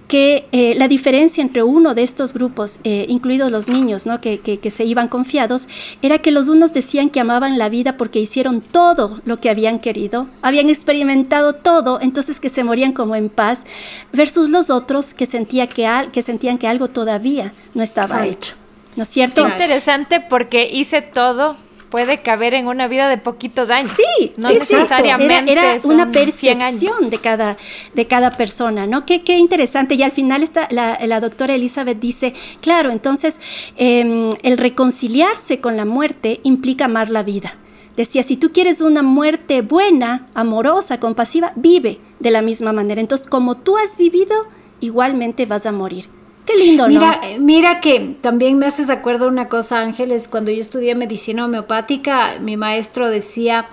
que 0.08 0.48
eh, 0.52 0.76
la 0.78 0.88
diferencia 0.88 1.42
entre 1.42 1.62
uno 1.64 1.94
de 1.94 2.04
estos 2.04 2.34
grupos, 2.34 2.80
eh, 2.84 3.06
incluidos 3.10 3.52
los 3.52 3.70
niños, 3.70 4.06
¿no? 4.06 4.22
Que, 4.22 4.40
que 4.40 4.72
se 4.72 4.86
iban 4.86 5.08
confiados, 5.08 5.68
era 6.02 6.20
que 6.20 6.32
los 6.32 6.48
unos 6.48 6.74
decían 6.74 7.10
que 7.10 7.20
amaban 7.20 7.58
la 7.58 7.70
vida 7.70 7.98
porque 7.98 8.20
hicieron 8.20 8.62
todo 8.62 9.22
lo 9.26 9.40
que 9.40 9.50
habían 9.50 9.80
querido, 9.80 10.28
habían 10.42 10.70
experimentado 10.70 11.54
todo, 11.54 12.00
entonces 12.02 12.40
que 12.40 12.50
se 12.50 12.64
morían 12.64 12.94
como 12.94 13.16
en 13.16 13.30
paz, 13.30 13.66
versus 14.12 14.50
los 14.50 14.70
otros 14.70 15.14
que, 15.14 15.26
sentía 15.26 15.68
que, 15.68 15.88
que 16.12 16.22
sentían 16.22 16.58
que 16.58 16.68
algo 16.68 16.88
todavía 16.88 17.54
no 17.74 17.84
estaba 17.84 18.26
hecho. 18.26 18.56
¿No 18.96 19.04
es 19.04 19.10
cierto? 19.10 19.48
Interesante 19.48 20.20
porque 20.20 20.70
hice 20.72 21.02
todo 21.02 21.56
puede 21.90 22.22
caber 22.22 22.54
en 22.54 22.68
una 22.68 22.88
vida 22.88 23.10
de 23.10 23.18
poquitos 23.18 23.70
años. 23.70 23.92
Sí, 23.96 24.34
no 24.38 24.50
necesariamente. 24.50 25.52
Era, 25.52 25.78
una 25.84 26.12
percepción 26.12 27.10
de 27.10 27.18
cada, 27.18 27.58
de 27.94 28.06
cada 28.06 28.32
persona, 28.32 28.88
¿no? 28.88 29.06
Qué, 29.06 29.24
qué 29.24 29.38
interesante. 29.38 29.96
Y 29.96 30.04
al 30.04 30.12
final 30.12 30.44
está, 30.44 30.68
la, 30.72 31.00
la 31.06 31.20
doctora 31.20 31.56
Elizabeth 31.56 32.00
dice, 32.00 32.34
claro, 32.62 32.92
entonces 32.92 33.40
em, 33.76 34.30
el 34.44 34.58
reconciliarse 34.58 35.60
con 35.60 35.78
la 35.78 35.86
muerte 35.86 36.40
implica 36.44 36.86
amar 36.86 37.10
la 37.10 37.24
vida. 37.24 37.56
Decía, 37.98 38.24
si 38.24 38.38
tú 38.38 38.54
quieres 38.54 38.80
una 38.80 39.04
muerte 39.04 39.62
buena, 39.62 40.28
amorosa, 40.34 41.00
compasiva, 41.00 41.52
vive 41.56 42.00
de 42.20 42.32
la 42.32 42.42
misma 42.42 42.72
manera. 42.72 43.02
Entonces, 43.02 43.28
como 43.28 43.58
tú 43.58 43.78
has 43.78 43.98
vivido, 43.98 44.36
igualmente 44.80 45.46
vas 45.46 45.66
a 45.66 45.72
morir. 45.72 46.08
Qué 46.50 46.58
lindo, 46.58 46.88
¿no? 46.88 47.00
Mira, 47.00 47.22
mira 47.40 47.80
que 47.80 48.18
también 48.22 48.58
me 48.58 48.66
haces 48.66 48.90
acuerdo 48.90 49.28
una 49.28 49.50
cosa, 49.50 49.82
Ángeles, 49.82 50.28
cuando 50.28 50.50
yo 50.50 50.62
estudié 50.62 50.96
medicina 50.96 51.46
homeopática, 51.46 52.40
mi 52.40 52.58
maestro 52.58 53.08
decía, 53.08 53.68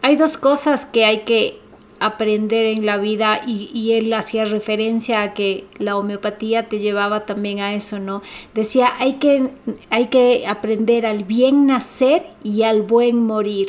hay 0.00 0.16
dos 0.16 0.38
cosas 0.38 0.86
que 0.86 1.04
hay 1.04 1.24
que 1.24 1.60
aprender 2.00 2.64
en 2.64 2.86
la 2.86 2.96
vida 2.96 3.42
y, 3.46 3.70
y, 3.74 3.92
él 3.92 4.10
hacía 4.14 4.46
referencia 4.46 5.20
a 5.20 5.34
que 5.34 5.66
la 5.76 5.94
homeopatía 5.98 6.70
te 6.70 6.78
llevaba 6.78 7.26
también 7.26 7.60
a 7.60 7.74
eso, 7.74 7.98
¿no? 7.98 8.22
Decía, 8.54 8.92
hay 8.98 9.14
que, 9.14 9.50
hay 9.90 10.06
que 10.06 10.46
aprender 10.46 11.04
al 11.04 11.24
bien 11.24 11.66
nacer 11.66 12.22
y 12.42 12.62
al 12.62 12.80
buen 12.80 13.22
morir. 13.22 13.68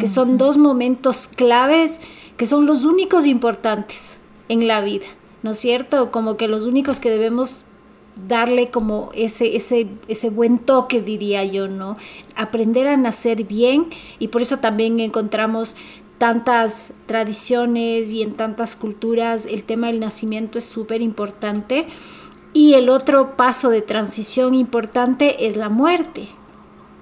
que 0.00 0.08
son 0.08 0.36
dos 0.36 0.58
momentos 0.58 1.28
claves 1.28 2.00
que 2.36 2.44
son 2.44 2.66
los 2.66 2.84
únicos 2.84 3.24
importantes 3.24 4.20
en 4.48 4.66
la 4.66 4.80
vida, 4.80 5.06
¿no 5.44 5.52
es 5.52 5.58
cierto? 5.58 6.10
Como 6.10 6.36
que 6.36 6.48
los 6.48 6.66
únicos 6.66 6.98
que 6.98 7.08
debemos 7.08 7.64
darle 8.16 8.70
como 8.70 9.10
ese, 9.14 9.56
ese, 9.56 9.88
ese 10.08 10.30
buen 10.30 10.58
toque, 10.58 11.00
diría 11.02 11.44
yo, 11.44 11.68
¿no? 11.68 11.96
Aprender 12.36 12.86
a 12.88 12.96
nacer 12.96 13.44
bien 13.44 13.86
y 14.18 14.28
por 14.28 14.42
eso 14.42 14.58
también 14.58 15.00
encontramos 15.00 15.76
tantas 16.18 16.92
tradiciones 17.06 18.12
y 18.12 18.22
en 18.22 18.34
tantas 18.34 18.76
culturas 18.76 19.46
el 19.46 19.64
tema 19.64 19.88
del 19.88 20.00
nacimiento 20.00 20.58
es 20.58 20.64
súper 20.64 21.02
importante. 21.02 21.86
Y 22.52 22.74
el 22.74 22.88
otro 22.88 23.36
paso 23.36 23.68
de 23.68 23.82
transición 23.82 24.54
importante 24.54 25.48
es 25.48 25.56
la 25.56 25.68
muerte, 25.68 26.28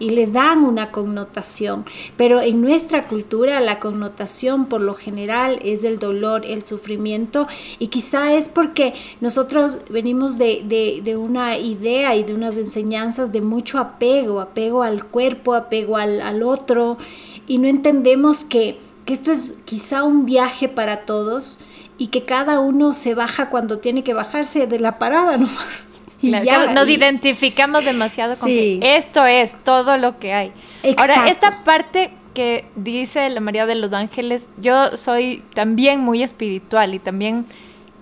y 0.03 0.11
le 0.11 0.27
dan 0.27 0.65
una 0.65 0.91
connotación. 0.91 1.85
Pero 2.17 2.41
en 2.41 2.61
nuestra 2.61 3.07
cultura 3.07 3.61
la 3.61 3.79
connotación 3.79 4.67
por 4.67 4.81
lo 4.81 4.95
general 4.95 5.61
es 5.63 5.85
el 5.85 6.01
dolor, 6.01 6.45
el 6.45 6.65
sufrimiento 6.65 7.47
y 7.79 7.87
quizá 7.87 8.33
es 8.33 8.49
porque 8.49 8.95
nosotros 9.21 9.79
venimos 9.91 10.39
de, 10.39 11.15
una 11.17 11.57
idea 11.57 12.17
y 12.17 12.25
de 12.25 12.35
unas 12.35 12.57
enseñanzas 12.57 13.31
de 13.31 13.43
mucho 13.43 13.79
apego, 13.79 14.41
apego 14.41 14.83
al 14.83 15.05
cuerpo, 15.05 15.55
apego 15.55 15.97
al, 15.97 16.43
otro 16.43 16.99
y 17.47 17.59
no 17.59 17.69
entendemos 17.69 18.43
que, 18.43 18.81
que 19.05 19.13
esto 19.13 19.31
es 19.31 19.55
quizá 19.65 20.03
un 20.03 20.27
viaje 20.27 20.69
para 20.69 21.05
todos 21.05 21.61
y 21.97 22.09
que 22.09 22.25
cada 22.25 22.59
uno 22.59 22.93
se 22.93 23.15
baja 23.15 23.51
cuando 23.51 23.79
tiene 23.79 24.03
que 24.03 24.15
bajarse 24.15 24.67
de 24.67 24.81
la 24.81 24.99
parada 24.99 25.37
nomás 25.37 25.92
nos 26.23 26.89
identificamos 26.89 27.85
demasiado 27.85 28.37
con 28.39 28.49
que 28.49 28.97
esto 28.97 29.27
es 29.27 29.53
todo 29.65 29.97
lo 29.97 30.19
que 30.19 30.33
hay. 30.33 30.53
Ahora, 30.97 31.29
esta 31.29 31.63
parte 31.65 32.13
que 32.35 32.65
dice 32.77 33.29
la 33.31 33.41
María 33.41 33.67
de 33.67 33.75
los 33.75 33.93
Ángeles, 33.93 34.49
yo 34.59 34.97
soy 34.97 35.43
también 35.55 36.01
muy 36.01 36.23
espiritual 36.23 36.95
y 36.95 36.99
también 36.99 37.47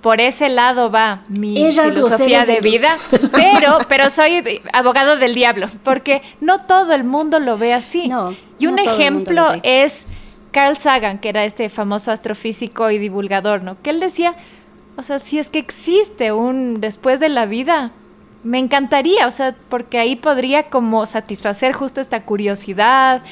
por 0.01 0.21
ese 0.21 0.49
lado 0.49 0.91
va 0.91 1.23
mi 1.29 1.71
filosofía 1.71 2.47
de, 2.47 2.61
vida, 2.61 2.97
pero, 3.33 3.79
pero 3.89 4.09
soy 4.09 4.63
abogado 4.73 5.17
del 5.17 5.35
diablo, 5.35 5.69
porque 5.83 6.23
no 6.41 6.65
todo 6.65 6.95
el 6.95 7.05
mundo 7.05 7.39
lo 7.39 7.59
ve 7.59 7.75
así. 7.75 8.11
y 8.59 8.67
un 8.67 8.79
ejemplo 8.79 9.49
es 9.63 10.07
Carl 10.53 10.77
Sagan, 10.77 11.19
que 11.19 11.29
era 11.29 11.45
este 11.45 11.69
famoso 11.69 12.13
astrofísico 12.13 12.91
y 12.91 12.99
divulgador, 12.99 13.63
¿no? 13.63 13.81
Que 13.83 13.91
él 13.91 14.01
decía, 14.01 14.35
o 14.97 15.03
sea, 15.03 15.19
si 15.19 15.39
es 15.39 15.51
que 15.51 15.59
existe 15.59 16.33
un 16.33 16.81
después 16.81 17.21
de 17.21 17.29
la 17.29 17.47
vida, 17.47 17.93
me 18.43 18.59
encantaría, 18.59 19.27
o 19.27 19.31
sea, 19.31 19.55
porque 19.69 19.99
ahí 19.99 20.17
podría 20.17 20.65
como 20.65 21.05
satisfacer 21.07 21.73
justo 21.73 22.01
esta 22.01 22.23
curiosidad, 22.23 23.23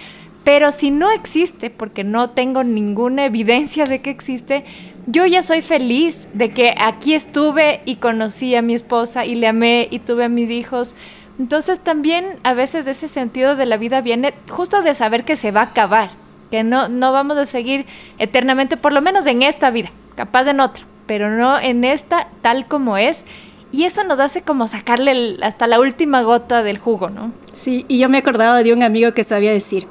pero 0.44 0.72
si 0.72 0.90
no 0.90 1.10
existe, 1.10 1.70
porque 1.70 2.04
no 2.04 2.30
tengo 2.30 2.64
ninguna 2.64 3.24
evidencia 3.24 3.84
de 3.84 4.00
que 4.00 4.10
existe, 4.10 4.64
yo 5.06 5.26
ya 5.26 5.42
soy 5.42 5.62
feliz 5.62 6.28
de 6.34 6.50
que 6.52 6.74
aquí 6.78 7.14
estuve 7.14 7.80
y 7.84 7.96
conocí 7.96 8.54
a 8.54 8.62
mi 8.62 8.74
esposa 8.74 9.24
y 9.24 9.34
le 9.34 9.46
amé 9.46 9.88
y 9.90 10.00
tuve 10.00 10.24
a 10.24 10.28
mis 10.28 10.50
hijos. 10.50 10.94
Entonces 11.38 11.78
también 11.78 12.38
a 12.42 12.52
veces 12.52 12.86
ese 12.86 13.08
sentido 13.08 13.56
de 13.56 13.66
la 13.66 13.76
vida 13.76 14.00
viene 14.00 14.34
justo 14.50 14.82
de 14.82 14.94
saber 14.94 15.24
que 15.24 15.36
se 15.36 15.50
va 15.50 15.60
a 15.60 15.64
acabar, 15.64 16.10
que 16.50 16.62
no, 16.64 16.88
no 16.88 17.12
vamos 17.12 17.38
a 17.38 17.46
seguir 17.46 17.86
eternamente, 18.18 18.76
por 18.76 18.92
lo 18.92 19.00
menos 19.00 19.26
en 19.26 19.42
esta 19.42 19.70
vida, 19.70 19.90
capaz 20.14 20.46
en 20.46 20.60
otra, 20.60 20.84
pero 21.06 21.30
no 21.30 21.58
en 21.58 21.84
esta 21.84 22.28
tal 22.42 22.66
como 22.66 22.98
es 22.98 23.24
y 23.72 23.84
eso 23.84 24.04
nos 24.04 24.20
hace 24.20 24.42
como 24.42 24.68
sacarle 24.68 25.38
hasta 25.42 25.66
la 25.66 25.80
última 25.80 26.22
gota 26.22 26.62
del 26.62 26.78
jugo, 26.78 27.10
¿no? 27.10 27.32
Sí, 27.52 27.84
y 27.88 27.98
yo 27.98 28.08
me 28.08 28.18
acordaba 28.18 28.62
de 28.62 28.72
un 28.72 28.82
amigo 28.82 29.12
que 29.12 29.24
sabía 29.24 29.52
decir, 29.52 29.86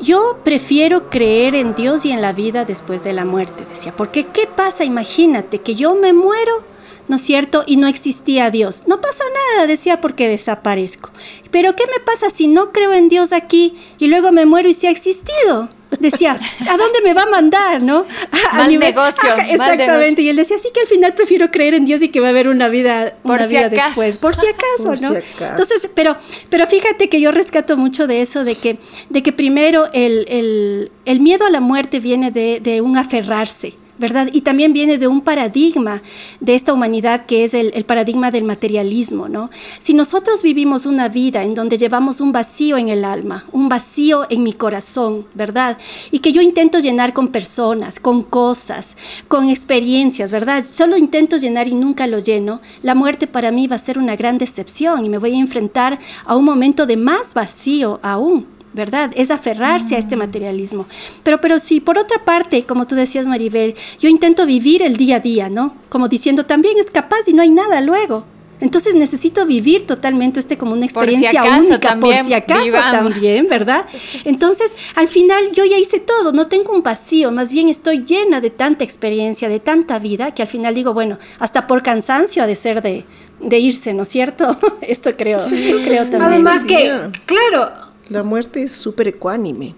yo 0.00 0.38
prefiero 0.44 1.10
creer 1.10 1.54
en 1.54 1.74
Dios 1.74 2.04
y 2.04 2.10
en 2.10 2.22
la 2.22 2.32
vida 2.32 2.64
después 2.64 3.04
de 3.04 3.12
la 3.12 3.24
muerte, 3.24 3.66
decía, 3.68 3.94
porque 3.96 4.24
¿qué 4.24 4.46
pasa? 4.46 4.84
Imagínate 4.84 5.60
que 5.60 5.74
yo 5.74 5.94
me 5.94 6.12
muero 6.12 6.64
¿no 7.10 7.16
es 7.16 7.22
cierto? 7.22 7.64
Y 7.66 7.76
no 7.76 7.88
existía 7.88 8.52
Dios. 8.52 8.84
No 8.86 9.00
pasa 9.00 9.24
nada, 9.56 9.66
decía, 9.66 10.00
porque 10.00 10.28
desaparezco. 10.28 11.10
Pero 11.50 11.74
¿qué 11.74 11.82
me 11.86 11.98
pasa 12.04 12.30
si 12.30 12.46
no 12.46 12.70
creo 12.70 12.92
en 12.92 13.08
Dios 13.08 13.32
aquí 13.32 13.76
y 13.98 14.06
luego 14.06 14.30
me 14.30 14.46
muero 14.46 14.68
y 14.68 14.74
si 14.74 14.86
ha 14.86 14.92
existido? 14.92 15.68
Decía, 15.98 16.38
¿a 16.68 16.76
dónde 16.76 17.00
me 17.02 17.12
va 17.12 17.22
a 17.22 17.26
mandar, 17.26 17.82
no? 17.82 18.06
A, 18.52 18.64
negocio. 18.68 19.34
exactamente. 19.48 20.22
Y 20.22 20.28
él 20.28 20.36
decía, 20.36 20.56
sí 20.58 20.68
que 20.72 20.82
al 20.82 20.86
final 20.86 21.14
prefiero 21.14 21.50
creer 21.50 21.74
en 21.74 21.84
Dios 21.84 22.00
y 22.00 22.10
que 22.10 22.20
va 22.20 22.28
a 22.28 22.30
haber 22.30 22.46
una 22.46 22.68
vida, 22.68 23.16
una 23.24 23.44
vida 23.48 23.68
después, 23.68 24.16
por 24.16 24.36
si 24.36 24.46
acaso, 24.46 24.94
¿no? 25.00 25.16
Entonces, 25.16 25.90
pero, 25.92 26.16
pero 26.48 26.68
fíjate 26.68 27.08
que 27.08 27.20
yo 27.20 27.32
rescato 27.32 27.76
mucho 27.76 28.06
de 28.06 28.22
eso, 28.22 28.44
de 28.44 28.54
que, 28.54 28.78
de 29.08 29.24
que 29.24 29.32
primero 29.32 29.90
el, 29.92 30.92
miedo 31.18 31.44
a 31.44 31.50
la 31.50 31.60
muerte 31.60 31.98
viene 31.98 32.30
de, 32.30 32.60
de 32.60 32.80
un 32.82 32.96
aferrarse 32.96 33.74
¿verdad? 34.00 34.28
Y 34.32 34.40
también 34.40 34.72
viene 34.72 34.98
de 34.98 35.06
un 35.06 35.20
paradigma 35.20 36.02
de 36.40 36.54
esta 36.54 36.72
humanidad 36.72 37.26
que 37.26 37.44
es 37.44 37.54
el, 37.54 37.84
paradigma 37.84 38.30
del 38.30 38.44
materialismo, 38.44 39.28
¿no? 39.28 39.50
Si 39.78 39.92
nosotros 39.94 40.42
vivimos 40.42 40.86
una 40.86 41.08
vida 41.08 41.44
en 41.44 41.54
donde 41.54 41.76
llevamos 41.76 42.20
un 42.20 42.32
vacío 42.32 42.78
en 42.78 42.88
el 42.88 43.04
alma, 43.04 43.44
un 43.52 43.68
vacío 43.68 44.26
en 44.30 44.42
mi 44.42 44.54
corazón, 44.54 45.26
¿verdad? 45.34 45.76
Y 46.10 46.20
que 46.20 46.32
yo 46.32 46.40
intento 46.40 46.78
llenar 46.78 47.12
con 47.12 47.28
personas, 47.28 48.00
con 48.00 48.22
cosas, 48.22 48.96
con 49.28 49.50
experiencias, 49.50 50.32
¿verdad? 50.32 50.64
Solo 50.64 50.96
intento 50.96 51.36
llenar 51.36 51.68
y 51.68 51.74
nunca 51.74 52.06
lo 52.06 52.18
lleno, 52.18 52.60
la 52.82 52.94
muerte 52.94 53.26
para 53.26 53.50
mí 53.50 53.66
va 53.66 53.76
a 53.76 53.80
ser 53.80 53.98
una 53.98 54.16
gran 54.16 54.38
decepción 54.38 55.04
y 55.04 55.10
me 55.10 55.18
voy 55.18 55.34
a 55.34 55.38
enfrentar 55.38 55.98
a 56.24 56.36
un 56.36 56.44
momento 56.44 56.86
de 56.86 56.96
más 56.96 57.34
vacío 57.34 58.00
aún. 58.02 58.59
¿Verdad? 58.72 59.10
Es 59.14 59.30
aferrarse 59.30 59.96
a 59.96 59.98
este 59.98 60.16
mm. 60.16 60.18
materialismo. 60.18 60.86
Pero, 61.22 61.40
pero 61.40 61.58
si 61.58 61.80
por 61.80 61.98
otra 61.98 62.24
parte, 62.24 62.64
como 62.64 62.86
tú 62.86 62.94
decías, 62.94 63.26
Maribel, 63.26 63.74
yo 63.98 64.08
intento 64.08 64.46
vivir 64.46 64.82
el 64.82 64.96
día 64.96 65.16
a 65.16 65.20
día, 65.20 65.48
¿no? 65.48 65.74
Como 65.88 66.08
diciendo, 66.08 66.46
también 66.46 66.78
es 66.78 66.90
capaz 66.90 67.26
y 67.26 67.32
no 67.32 67.42
hay 67.42 67.50
nada 67.50 67.80
luego. 67.80 68.24
Entonces 68.60 68.94
necesito 68.94 69.46
vivir 69.46 69.86
totalmente 69.86 70.38
este 70.38 70.58
como 70.58 70.74
una 70.74 70.84
experiencia 70.84 71.42
única, 71.44 71.98
por 71.98 72.14
si 72.14 72.34
acaso 72.34 72.72
también, 72.90 73.48
¿verdad? 73.48 73.86
Entonces, 74.24 74.76
al 74.94 75.08
final 75.08 75.50
yo 75.52 75.64
ya 75.64 75.78
hice 75.78 75.98
todo, 75.98 76.32
no 76.32 76.46
tengo 76.46 76.72
un 76.72 76.82
vacío, 76.82 77.32
más 77.32 77.50
bien 77.50 77.68
estoy 77.68 78.04
llena 78.04 78.40
de 78.40 78.50
tanta 78.50 78.84
experiencia, 78.84 79.48
de 79.48 79.60
tanta 79.60 79.98
vida, 79.98 80.34
que 80.34 80.42
al 80.42 80.48
final 80.48 80.74
digo, 80.74 80.92
bueno, 80.92 81.18
hasta 81.38 81.66
por 81.66 81.82
cansancio 81.82 82.42
ha 82.42 82.46
de 82.46 82.56
ser 82.56 82.82
de, 82.82 83.04
de 83.40 83.58
irse, 83.58 83.94
¿no 83.94 84.02
es 84.02 84.08
cierto? 84.08 84.58
Esto 84.82 85.16
creo, 85.16 85.42
creo 85.46 86.02
también. 86.10 86.22
Además 86.22 86.64
que, 86.64 86.92
claro, 87.24 87.89
la 88.10 88.24
muerte 88.24 88.62
es 88.64 88.72
súper 88.72 89.08
ecuánime. 89.08 89.74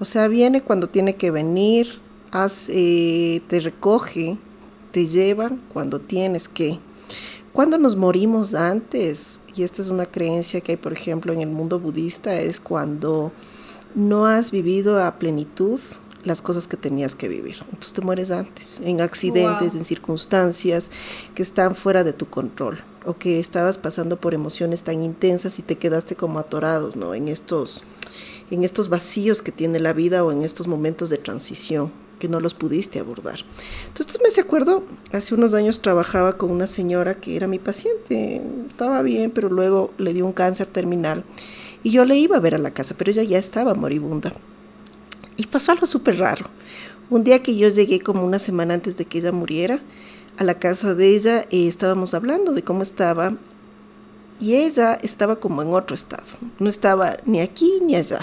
O 0.00 0.04
sea, 0.04 0.28
viene 0.28 0.60
cuando 0.60 0.88
tiene 0.88 1.14
que 1.14 1.30
venir, 1.30 2.00
eh, 2.68 3.40
te 3.48 3.60
recoge, 3.60 4.36
te 4.92 5.06
lleva 5.06 5.50
cuando 5.72 6.00
tienes 6.00 6.48
que. 6.48 6.78
Cuando 7.52 7.78
nos 7.78 7.96
morimos 7.96 8.54
antes, 8.54 9.40
y 9.54 9.62
esta 9.62 9.80
es 9.80 9.88
una 9.88 10.04
creencia 10.04 10.60
que 10.60 10.72
hay, 10.72 10.76
por 10.76 10.92
ejemplo, 10.92 11.32
en 11.32 11.40
el 11.40 11.48
mundo 11.48 11.80
budista, 11.80 12.38
es 12.38 12.60
cuando 12.60 13.32
no 13.94 14.26
has 14.26 14.50
vivido 14.50 15.02
a 15.02 15.18
plenitud 15.18 15.80
las 16.24 16.42
cosas 16.42 16.66
que 16.66 16.76
tenías 16.76 17.14
que 17.14 17.28
vivir. 17.28 17.56
Entonces 17.66 17.94
te 17.94 18.02
mueres 18.02 18.30
antes, 18.30 18.80
en 18.84 19.00
accidentes, 19.00 19.74
en 19.76 19.84
circunstancias 19.84 20.90
que 21.34 21.42
están 21.42 21.74
fuera 21.74 22.04
de 22.04 22.12
tu 22.12 22.26
control 22.28 22.76
o 23.06 23.16
que 23.16 23.38
estabas 23.40 23.78
pasando 23.78 24.20
por 24.20 24.34
emociones 24.34 24.82
tan 24.82 25.02
intensas 25.02 25.58
y 25.58 25.62
te 25.62 25.76
quedaste 25.76 26.16
como 26.16 26.38
atorados, 26.38 26.96
¿no? 26.96 27.14
En 27.14 27.28
estos, 27.28 27.84
en 28.50 28.64
estos 28.64 28.88
vacíos 28.88 29.42
que 29.42 29.52
tiene 29.52 29.80
la 29.80 29.92
vida 29.92 30.24
o 30.24 30.32
en 30.32 30.42
estos 30.42 30.66
momentos 30.66 31.08
de 31.10 31.18
transición 31.18 31.90
que 32.18 32.28
no 32.28 32.40
los 32.40 32.54
pudiste 32.54 32.98
abordar. 32.98 33.40
Entonces 33.88 34.20
me 34.22 34.42
acuerdo, 34.42 34.82
hace 35.12 35.34
unos 35.34 35.54
años 35.54 35.80
trabajaba 35.80 36.36
con 36.36 36.50
una 36.50 36.66
señora 36.66 37.14
que 37.14 37.36
era 37.36 37.46
mi 37.46 37.58
paciente, 37.58 38.42
estaba 38.68 39.02
bien, 39.02 39.30
pero 39.30 39.48
luego 39.48 39.92
le 39.98 40.12
dio 40.12 40.26
un 40.26 40.32
cáncer 40.32 40.66
terminal 40.66 41.24
y 41.82 41.90
yo 41.90 42.04
le 42.04 42.16
iba 42.16 42.36
a 42.36 42.40
ver 42.40 42.54
a 42.54 42.58
la 42.58 42.72
casa, 42.72 42.94
pero 42.96 43.10
ella 43.10 43.22
ya 43.22 43.38
estaba 43.38 43.74
moribunda. 43.74 44.32
Y 45.36 45.46
pasó 45.46 45.72
algo 45.72 45.86
súper 45.86 46.18
raro. 46.18 46.46
Un 47.10 47.22
día 47.22 47.42
que 47.42 47.54
yo 47.54 47.68
llegué 47.68 48.00
como 48.00 48.24
una 48.24 48.38
semana 48.38 48.74
antes 48.74 48.96
de 48.96 49.04
que 49.04 49.18
ella 49.18 49.30
muriera, 49.30 49.80
a 50.36 50.44
la 50.44 50.58
casa 50.58 50.94
de 50.94 51.14
ella 51.14 51.44
y 51.50 51.68
estábamos 51.68 52.14
hablando 52.14 52.52
de 52.52 52.62
cómo 52.62 52.82
estaba 52.82 53.34
y 54.40 54.54
ella 54.54 54.94
estaba 54.94 55.36
como 55.36 55.62
en 55.62 55.72
otro 55.72 55.94
estado, 55.94 56.24
no 56.58 56.68
estaba 56.68 57.16
ni 57.24 57.40
aquí 57.40 57.80
ni 57.82 57.96
allá. 57.96 58.20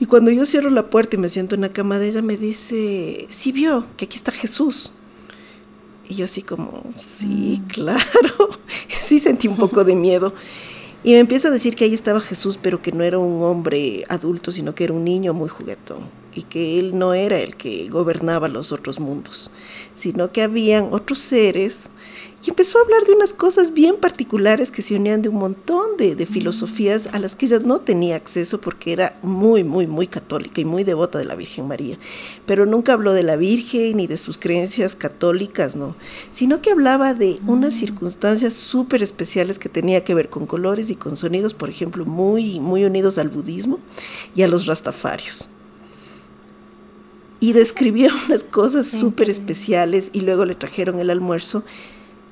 Y 0.00 0.06
cuando 0.06 0.30
yo 0.30 0.44
cierro 0.44 0.70
la 0.70 0.90
puerta 0.90 1.16
y 1.16 1.18
me 1.18 1.28
siento 1.28 1.54
en 1.54 1.62
la 1.62 1.72
cama 1.72 1.98
de 1.98 2.08
ella, 2.08 2.22
me 2.22 2.36
dice, 2.36 3.26
sí 3.30 3.52
vio 3.52 3.86
que 3.96 4.04
aquí 4.04 4.16
está 4.16 4.32
Jesús. 4.32 4.92
Y 6.08 6.16
yo 6.16 6.24
así 6.26 6.42
como, 6.42 6.82
sí, 6.96 7.62
mm. 7.62 7.66
claro, 7.68 8.50
sí 8.88 9.20
sentí 9.20 9.48
un 9.48 9.56
poco 9.56 9.84
de 9.84 9.94
miedo. 9.94 10.34
Y 11.02 11.12
me 11.12 11.20
empieza 11.20 11.48
a 11.48 11.50
decir 11.50 11.76
que 11.76 11.84
ahí 11.84 11.94
estaba 11.94 12.20
Jesús, 12.20 12.58
pero 12.60 12.82
que 12.82 12.92
no 12.92 13.04
era 13.04 13.18
un 13.18 13.42
hombre 13.42 14.04
adulto, 14.08 14.52
sino 14.52 14.74
que 14.74 14.84
era 14.84 14.92
un 14.92 15.04
niño 15.04 15.32
muy 15.32 15.48
juguetón. 15.48 16.23
Y 16.34 16.42
que 16.42 16.78
él 16.78 16.98
no 16.98 17.14
era 17.14 17.38
el 17.38 17.56
que 17.56 17.88
gobernaba 17.88 18.48
los 18.48 18.72
otros 18.72 19.00
mundos, 19.00 19.50
sino 19.94 20.32
que 20.32 20.42
habían 20.42 20.88
otros 20.92 21.18
seres 21.20 21.90
y 22.46 22.50
empezó 22.50 22.78
a 22.78 22.82
hablar 22.82 23.04
de 23.06 23.14
unas 23.14 23.32
cosas 23.32 23.72
bien 23.72 23.96
particulares 23.96 24.70
que 24.70 24.82
se 24.82 24.94
unían 24.94 25.22
de 25.22 25.30
un 25.30 25.36
montón 25.36 25.96
de, 25.96 26.14
de, 26.14 26.26
filosofías 26.26 27.08
a 27.12 27.18
las 27.18 27.34
que 27.34 27.46
ella 27.46 27.58
no 27.60 27.78
tenía 27.78 28.16
acceso 28.16 28.60
porque 28.60 28.92
era 28.92 29.18
muy, 29.22 29.64
muy, 29.64 29.86
muy 29.86 30.06
católica 30.06 30.60
y 30.60 30.66
muy 30.66 30.84
devota 30.84 31.18
de 31.18 31.24
la 31.24 31.36
Virgen 31.36 31.66
María. 31.66 31.98
Pero 32.44 32.66
nunca 32.66 32.92
habló 32.92 33.14
de 33.14 33.22
la 33.22 33.36
Virgen 33.36 33.96
ni 33.96 34.06
de 34.06 34.18
sus 34.18 34.36
creencias 34.36 34.94
católicas, 34.94 35.74
no, 35.74 35.96
sino 36.32 36.60
que 36.60 36.70
hablaba 36.70 37.14
de 37.14 37.40
unas 37.46 37.74
circunstancias 37.74 38.52
súper 38.52 39.02
especiales 39.02 39.58
que 39.58 39.70
tenía 39.70 40.04
que 40.04 40.14
ver 40.14 40.28
con 40.28 40.44
colores 40.44 40.90
y 40.90 40.96
con 40.96 41.16
sonidos, 41.16 41.54
por 41.54 41.70
ejemplo, 41.70 42.04
muy, 42.04 42.60
muy 42.60 42.84
unidos 42.84 43.16
al 43.16 43.30
budismo 43.30 43.78
y 44.34 44.42
a 44.42 44.48
los 44.48 44.66
rastafarios 44.66 45.48
y 47.44 47.52
describió 47.52 48.08
unas 48.26 48.42
cosas 48.42 48.86
súper 48.86 49.28
especiales 49.28 50.08
y 50.14 50.22
luego 50.22 50.46
le 50.46 50.54
trajeron 50.54 50.98
el 50.98 51.10
almuerzo 51.10 51.62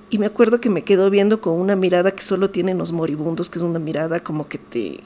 y 0.08 0.16
me 0.16 0.24
acuerdo 0.24 0.58
que 0.58 0.70
me 0.70 0.84
quedó 0.84 1.10
viendo 1.10 1.42
con 1.42 1.60
una 1.60 1.76
mirada 1.76 2.12
que 2.12 2.22
solo 2.22 2.48
tienen 2.48 2.78
los 2.78 2.92
moribundos, 2.92 3.50
que 3.50 3.58
es 3.58 3.62
una 3.62 3.78
mirada 3.78 4.20
como 4.20 4.48
que 4.48 4.56
te, 4.56 5.00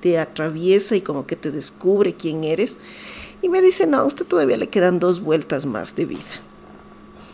te 0.00 0.16
atraviesa 0.16 0.94
y 0.94 1.00
como 1.00 1.26
que 1.26 1.34
te 1.34 1.50
descubre 1.50 2.14
quién 2.14 2.44
eres. 2.44 2.76
Y 3.42 3.48
me 3.48 3.60
dice, 3.60 3.88
no, 3.88 3.98
a 3.98 4.04
usted 4.04 4.26
todavía 4.26 4.56
le 4.56 4.68
quedan 4.68 5.00
dos 5.00 5.20
vueltas 5.20 5.66
más 5.66 5.96
de 5.96 6.06
vida. 6.06 6.20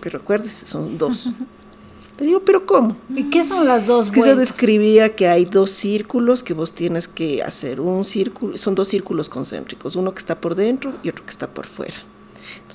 Pero 0.00 0.18
acuérdese, 0.20 0.64
son 0.64 0.96
dos. 0.96 1.30
Le 2.18 2.26
digo, 2.26 2.40
¿pero 2.40 2.64
cómo? 2.64 2.96
¿Y 3.12 3.28
qué 3.28 3.42
son 3.42 3.66
las 3.66 3.87
dos 3.87 4.08
que 4.08 4.20
vueltas? 4.20 4.37
Ella 4.37 4.40
describía 4.40 5.16
que 5.16 5.26
hay 5.26 5.46
dos 5.46 5.70
círculos 5.70 6.44
que 6.44 6.54
vos 6.54 6.72
tienes 6.72 7.08
que 7.08 7.42
hacer. 7.42 7.80
Un 7.80 8.04
círculo, 8.04 8.56
son 8.56 8.76
dos 8.76 8.87
círculos 8.87 9.28
concéntricos, 9.28 9.96
uno 9.96 10.14
que 10.14 10.20
está 10.20 10.40
por 10.40 10.54
dentro 10.54 10.94
y 11.02 11.08
otro 11.08 11.24
que 11.24 11.30
está 11.32 11.52
por 11.52 11.66
fuera. 11.66 11.96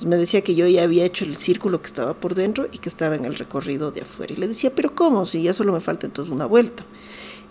Entonces 0.00 0.16
me 0.16 0.16
decía 0.16 0.40
que 0.40 0.54
yo 0.54 0.66
ya 0.66 0.82
había 0.82 1.04
hecho 1.04 1.26
el 1.26 1.36
círculo 1.36 1.82
que 1.82 1.88
estaba 1.88 2.14
por 2.14 2.34
dentro 2.34 2.66
y 2.72 2.78
que 2.78 2.88
estaba 2.88 3.16
en 3.16 3.26
el 3.26 3.34
recorrido 3.34 3.90
de 3.90 4.00
afuera. 4.00 4.32
Y 4.32 4.36
le 4.38 4.48
decía, 4.48 4.72
pero 4.74 4.94
¿cómo? 4.94 5.26
Si 5.26 5.42
ya 5.42 5.52
solo 5.52 5.74
me 5.74 5.82
falta 5.82 6.06
entonces 6.06 6.32
una 6.32 6.46
vuelta. 6.46 6.86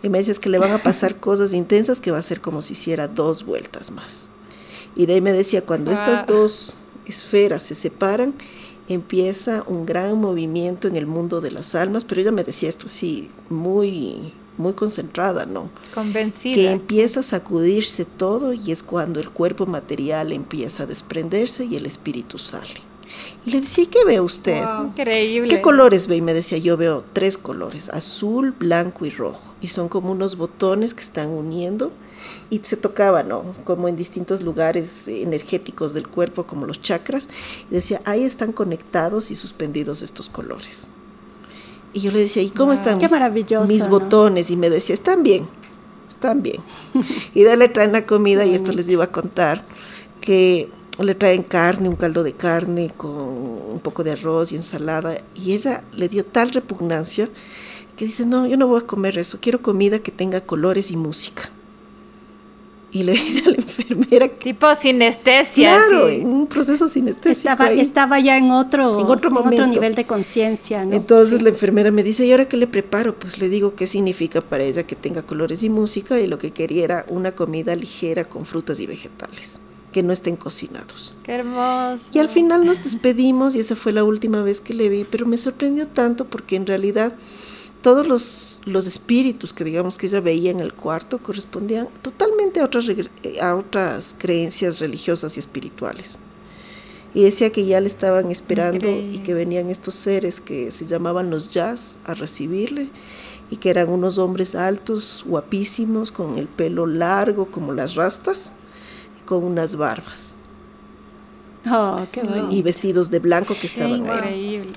Y 0.02 0.10
me 0.10 0.18
decía, 0.18 0.32
es 0.32 0.40
que 0.40 0.50
le 0.50 0.58
van 0.58 0.72
a 0.72 0.80
pasar 0.80 1.16
cosas 1.20 1.54
intensas 1.54 2.02
que 2.02 2.10
va 2.10 2.18
a 2.18 2.24
ser 2.24 2.42
como 2.42 2.64
si 2.64 2.74
hiciera 2.74 3.08
dos 3.08 3.46
vueltas 3.46 3.92
más. 3.92 4.32
Y 4.96 5.06
de 5.06 5.14
ahí 5.14 5.22
me 5.22 5.32
decía, 5.32 5.64
cuando 5.64 5.92
estas 5.92 6.26
dos 6.26 6.78
esferas 7.06 7.62
se 7.62 7.76
separan, 7.76 8.34
empieza 8.88 9.64
un 9.68 9.86
gran 9.86 10.20
movimiento 10.20 10.88
en 10.88 10.96
el 10.96 11.06
mundo 11.06 11.42
de 11.42 11.52
las 11.52 11.76
almas, 11.76 12.04
pero 12.04 12.22
ella 12.22 12.32
me 12.32 12.44
decía 12.44 12.68
esto 12.68 12.90
sí, 12.90 13.30
muy 13.50 14.34
muy 14.60 14.74
concentrada, 14.74 15.46
¿no? 15.46 15.70
Convencida. 15.94 16.54
Que 16.54 16.70
empieza 16.70 17.22
a 17.22 17.24
sacudirse 17.24 18.04
todo 18.06 18.54
y 18.54 18.72
es 18.72 18.84
cuando 18.84 19.20
el 19.20 19.30
cuerpo 19.30 19.66
material 19.66 20.34
empieza 20.34 20.84
a 20.84 20.86
desprenderse 20.86 21.66
y 21.66 21.78
el 21.78 21.86
espíritu 21.86 22.38
sale. 22.38 22.82
Y 23.46 23.52
le 23.52 23.62
decía, 23.62 23.86
¿qué 23.90 24.04
ve 24.06 24.20
usted? 24.20 24.64
Wow, 24.64 24.88
increíble. 24.88 25.50
¿Qué 25.50 25.62
colores 25.62 26.08
ve? 26.08 26.18
Y 26.18 26.22
me 26.22 26.34
decía, 26.34 26.58
yo 26.58 26.76
veo 26.76 27.06
tres 27.14 27.38
colores, 27.38 27.90
azul, 27.90 28.52
blanco 28.52 29.06
y 29.06 29.10
rojo. 29.10 29.56
Y 29.62 29.68
son 29.68 29.88
como 29.88 30.12
unos 30.12 30.36
botones 30.36 30.94
que 30.94 31.02
están 31.02 31.30
uniendo 31.30 31.92
y 32.50 32.60
se 32.60 32.76
tocaba, 32.76 33.24
¿no? 33.24 33.46
Como 33.64 33.88
en 33.88 33.96
distintos 33.96 34.42
lugares 34.42 35.08
energéticos 35.08 35.94
del 35.94 36.08
cuerpo, 36.08 36.46
como 36.46 36.66
los 36.66 36.82
chakras. 36.82 37.30
Y 37.72 37.76
decía, 37.76 38.02
ahí 38.04 38.24
están 38.24 38.52
conectados 38.52 39.32
y 39.32 39.36
suspendidos 39.36 40.02
estos 40.02 40.28
colores. 40.28 40.92
Y 41.94 42.02
yo 42.02 42.12
le 42.12 42.20
decía, 42.20 42.44
¿y 42.44 42.50
cómo 42.50 42.72
wow. 42.72 42.76
están 42.76 43.00
Qué 43.00 43.10
maravilloso, 43.10 43.68
mis 43.68 43.86
¿no? 43.86 43.90
botones? 43.90 44.52
Y 44.52 44.58
me 44.58 44.70
decía, 44.70 44.94
están 44.94 45.24
bien, 45.24 45.48
están 46.08 46.44
bien. 46.44 46.62
y 47.34 47.44
de 47.44 47.58
le 47.58 47.70
traen 47.70 47.92
la 47.92 48.06
comida, 48.06 48.46
y 48.46 48.56
esto 48.56 48.72
les 48.72 48.88
iba 48.90 49.06
a 49.06 49.12
contar, 49.12 49.64
que 50.22 50.70
le 51.00 51.16
traen 51.16 51.44
carne, 51.44 51.90
un 51.90 51.96
caldo 51.96 52.24
de 52.24 52.34
carne 52.34 52.92
con 52.96 53.12
un 53.12 53.80
poco 53.82 54.04
de 54.04 54.12
arroz 54.12 54.52
y 54.52 54.56
ensalada. 54.56 55.18
Y 55.36 55.54
ella 55.54 55.84
le 55.94 56.10
dio 56.10 56.26
tal 56.26 56.52
repugnancia 56.52 57.30
que 57.96 58.06
dice, 58.06 58.26
no, 58.26 58.48
yo 58.48 58.58
no 58.58 58.68
voy 58.68 58.82
a 58.82 58.88
comer 58.88 59.18
eso, 59.18 59.40
quiero 59.42 59.62
comida 59.62 60.00
que 60.00 60.12
tenga 60.12 60.42
colores 60.42 60.92
y 60.92 60.98
música. 60.98 61.50
Y 62.92 63.04
le 63.04 63.12
dice 63.14 63.44
a 63.46 63.50
la 63.52 63.58
enfermera. 63.58 64.28
Tipo 64.28 64.74
sinestesia. 64.74 65.76
Claro, 65.88 66.10
sí. 66.10 66.16
en 66.16 66.28
un 66.28 66.48
proceso 66.48 66.90
sinestésico. 66.90 67.50
Estaba, 67.52 67.66
ahí. 67.66 67.80
estaba 67.80 68.20
ya 68.20 68.38
en 68.38 68.50
otro, 68.52 69.00
En 69.00 69.06
otro 69.06 69.30
en 69.30 69.34
momento. 69.36 69.68
nivel 69.68 69.94
de 69.96 70.06
conciencia. 70.06 70.84
¿no? 70.86 70.96
Entonces 70.96 71.38
Sí. 71.38 71.44
la 71.44 71.50
enfermera 71.50 71.92
me 71.92 72.02
dice, 72.04 72.26
¿y 72.26 72.32
ahora 72.32 72.48
qué 72.48 72.58
le 72.58 72.68
preparo? 72.68 73.16
Pues 73.16 73.38
le 73.38 73.48
digo 73.50 73.76
qué 73.76 73.86
significa 73.88 74.42
para 74.42 74.64
ella 74.64 74.84
que 74.88 74.96
tenga 74.96 75.22
colores 75.22 75.62
y 75.64 75.70
música 75.70 76.20
y 76.20 76.28
lo 76.28 76.40
que 76.40 76.52
quería 76.52 76.84
era 76.84 77.06
una 77.10 77.34
comida 77.34 77.76
ligera 77.76 78.26
con 78.26 78.44
frutas 78.46 78.80
y 78.80 78.88
vegetales, 78.88 79.62
que 79.92 80.02
no 80.02 80.12
estén 80.12 80.36
cocinados. 80.36 81.16
Qué 81.24 81.34
hermoso. 81.34 82.06
Y 82.12 82.18
al 82.20 82.30
final 82.30 82.66
nos 82.66 82.84
despedimos 82.84 83.56
y 83.56 83.60
esa 83.60 83.76
fue 83.76 83.92
la 83.92 84.04
última 84.04 84.42
vez 84.42 84.62
que 84.62 84.74
le 84.74 84.90
vi, 84.90 85.04
pero 85.10 85.26
me 85.28 85.38
sorprendió 85.38 85.88
tanto 85.88 86.26
porque 86.26 86.56
en 86.56 86.66
realidad 86.66 87.14
todos 87.82 88.08
los, 88.08 88.62
los 88.66 88.88
espíritus 88.88 89.54
que 89.54 89.64
digamos 89.64 89.98
que 89.98 90.08
ella 90.08 90.20
veía 90.20 90.52
en 90.52 90.60
el 90.60 90.74
cuarto 90.74 91.20
correspondían 91.20 91.88
totalmente 92.02 92.60
a 92.60 92.66
otras, 92.66 92.86
regre- 92.88 93.10
a 93.42 93.56
otras 93.56 94.16
creencias 94.18 94.80
religiosas 94.80 95.38
y 95.38 95.40
espirituales. 95.40 96.20
Y 97.14 97.24
decía 97.24 97.52
que 97.52 97.66
ya 97.66 97.80
le 97.80 97.88
estaban 97.88 98.30
esperando 98.32 98.88
y 98.88 98.90
Increíble. 98.92 99.24
que 99.24 99.34
venían 99.34 99.70
estos 99.70 99.96
seres 99.96 100.40
que 100.42 100.72
se 100.72 100.86
llamaban 100.86 101.30
los 101.30 101.50
jazz 101.50 101.98
a 102.06 102.14
recibirle 102.14 102.90
y 103.50 103.56
que 103.58 103.70
eran 103.72 103.90
unos 103.90 104.18
hombres 104.20 104.54
altos, 104.54 105.24
guapísimos, 105.26 106.12
con 106.12 106.38
el 106.38 106.48
pelo 106.48 106.86
largo 106.86 107.50
como 107.50 107.74
las 107.74 107.96
rastas, 107.96 108.54
y 109.20 109.26
con 109.26 109.44
unas 109.44 109.76
barbas 109.76 110.36
Oh, 111.68 112.06
qué 112.12 112.22
bonito. 112.22 112.52
y 112.52 112.62
vestidos 112.62 113.10
de 113.10 113.20
blanco 113.20 113.56
que 113.60 113.68
estaban 113.68 114.08
ahí. 114.10 114.16
increíble. 114.56 114.72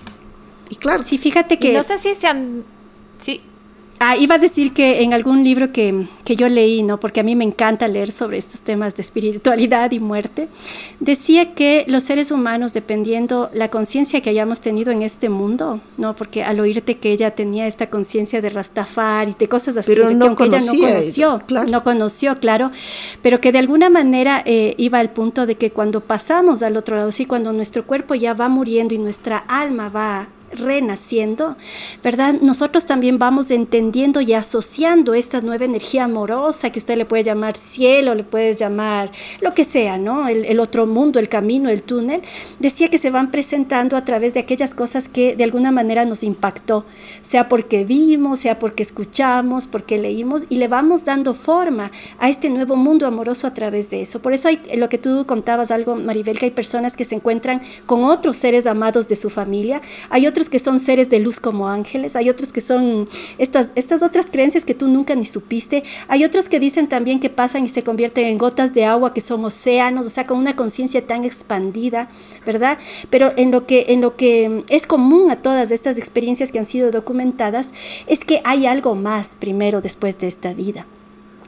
Y 0.70 0.76
claro, 0.76 1.02
Sí, 1.02 1.18
fíjate 1.18 1.54
Y 1.54 1.58
que... 1.58 1.72
no 1.74 1.82
sé 1.82 1.98
si 1.98 2.14
se 2.14 2.26
han... 2.26 2.64
Sí, 3.22 3.40
Ah, 4.04 4.16
iba 4.16 4.34
a 4.34 4.38
decir 4.38 4.72
que 4.72 5.02
en 5.02 5.14
algún 5.14 5.44
libro 5.44 5.70
que, 5.70 6.08
que 6.24 6.34
yo 6.34 6.48
leí, 6.48 6.82
¿no? 6.82 6.98
porque 6.98 7.20
a 7.20 7.22
mí 7.22 7.36
me 7.36 7.44
encanta 7.44 7.86
leer 7.86 8.10
sobre 8.10 8.36
estos 8.36 8.62
temas 8.62 8.96
de 8.96 9.02
espiritualidad 9.02 9.92
y 9.92 10.00
muerte, 10.00 10.48
decía 10.98 11.54
que 11.54 11.84
los 11.86 12.02
seres 12.02 12.32
humanos, 12.32 12.72
dependiendo 12.72 13.48
la 13.54 13.68
conciencia 13.68 14.20
que 14.20 14.28
hayamos 14.28 14.60
tenido 14.60 14.90
en 14.90 15.02
este 15.02 15.28
mundo, 15.28 15.80
¿no? 15.98 16.16
porque 16.16 16.42
al 16.42 16.58
oírte 16.58 16.96
que 16.98 17.12
ella 17.12 17.36
tenía 17.36 17.68
esta 17.68 17.90
conciencia 17.90 18.40
de 18.42 18.50
Rastafari, 18.50 19.36
de 19.38 19.48
cosas 19.48 19.76
así, 19.76 19.92
Pero 19.92 20.08
de 20.08 20.08
que 20.08 20.14
no 20.16 20.26
aunque 20.26 20.44
ella 20.46 20.58
no 20.58 20.66
conoció, 20.66 20.88
eso, 21.36 21.42
claro. 21.46 21.70
no 21.70 21.84
conoció, 21.84 22.40
claro, 22.40 22.72
pero 23.22 23.40
que 23.40 23.52
de 23.52 23.58
alguna 23.58 23.88
manera 23.88 24.42
eh, 24.44 24.74
iba 24.78 24.98
al 24.98 25.10
punto 25.10 25.46
de 25.46 25.54
que 25.54 25.70
cuando 25.70 26.00
pasamos 26.00 26.64
al 26.64 26.76
otro 26.76 26.96
lado, 26.96 27.12
sí, 27.12 27.24
cuando 27.24 27.52
nuestro 27.52 27.86
cuerpo 27.86 28.16
ya 28.16 28.34
va 28.34 28.48
muriendo 28.48 28.94
y 28.94 28.98
nuestra 28.98 29.38
alma 29.38 29.90
va 29.90 30.26
renaciendo, 30.52 31.56
¿verdad? 32.02 32.34
Nosotros 32.40 32.86
también 32.86 33.18
vamos 33.18 33.50
entendiendo 33.50 34.20
y 34.20 34.32
asociando 34.32 35.14
esta 35.14 35.40
nueva 35.40 35.64
energía 35.64 36.04
amorosa 36.04 36.70
que 36.70 36.78
usted 36.78 36.96
le 36.96 37.04
puede 37.04 37.24
llamar 37.24 37.56
cielo, 37.56 38.14
le 38.14 38.24
puedes 38.24 38.58
llamar 38.58 39.10
lo 39.40 39.54
que 39.54 39.64
sea, 39.64 39.98
¿no? 39.98 40.28
El, 40.28 40.44
el 40.44 40.60
otro 40.60 40.86
mundo, 40.86 41.18
el 41.18 41.28
camino, 41.28 41.68
el 41.68 41.82
túnel. 41.82 42.22
Decía 42.58 42.88
que 42.88 42.98
se 42.98 43.10
van 43.10 43.30
presentando 43.30 43.96
a 43.96 44.04
través 44.04 44.34
de 44.34 44.40
aquellas 44.40 44.74
cosas 44.74 45.08
que 45.08 45.36
de 45.36 45.44
alguna 45.44 45.70
manera 45.70 46.04
nos 46.04 46.22
impactó, 46.22 46.84
sea 47.22 47.48
porque 47.48 47.84
vimos, 47.84 48.40
sea 48.40 48.58
porque 48.58 48.82
escuchamos, 48.82 49.66
porque 49.66 49.98
leímos 49.98 50.46
y 50.48 50.56
le 50.56 50.68
vamos 50.68 51.04
dando 51.04 51.34
forma 51.34 51.90
a 52.18 52.28
este 52.28 52.50
nuevo 52.50 52.76
mundo 52.76 53.06
amoroso 53.06 53.46
a 53.46 53.54
través 53.54 53.90
de 53.90 54.02
eso. 54.02 54.20
Por 54.20 54.32
eso 54.32 54.48
hay 54.48 54.60
lo 54.76 54.88
que 54.88 54.98
tú 54.98 55.24
contabas 55.26 55.70
algo, 55.70 55.96
Maribel, 55.96 56.38
que 56.38 56.46
hay 56.46 56.50
personas 56.50 56.96
que 56.96 57.04
se 57.04 57.14
encuentran 57.14 57.62
con 57.86 58.04
otros 58.04 58.36
seres 58.36 58.66
amados 58.66 59.08
de 59.08 59.16
su 59.16 59.30
familia, 59.30 59.80
hay 60.10 60.26
otros 60.26 60.41
que 60.48 60.58
son 60.58 60.78
seres 60.78 61.10
de 61.10 61.18
luz 61.18 61.40
como 61.40 61.68
ángeles, 61.68 62.16
hay 62.16 62.30
otros 62.30 62.52
que 62.52 62.60
son 62.60 63.08
estas, 63.38 63.72
estas 63.74 64.02
otras 64.02 64.26
creencias 64.30 64.64
que 64.64 64.74
tú 64.74 64.88
nunca 64.88 65.14
ni 65.14 65.24
supiste, 65.24 65.82
hay 66.08 66.24
otros 66.24 66.48
que 66.48 66.60
dicen 66.60 66.88
también 66.88 67.20
que 67.20 67.30
pasan 67.30 67.64
y 67.64 67.68
se 67.68 67.82
convierten 67.82 68.26
en 68.26 68.38
gotas 68.38 68.74
de 68.74 68.84
agua 68.84 69.14
que 69.14 69.20
son 69.20 69.44
océanos, 69.44 70.06
o 70.06 70.10
sea, 70.10 70.26
con 70.26 70.38
una 70.38 70.54
conciencia 70.54 71.06
tan 71.06 71.24
expandida, 71.24 72.08
¿verdad? 72.46 72.78
Pero 73.10 73.32
en 73.36 73.50
lo 73.50 73.66
que 73.66 73.86
en 73.88 74.00
lo 74.00 74.16
que 74.16 74.62
es 74.68 74.86
común 74.86 75.30
a 75.30 75.36
todas 75.36 75.70
estas 75.70 75.98
experiencias 75.98 76.52
que 76.52 76.58
han 76.58 76.66
sido 76.66 76.90
documentadas 76.90 77.72
es 78.06 78.24
que 78.24 78.40
hay 78.44 78.66
algo 78.66 78.94
más 78.94 79.36
primero 79.36 79.80
después 79.80 80.18
de 80.18 80.28
esta 80.28 80.52
vida. 80.54 80.86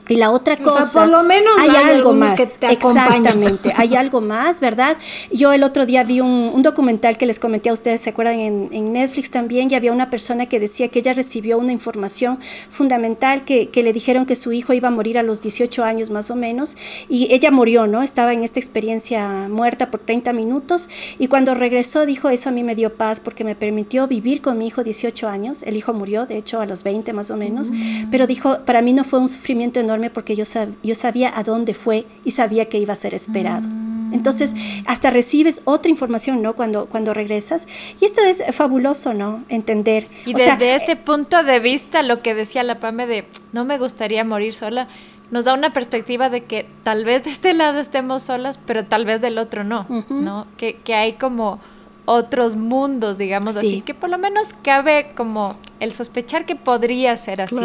Y 0.09 0.17
la 0.17 0.31
otra 0.31 0.55
O 0.55 0.57
sea, 0.57 0.65
cosa, 0.65 1.01
por 1.01 1.09
lo 1.09 1.23
menos 1.23 1.53
hay 1.61 1.71
algo 1.71 2.11
algunos 2.11 2.17
más, 2.17 2.35
que 2.35 2.47
te 2.47 2.71
exactamente, 2.71 3.73
hay 3.75 3.95
algo 3.97 4.21
más, 4.21 4.61
¿verdad? 4.61 4.99
Yo 5.33 5.53
el 5.55 5.63
otro 5.63 5.87
día 5.87 6.05
vi 6.05 6.21
un, 6.21 6.51
un 6.53 6.63
documental 6.63 7.17
que 7.17 7.25
les 7.25 7.39
comenté 7.39 7.71
a 7.71 7.73
ustedes, 7.73 8.03
¿se 8.03 8.11
acuerdan? 8.11 8.39
En, 8.39 8.69
en, 8.73 8.93
Netflix 8.93 9.31
también, 9.31 9.71
y 9.71 9.75
había 9.75 9.93
una 9.93 10.11
persona 10.11 10.47
que 10.47 10.61
decía 10.61 10.89
que 10.89 10.99
ella 10.99 11.15
recibió 11.15 11.57
una 11.57 11.73
información 11.73 12.39
fundamental, 12.69 13.45
que, 13.45 13.71
que, 13.71 13.83
le 13.83 13.95
dijeron 13.95 14.27
que 14.27 14.37
su 14.37 14.53
hijo 14.53 14.75
iba 14.75 14.89
a 14.89 14.91
morir 14.91 15.17
a 15.17 15.23
los 15.23 15.41
18 15.41 15.83
años 15.85 16.11
más 16.11 16.31
o 16.31 16.37
menos, 16.37 16.77
y 17.09 17.33
ella 17.33 17.51
murió, 17.51 17.87
¿no? 17.87 18.03
Estaba 18.03 18.35
en 18.35 18.43
esta 18.43 18.61
experiencia 18.61 19.49
muerta 19.49 19.91
por 19.91 20.01
30 20.01 20.35
minutos, 20.35 20.91
y 21.19 21.29
cuando 21.29 21.55
regresó 21.55 22.05
dijo, 22.05 22.29
eso 22.29 22.51
a 22.51 22.53
mí 22.53 22.63
me 22.63 22.75
dio 22.75 22.95
paz 22.95 23.21
porque 23.21 23.43
me 23.43 23.55
permitió 23.55 24.07
vivir 24.07 24.43
con 24.43 24.59
mi 24.59 24.67
hijo 24.67 24.85
18 24.85 25.29
años, 25.29 25.63
el 25.63 25.77
hijo 25.77 25.95
murió, 25.95 26.27
de 26.27 26.37
hecho, 26.37 26.61
a 26.61 26.67
los 26.67 26.83
20 26.83 27.15
más 27.15 27.31
o 27.31 27.39
menos, 27.39 27.71
mm. 27.71 28.11
pero 28.11 28.27
dijo, 28.27 28.59
para 28.67 28.83
mí 28.83 28.93
no 28.93 29.03
fue 29.03 29.19
un 29.19 29.29
sufrimiento 29.29 29.81
enorme 29.81 29.94
porque 30.11 30.37
yo, 30.37 30.45
sab 30.45 30.71
yo 30.83 30.95
sabía 30.95 31.37
a 31.37 31.43
dónde 31.43 31.75
fue 31.75 32.07
y 32.25 32.33
sabía 32.33 32.67
que 32.67 32.79
iba 32.79 32.93
a 32.93 32.97
ser 32.97 33.15
esperado. 33.15 33.67
Mm. 33.67 34.15
Entonces, 34.15 34.55
hasta 34.87 35.11
recibes 35.11 35.61
otra 35.65 35.91
información, 35.91 36.41
¿no? 36.41 36.55
Cuando, 36.55 36.87
cuando 36.87 37.13
regresas. 37.15 37.67
Y 38.01 38.05
esto 38.05 38.21
es 38.23 38.43
fabuloso, 38.55 39.13
¿no? 39.13 39.45
Entender. 39.49 40.07
Y 40.25 40.35
desde 40.35 40.77
este 40.77 40.95
punto 40.95 41.43
de 41.43 41.59
vista, 41.59 42.03
lo 42.03 42.23
que 42.23 42.35
decía 42.35 42.63
la 42.63 42.79
PAME 42.79 43.07
de 43.07 43.25
no 43.53 43.65
me 43.65 43.77
gustaría 43.77 44.25
morir 44.25 44.55
sola, 44.55 44.87
nos 45.31 45.47
da 45.47 45.55
una 45.55 45.73
perspectiva 45.73 46.31
de 46.31 46.45
que 46.45 46.67
tal 46.85 47.05
vez 47.05 47.25
de 47.25 47.31
este 47.31 47.55
lado 47.55 47.81
estemos 47.81 48.23
solas, 48.23 48.59
pero 48.65 48.85
tal 48.85 49.05
vez 49.05 49.21
del 49.21 49.37
otro 49.39 49.65
no, 49.65 49.87
¿no? 50.09 50.47
Que, 50.57 50.77
que 50.77 50.95
hay 50.95 51.15
como 51.15 51.59
otros 52.05 52.57
mundos, 52.57 53.19
digamos 53.19 53.57
así, 53.57 53.81
que 53.81 53.95
por 53.95 54.11
lo 54.11 54.19
menos 54.19 54.51
cabe 54.63 55.13
como 55.17 55.57
el 55.81 55.93
sospechar 55.93 56.47
que 56.47 56.55
podría 56.55 57.17
ser 57.17 57.41
así. 57.41 57.57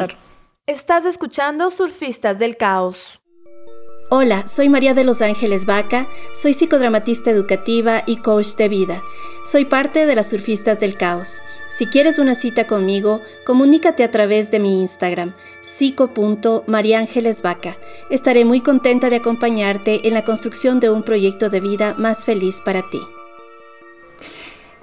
Estás 0.70 1.04
escuchando 1.06 1.70
Surfistas 1.72 2.38
del 2.38 2.56
Caos. 2.56 3.20
Hola, 4.12 4.46
soy 4.46 4.70
María 4.70 4.94
de 4.94 5.04
los 5.04 5.24
Ángeles 5.24 5.66
Vaca, 5.66 6.08
soy 6.36 6.54
psicodramatista 6.54 7.32
educativa 7.32 8.04
y 8.06 8.18
coach 8.18 8.50
de 8.50 8.70
vida. 8.70 9.02
Soy 9.44 9.66
parte 9.66 10.06
de 10.06 10.14
las 10.14 10.30
Surfistas 10.30 10.78
del 10.78 10.96
Caos. 10.96 11.42
Si 11.72 11.88
quieres 11.88 12.20
una 12.20 12.36
cita 12.36 12.68
conmigo, 12.68 13.20
comunícate 13.48 14.04
a 14.04 14.12
través 14.12 14.52
de 14.52 14.60
mi 14.60 14.84
Instagram, 14.84 15.34
psico.mariángelesvaca. 15.64 17.76
Estaré 18.12 18.46
muy 18.46 18.62
contenta 18.62 19.10
de 19.10 19.16
acompañarte 19.16 20.08
en 20.08 20.14
la 20.14 20.24
construcción 20.24 20.80
de 20.80 20.92
un 20.92 21.02
proyecto 21.02 21.50
de 21.50 21.62
vida 21.62 21.96
más 21.96 22.26
feliz 22.26 22.62
para 22.64 22.88
ti. 22.92 23.02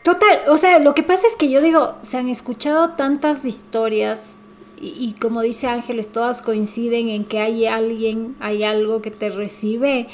Total, 0.03 0.41
o 0.49 0.57
sea, 0.57 0.81
lo 0.81 0.95
que 0.95 1.05
pasa 1.05 1.29
es 1.29 1.37
que 1.37 1.49
yo 1.49 1.63
digo, 1.63 1.95
se 2.03 2.19
han 2.19 2.29
escuchado 2.29 2.95
tantas 2.95 3.45
historias 3.45 4.35
y, 4.81 5.15
como 5.21 5.41
dice 5.41 5.69
Ángeles, 5.69 6.13
todas 6.13 6.43
coinciden 6.43 7.09
en 7.09 7.25
que 7.25 7.41
hay 7.41 7.67
alguien, 7.67 8.37
hay 8.41 8.63
algo 8.63 9.01
que 9.01 9.11
te 9.11 9.31
recibe, 9.31 10.09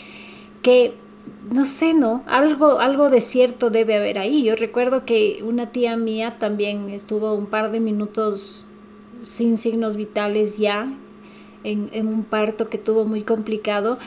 que 0.63 0.95
no 1.51 1.65
sé, 1.65 1.95
¿no? 1.95 2.23
Algo, 2.27 2.79
algo 2.81 3.11
de 3.11 3.21
cierto 3.21 3.71
debe 3.71 3.97
haber 3.97 4.19
ahí. 4.19 4.45
Yo 4.45 4.55
recuerdo 4.55 5.05
que 5.05 5.43
una 5.45 5.73
tía 5.73 5.97
mía 5.97 6.37
también 6.39 6.89
estuvo 6.91 7.35
un 7.35 7.47
par 7.47 7.73
de 7.73 7.81
minutos 7.81 8.67
sin 9.23 9.59
signos 9.59 9.97
vitales 9.97 10.59
ya, 10.59 10.93
en, 11.65 11.91
en 11.93 12.09
un 12.09 12.25
parto 12.25 12.69
que 12.69 12.79
tuvo 12.79 13.05
muy 13.05 13.23
complicado, 13.23 13.99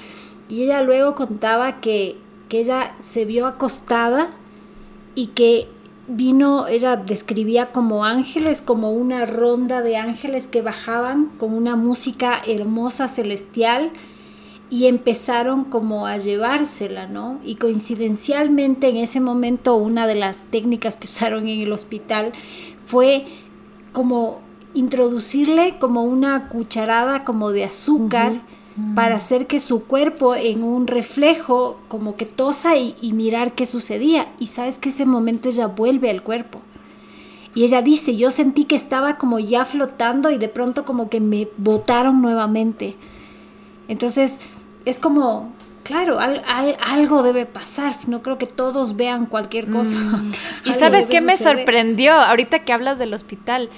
y 0.49 0.63
ella 0.63 0.81
luego 0.81 1.15
contaba 1.15 1.79
que, 1.81 2.17
que 2.49 2.59
ella 2.59 2.95
se 2.99 3.25
vio 3.25 3.47
acostada 3.47 4.31
y 5.15 5.27
que 5.27 5.67
vino, 6.07 6.67
ella 6.67 6.97
describía 6.97 7.71
como 7.71 8.05
ángeles, 8.05 8.61
como 8.61 8.91
una 8.91 9.25
ronda 9.25 9.81
de 9.81 9.97
ángeles 9.97 10.47
que 10.47 10.61
bajaban 10.61 11.27
con 11.37 11.53
una 11.53 11.75
música 11.75 12.41
hermosa, 12.45 13.07
celestial, 13.07 13.91
y 14.69 14.87
empezaron 14.87 15.65
como 15.65 16.07
a 16.07 16.17
llevársela, 16.17 17.07
¿no? 17.07 17.39
Y 17.45 17.55
coincidencialmente 17.55 18.89
en 18.89 18.97
ese 18.97 19.19
momento 19.19 19.75
una 19.75 20.07
de 20.07 20.15
las 20.15 20.43
técnicas 20.45 20.97
que 20.97 21.07
usaron 21.07 21.47
en 21.47 21.61
el 21.61 21.71
hospital 21.71 22.31
fue 22.85 23.25
como 23.93 24.41
introducirle 24.73 25.77
como 25.79 26.03
una 26.03 26.49
cucharada 26.49 27.23
como 27.23 27.51
de 27.51 27.63
azúcar 27.63 28.41
para 28.93 29.15
hacer 29.15 29.47
que 29.47 29.61
su 29.61 29.85
cuerpo 29.85 30.35
en 30.35 30.61
un 30.61 30.87
reflejo 30.87 31.79
como 31.87 32.17
que 32.17 32.25
tosa 32.25 32.75
y, 32.75 32.95
mirar 33.13 33.53
qué 33.53 33.65
sucedía. 33.65 34.27
Y 34.37 34.47
sabes 34.47 34.79
que 34.79 34.89
ese 34.89 35.05
momento 35.05 35.47
ella 35.47 35.67
vuelve 35.67 36.09
al 36.09 36.23
cuerpo. 36.23 36.61
Y 37.53 37.63
ella 37.63 37.81
dice, 37.81 38.17
yo 38.17 38.31
sentí 38.31 38.65
que 38.65 38.75
estaba 38.75 39.17
como 39.17 39.39
ya 39.39 39.63
flotando 39.63 40.29
y 40.29 40.37
de 40.37 40.49
pronto 40.49 40.83
como 40.83 41.09
que 41.09 41.21
me 41.21 41.47
botaron 41.57 42.21
nuevamente. 42.21 42.97
Entonces 43.87 44.39
es 44.83 44.99
como, 44.99 45.53
claro, 45.83 46.19
algo 46.19 47.23
debe 47.23 47.45
pasar. 47.45 47.95
No 48.07 48.21
creo 48.21 48.37
que 48.37 48.47
todos 48.47 48.97
vean 48.97 49.25
cualquier 49.25 49.71
cosa. 49.71 49.95
Mm. 49.95 50.31
y 50.65 50.73
sabes 50.73 51.07
qué 51.07 51.21
me 51.21 51.37
sorprendió 51.37 52.11
ahorita 52.11 52.59
que 52.65 52.73
hablas 52.73 52.99
del 52.99 53.13
hospital 53.13 53.69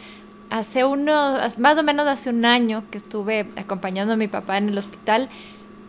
hace 0.50 0.86
unos, 0.86 1.60
más 1.60 1.78
o 1.78 1.84
menos 1.84 2.08
hace 2.08 2.30
un 2.30 2.46
año 2.46 2.84
que 2.92 2.98
estuve 2.98 3.48
acompañando 3.56 4.14
a 4.14 4.18
mi 4.18 4.28
papá 4.28 4.58
en 4.58 4.70
el 4.70 4.78
hospital, 4.78 5.30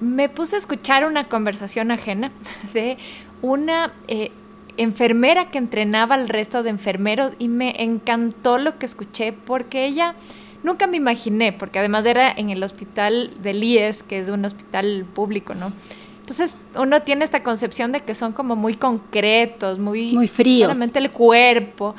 me 0.00 0.28
puse 0.28 0.56
a 0.56 0.58
escuchar 0.58 1.04
una 1.04 1.24
conversación 1.24 1.90
ajena 1.90 2.32
de 2.72 2.98
una 3.42 3.92
eh, 4.08 4.30
enfermera 4.76 5.50
que 5.50 5.58
entrenaba 5.58 6.14
al 6.14 6.28
resto 6.28 6.62
de 6.62 6.70
enfermeros 6.70 7.32
y 7.38 7.48
me 7.48 7.82
encantó 7.82 8.58
lo 8.58 8.78
que 8.78 8.86
escuché 8.86 9.32
porque 9.32 9.86
ella 9.86 10.14
nunca 10.62 10.86
me 10.86 10.96
imaginé, 10.96 11.52
porque 11.52 11.78
además 11.78 12.06
era 12.06 12.30
en 12.30 12.50
el 12.50 12.62
hospital 12.62 13.36
del 13.42 13.62
IES, 13.62 14.02
que 14.02 14.18
es 14.18 14.28
un 14.28 14.44
hospital 14.44 15.06
público, 15.14 15.54
¿no? 15.54 15.72
Entonces 16.20 16.58
uno 16.76 17.00
tiene 17.02 17.24
esta 17.24 17.42
concepción 17.42 17.90
de 17.90 18.02
que 18.02 18.14
son 18.14 18.32
como 18.32 18.54
muy 18.54 18.74
concretos, 18.74 19.78
muy, 19.78 20.12
muy 20.12 20.28
fríos. 20.28 20.68
Solamente 20.68 20.98
el 20.98 21.10
cuerpo. 21.10 21.94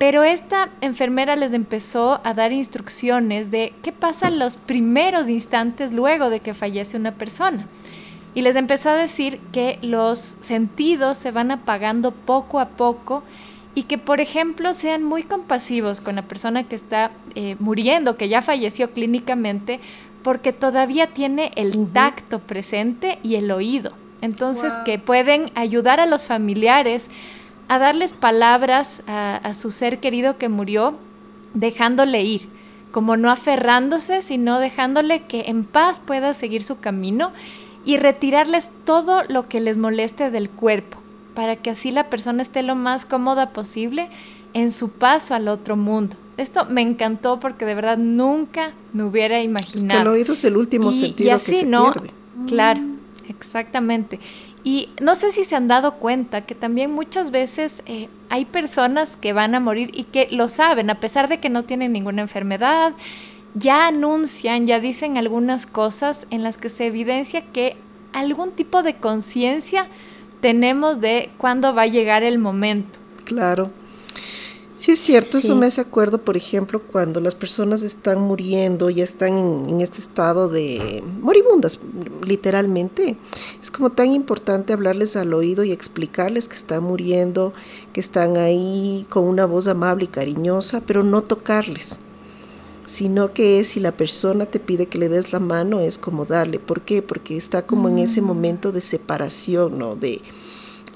Pero 0.00 0.24
esta 0.24 0.70
enfermera 0.80 1.36
les 1.36 1.52
empezó 1.52 2.22
a 2.24 2.32
dar 2.32 2.52
instrucciones 2.52 3.50
de 3.50 3.74
qué 3.82 3.92
pasa 3.92 4.28
en 4.28 4.38
los 4.38 4.56
primeros 4.56 5.28
instantes 5.28 5.92
luego 5.92 6.30
de 6.30 6.40
que 6.40 6.54
fallece 6.54 6.96
una 6.96 7.12
persona. 7.12 7.66
Y 8.34 8.40
les 8.40 8.56
empezó 8.56 8.88
a 8.88 8.94
decir 8.94 9.40
que 9.52 9.78
los 9.82 10.38
sentidos 10.40 11.18
se 11.18 11.32
van 11.32 11.50
apagando 11.50 12.12
poco 12.12 12.60
a 12.60 12.70
poco 12.70 13.22
y 13.74 13.82
que, 13.82 13.98
por 13.98 14.22
ejemplo, 14.22 14.72
sean 14.72 15.04
muy 15.04 15.22
compasivos 15.22 16.00
con 16.00 16.16
la 16.16 16.22
persona 16.22 16.66
que 16.66 16.76
está 16.76 17.10
eh, 17.34 17.56
muriendo, 17.58 18.16
que 18.16 18.30
ya 18.30 18.40
falleció 18.40 18.92
clínicamente, 18.92 19.80
porque 20.22 20.54
todavía 20.54 21.08
tiene 21.08 21.52
el 21.56 21.92
tacto 21.92 22.38
presente 22.38 23.18
y 23.22 23.34
el 23.34 23.50
oído. 23.50 23.92
Entonces, 24.22 24.72
que 24.86 24.98
pueden 24.98 25.50
ayudar 25.54 26.00
a 26.00 26.06
los 26.06 26.24
familiares 26.24 27.10
a 27.70 27.78
darles 27.78 28.12
palabras 28.12 29.00
a, 29.06 29.54
su 29.54 29.70
ser 29.70 30.00
querido 30.00 30.38
que 30.38 30.48
murió, 30.48 30.98
dejándole 31.54 32.20
ir, 32.24 32.48
como 32.90 33.16
no 33.16 33.30
aferrándose, 33.30 34.22
sino 34.22 34.58
dejándole 34.58 35.22
que 35.22 35.42
en 35.42 35.62
paz 35.62 36.00
pueda 36.00 36.34
seguir 36.34 36.64
su 36.64 36.80
camino 36.80 37.30
y 37.84 37.96
retirarles 37.96 38.72
todo 38.84 39.22
lo 39.28 39.48
que 39.48 39.60
les 39.60 39.78
moleste 39.78 40.32
del 40.32 40.50
cuerpo, 40.50 40.98
para 41.36 41.54
que 41.54 41.70
así 41.70 41.92
la 41.92 42.10
persona 42.10 42.42
esté 42.42 42.64
lo 42.64 42.74
más 42.74 43.04
cómoda 43.04 43.50
posible 43.50 44.08
en 44.52 44.72
su 44.72 44.90
paso 44.90 45.36
al 45.36 45.46
otro 45.46 45.76
mundo. 45.76 46.16
Esto 46.38 46.64
me 46.64 46.82
encantó 46.82 47.38
porque 47.38 47.66
de 47.66 47.76
verdad 47.76 47.98
nunca 47.98 48.72
me 48.92 49.04
hubiera 49.04 49.44
imaginado. 49.44 49.86
Es 49.86 49.94
que 49.94 50.02
el 50.02 50.08
oído 50.08 50.32
es 50.32 50.42
el 50.42 50.56
último 50.56 50.92
sentido 50.92 51.38
que 51.38 51.52
se 51.52 51.66
¿no? 51.66 51.92
pierde. 51.92 52.10
Claro, 52.48 52.80
exactamente. 53.28 54.18
Y 54.62 54.90
no 55.00 55.14
sé 55.14 55.32
si 55.32 55.44
se 55.44 55.56
han 55.56 55.68
dado 55.68 55.94
cuenta 55.94 56.42
que 56.42 56.54
también 56.54 56.90
muchas 56.92 57.30
veces 57.30 57.82
eh, 57.86 58.08
hay 58.28 58.44
personas 58.44 59.16
que 59.16 59.32
van 59.32 59.54
a 59.54 59.60
morir 59.60 59.90
y 59.94 60.04
que 60.04 60.28
lo 60.30 60.48
saben, 60.48 60.90
a 60.90 61.00
pesar 61.00 61.28
de 61.28 61.40
que 61.40 61.48
no 61.48 61.64
tienen 61.64 61.92
ninguna 61.92 62.22
enfermedad, 62.22 62.92
ya 63.54 63.86
anuncian, 63.86 64.66
ya 64.66 64.78
dicen 64.78 65.16
algunas 65.16 65.66
cosas 65.66 66.26
en 66.30 66.42
las 66.42 66.58
que 66.58 66.68
se 66.68 66.86
evidencia 66.86 67.42
que 67.52 67.76
algún 68.12 68.52
tipo 68.52 68.82
de 68.82 68.96
conciencia 68.96 69.86
tenemos 70.40 71.00
de 71.00 71.30
cuándo 71.38 71.74
va 71.74 71.82
a 71.82 71.86
llegar 71.86 72.22
el 72.22 72.38
momento. 72.38 72.98
Claro. 73.24 73.70
Sí, 74.80 74.92
es 74.92 74.98
cierto, 74.98 75.36
eso 75.36 75.54
me 75.56 75.66
hace 75.66 75.82
acuerdo, 75.82 76.24
por 76.24 76.38
ejemplo, 76.38 76.80
cuando 76.80 77.20
las 77.20 77.34
personas 77.34 77.82
están 77.82 78.18
muriendo, 78.18 78.88
ya 78.88 79.04
están 79.04 79.36
en, 79.68 79.82
este 79.82 79.98
estado 79.98 80.48
de 80.48 81.04
moribundas, 81.20 81.78
literalmente. 82.26 83.18
Es 83.60 83.70
como 83.70 83.90
tan 83.90 84.10
importante 84.10 84.72
hablarles 84.72 85.16
al 85.16 85.34
oído 85.34 85.64
y 85.64 85.72
explicarles 85.72 86.48
que 86.48 86.54
están 86.54 86.82
muriendo, 86.82 87.52
que 87.92 88.00
están 88.00 88.38
ahí 88.38 89.04
con 89.10 89.26
una 89.26 89.44
voz 89.44 89.68
amable 89.68 90.04
y 90.04 90.08
cariñosa, 90.08 90.80
pero 90.80 91.04
no 91.04 91.20
tocarles 91.20 92.00
sino 92.86 93.32
que 93.32 93.62
si 93.62 93.78
la 93.78 93.92
persona 93.92 94.46
te 94.46 94.58
pide 94.58 94.86
que 94.86 94.98
le 94.98 95.08
des 95.08 95.32
la 95.32 95.38
mano 95.38 95.78
es 95.78 95.96
como 95.96 96.24
darle. 96.24 96.58
¿Por 96.58 96.80
qué? 96.80 97.02
Porque 97.02 97.36
está 97.36 97.64
como 97.64 97.88
en 97.88 98.00
ese 98.00 98.20
mm. 98.20 98.24
momento 98.24 98.72
de 98.72 98.80
separación, 98.80 99.78
¿no? 99.78 99.94
De, 99.94 100.20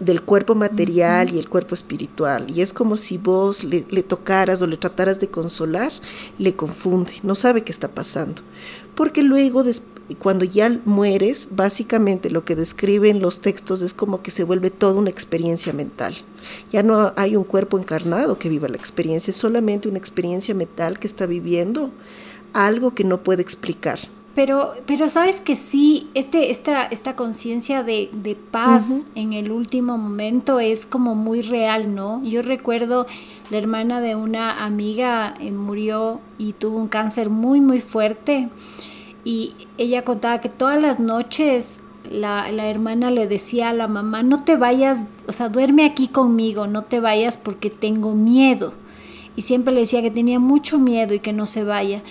del 0.00 0.22
cuerpo 0.22 0.54
material 0.54 1.32
y 1.32 1.38
el 1.38 1.48
cuerpo 1.48 1.74
espiritual. 1.74 2.46
Y 2.50 2.60
es 2.60 2.72
como 2.72 2.96
si 2.96 3.18
vos 3.18 3.64
le, 3.64 3.82
tocaras 4.02 4.60
o 4.62 4.66
le 4.66 4.76
trataras 4.76 5.20
de 5.20 5.28
consolar, 5.28 5.92
le 6.38 6.54
confunde, 6.56 7.12
no 7.22 7.34
sabe 7.34 7.62
qué 7.62 7.72
está 7.72 7.88
pasando. 7.88 8.42
Porque 8.94 9.22
luego, 9.22 9.64
cuando 10.18 10.44
ya 10.44 10.80
mueres, 10.84 11.48
básicamente 11.52 12.30
lo 12.30 12.44
que 12.44 12.56
describen 12.56 13.20
los 13.20 13.40
textos 13.40 13.82
es 13.82 13.94
como 13.94 14.22
que 14.22 14.30
se 14.30 14.44
vuelve 14.44 14.70
toda 14.70 14.94
una 14.94 15.10
experiencia 15.10 15.72
mental. 15.72 16.14
Ya 16.72 16.82
no 16.82 17.12
hay 17.16 17.36
un 17.36 17.44
cuerpo 17.44 17.78
encarnado 17.78 18.38
que 18.38 18.48
viva 18.48 18.68
la 18.68 18.76
experiencia, 18.76 19.30
es 19.30 19.36
solamente 19.36 19.88
una 19.88 19.98
experiencia 19.98 20.54
mental 20.54 20.98
que 20.98 21.06
está 21.06 21.26
viviendo 21.26 21.90
algo 22.52 22.94
que 22.94 23.04
no 23.04 23.22
puede 23.22 23.42
explicar. 23.42 23.98
Pero, 24.34 24.72
pero 24.86 25.08
sabes 25.08 25.40
que 25.40 25.54
sí, 25.54 26.10
este, 26.14 26.50
esta, 26.50 26.86
esta 26.86 27.14
conciencia 27.14 27.84
de, 27.84 28.10
de, 28.12 28.34
paz 28.34 29.06
en 29.14 29.32
el 29.32 29.52
último 29.52 29.96
momento 29.96 30.58
es 30.58 30.86
como 30.86 31.14
muy 31.14 31.40
real, 31.40 31.94
¿no? 31.94 32.20
Yo 32.24 32.42
recuerdo 32.42 33.06
la 33.50 33.58
hermana 33.58 34.00
de 34.00 34.16
una 34.16 34.64
amiga 34.64 35.34
eh, 35.38 35.52
murió 35.52 36.20
y 36.36 36.52
tuvo 36.52 36.78
un 36.78 36.88
cáncer 36.88 37.30
muy, 37.30 37.60
muy 37.60 37.80
fuerte 37.80 38.48
y 39.24 39.54
ella 39.78 40.02
contaba 40.02 40.40
que 40.40 40.48
todas 40.48 40.80
las 40.80 40.98
noches 40.98 41.82
la, 42.10 42.50
la, 42.50 42.66
hermana 42.66 43.10
le 43.10 43.26
decía 43.26 43.70
a 43.70 43.72
la 43.72 43.88
mamá, 43.88 44.22
no 44.22 44.44
te 44.44 44.56
vayas, 44.56 45.06
o 45.26 45.32
sea, 45.32 45.48
duerme 45.48 45.84
aquí 45.84 46.08
conmigo, 46.08 46.66
no 46.66 46.82
te 46.82 47.00
vayas 47.00 47.36
porque 47.36 47.70
tengo 47.70 48.14
miedo. 48.14 48.74
Y 49.36 49.42
siempre 49.42 49.72
le 49.72 49.80
decía 49.80 50.02
que 50.02 50.10
tenía 50.10 50.38
mucho 50.38 50.78
miedo 50.78 51.14
y 51.14 51.20
que 51.20 51.32
no 51.32 51.46
se 51.46 51.64
vaya. 51.64 52.02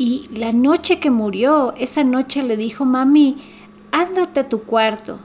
Y 0.00 0.30
la 0.34 0.52
noche 0.52 0.98
que 0.98 1.10
murió, 1.10 1.74
esa 1.76 2.04
noche 2.04 2.42
le 2.42 2.56
dijo, 2.56 2.86
mami, 2.86 3.36
ándate 3.92 4.40
a 4.40 4.48
tu 4.48 4.62
cuarto. 4.62 5.18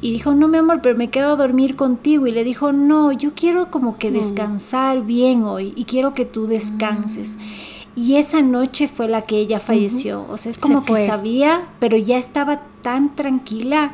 Y 0.00 0.10
dijo, 0.10 0.34
no, 0.34 0.48
mi 0.48 0.58
amor, 0.58 0.80
pero 0.82 0.98
me 0.98 1.08
quedo 1.08 1.34
a 1.34 1.36
dormir 1.36 1.76
contigo. 1.76 2.26
Y 2.26 2.32
le 2.32 2.42
dijo, 2.42 2.72
no, 2.72 3.12
yo 3.12 3.32
quiero 3.36 3.70
como 3.70 3.96
que 3.96 4.10
mm. 4.10 4.14
descansar 4.14 5.02
bien 5.04 5.44
hoy 5.44 5.72
y 5.76 5.84
quiero 5.84 6.14
que 6.14 6.24
tú 6.24 6.48
descanses. 6.48 7.36
Mm. 7.36 8.00
Y 8.00 8.16
esa 8.16 8.42
noche 8.42 8.88
fue 8.88 9.06
la 9.06 9.22
que 9.22 9.38
ella 9.38 9.60
falleció. 9.60 10.26
O 10.28 10.36
sea, 10.36 10.50
es 10.50 10.58
como 10.58 10.84
que 10.84 11.06
sabía, 11.06 11.68
pero 11.78 11.96
ya 11.96 12.18
estaba 12.18 12.62
tan 12.82 13.14
tranquila 13.14 13.92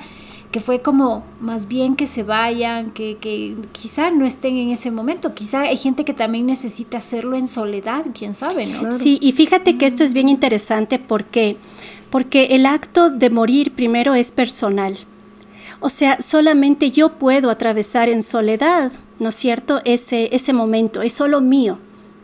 que 0.53 0.61
fue 0.61 0.82
como 0.82 1.24
más 1.40 1.66
bien 1.66 1.96
que 1.96 2.07
se 2.07 2.22
vayan, 2.22 2.90
que, 2.90 3.16
que 3.16 3.57
quizá 3.72 4.11
no 4.11 4.26
estén 4.26 4.59
en 4.59 4.68
ese 4.68 4.90
momento, 4.90 5.34
quizá 5.34 5.62
hay 5.62 5.78
gente 5.78 6.05
que 6.05 6.12
también 6.12 6.44
necesita 6.44 6.98
hacerlo 6.98 7.36
en 7.38 7.48
soledad, 7.48 8.05
quién 8.16 8.34
sabe, 8.34 8.66
¿no? 8.66 8.98
Sí, 8.98 9.18
y 9.22 9.32
fíjate 9.32 9.78
que 9.78 9.86
esto 9.86 10.05
es 10.05 10.12
bien 10.12 10.28
interesante 10.28 10.98
porque, 10.98 11.57
porque 12.11 12.55
el 12.55 12.66
acto 12.66 13.09
de 13.09 13.30
morir 13.30 13.72
primero 13.72 14.14
es 14.14 14.30
personal. 14.30 14.98
O 15.80 15.88
sea, 15.88 16.20
solamente 16.20 16.90
yo 16.90 17.14
puedo 17.14 17.50
atravesar 17.50 18.11
en 18.11 18.22
soledad, 18.22 18.92
¿no 19.18 19.30
es 19.30 19.34
cierto? 19.34 19.80
Ese, 19.86 20.28
ese 20.36 20.53
momento, 20.53 21.00
es 21.00 21.14
solo 21.14 21.40
mío. 21.40 21.78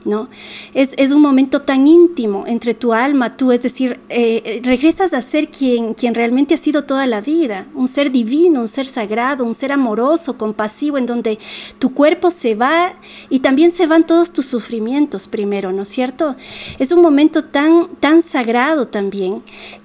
¿No? 0.09 0.29
Es, 0.75 0.95
un 1.13 1.23
momento 1.23 1.63
tan 1.63 1.87
íntimo 1.87 2.45
entre 2.47 2.75
tu 2.75 2.93
alma, 2.93 3.37
tú, 3.37 3.53
es 3.53 3.63
decir, 3.63 4.01
eh, 4.09 4.61
regresas 4.65 5.13
a 5.13 5.23
ser 5.23 5.49
quien, 5.49 5.95
quien 5.95 6.15
realmente 6.15 6.55
ha 6.55 6.59
sido 6.59 6.85
toda 6.85 7.07
la 7.07 7.21
vida, 7.21 7.67
un 7.75 7.87
ser 7.87 8.11
divino, 8.11 8.61
un 8.61 8.69
ser 8.69 8.87
sagrado, 8.87 9.45
un 9.45 9.55
ser 9.55 9.71
amoroso, 9.71 10.37
compasivo, 10.37 10.99
en 10.99 11.07
donde 11.07 11.39
tu 11.79 11.95
cuerpo 11.95 12.31
se 12.31 12.55
va 12.55 12.93
y 13.29 13.41
también 13.41 13.71
se 13.71 13.87
van 13.87 14.07
todos 14.07 14.33
tus 14.33 14.47
sufrimientos 14.47 15.29
primero, 15.29 15.73
¿no 15.73 15.83
es 15.83 15.89
cierto? 15.89 16.37
Es 16.79 16.91
un 16.91 17.03
momento 17.03 17.45
tan, 17.45 17.89
tan 18.01 18.23
sagrado 18.23 18.87
también 18.87 19.43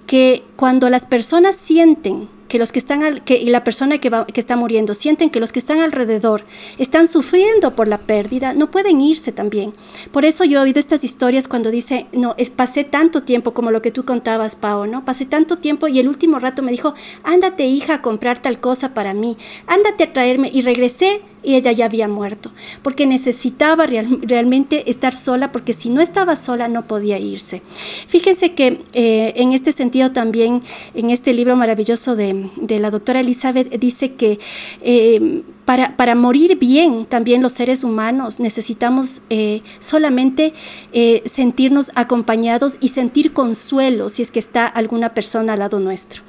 que 0.08 0.44
cuando 0.56 0.90
las 0.90 1.06
personas 1.06 1.56
sienten 1.56 2.30
que 2.54 2.60
los 2.60 2.72
que 2.72 2.78
están 2.78 3.02
al, 3.02 3.24
que, 3.24 3.36
y 3.36 3.50
la 3.50 3.64
persona 3.64 3.98
que, 3.98 4.12
va, 4.12 4.28
que 4.28 4.40
está 4.40 4.56
muriendo 4.56 4.94
sienten 4.94 5.32
que 5.32 5.40
los 5.40 5.52
que 5.52 5.58
están 5.58 5.82
alrededor 5.82 6.46
están 6.78 7.08
sufriendo 7.08 7.76
por 7.76 7.88
la 7.88 7.98
pérdida, 7.98 8.54
no 8.54 8.70
pueden 8.70 9.02
irse 9.02 9.32
también. 9.32 9.74
Por 10.12 10.24
eso 10.24 10.44
yo 10.44 10.60
he 10.60 10.62
oído 10.62 10.80
estas 10.80 11.04
historias 11.04 11.48
cuando 11.48 11.72
dice, 11.72 12.06
no, 12.12 12.36
pasé 12.56 12.84
tanto 12.84 13.24
tiempo 13.24 13.56
como 13.56 13.72
lo 13.72 13.82
que 13.82 13.90
tú 13.90 14.06
contabas, 14.06 14.56
Pau, 14.56 14.86
¿no? 14.86 15.04
Pasé 15.04 15.26
tanto 15.26 15.58
tiempo 15.58 15.88
y 15.88 15.98
el 15.98 16.08
último 16.08 16.38
rato 16.38 16.62
me 16.62 16.72
dijo, 16.72 16.94
ándate 17.24 17.66
hija 17.66 17.96
a 17.96 18.02
comprar 18.04 18.40
tal 18.40 18.60
cosa 18.60 18.94
para 18.94 19.16
mí, 19.16 19.36
ándate 19.66 20.04
a 20.04 20.14
traerme 20.14 20.52
y 20.54 20.62
regresé 20.62 21.24
y 21.44 21.56
ella 21.56 21.72
ya 21.72 21.86
había 21.86 22.08
muerto, 22.08 22.52
porque 22.82 23.06
necesitaba 23.06 23.86
realmente 23.86 24.90
estar 24.90 25.16
sola, 25.16 25.52
porque 25.52 25.74
si 25.74 25.90
no 25.90 26.02
estaba 26.02 26.36
sola 26.36 26.68
no 26.68 26.88
podía 26.88 27.20
irse. 27.20 27.62
Fíjense 28.08 28.54
que 28.54 28.82
eh, 28.94 29.34
en 29.36 29.52
este 29.52 29.72
sentido 29.72 30.12
también, 30.12 30.62
en 30.94 31.10
este 31.10 31.34
libro 31.34 31.56
maravilloso 31.56 32.16
de, 32.16 32.50
la 32.80 32.92
doctora 32.92 33.20
Elizabeth, 33.20 33.70
dice 33.80 34.14
que 34.14 34.40
eh, 34.82 35.44
para, 35.66 35.96
para, 35.96 36.16
morir 36.16 36.58
bien 36.58 37.06
también 37.06 37.42
los 37.42 37.54
seres 37.54 37.84
humanos 37.84 38.40
necesitamos 38.40 39.22
eh, 39.30 39.62
solamente 39.80 40.54
eh, 40.92 41.22
sentirnos 41.26 41.92
acompañados 41.96 42.78
y 42.82 42.90
sentir 42.90 43.34
consuelo 43.34 44.10
si 44.10 44.22
es 44.22 44.32
que 44.32 44.40
está 44.40 44.68
alguna 44.68 45.14
persona 45.14 45.54
al 45.54 45.60
lado 45.60 45.80
nuestro, 45.80 46.24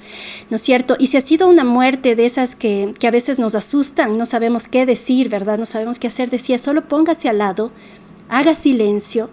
¿no 0.50 0.56
es 0.56 0.62
cierto? 0.62 0.96
Y 0.98 1.08
si 1.08 1.16
ha 1.16 1.20
sido 1.20 1.48
una 1.48 1.64
muerte 1.64 2.14
de 2.14 2.24
esas 2.26 2.54
que, 2.54 2.94
que 2.98 3.06
a 3.06 3.10
veces 3.10 3.38
nos 3.38 3.54
asustan, 3.54 4.16
no 4.16 4.26
sabemos 4.26 4.68
qué 4.68 4.86
decir, 4.86 5.28
¿verdad? 5.28 5.58
No 5.58 5.66
sabemos 5.66 5.98
qué 5.98 6.06
hacer, 6.06 6.30
decía, 6.30 6.58
solo 6.58 6.86
póngase 6.86 7.28
al 7.28 7.38
lado, 7.38 7.72
haga 8.28 8.54
silencio, 8.54 9.30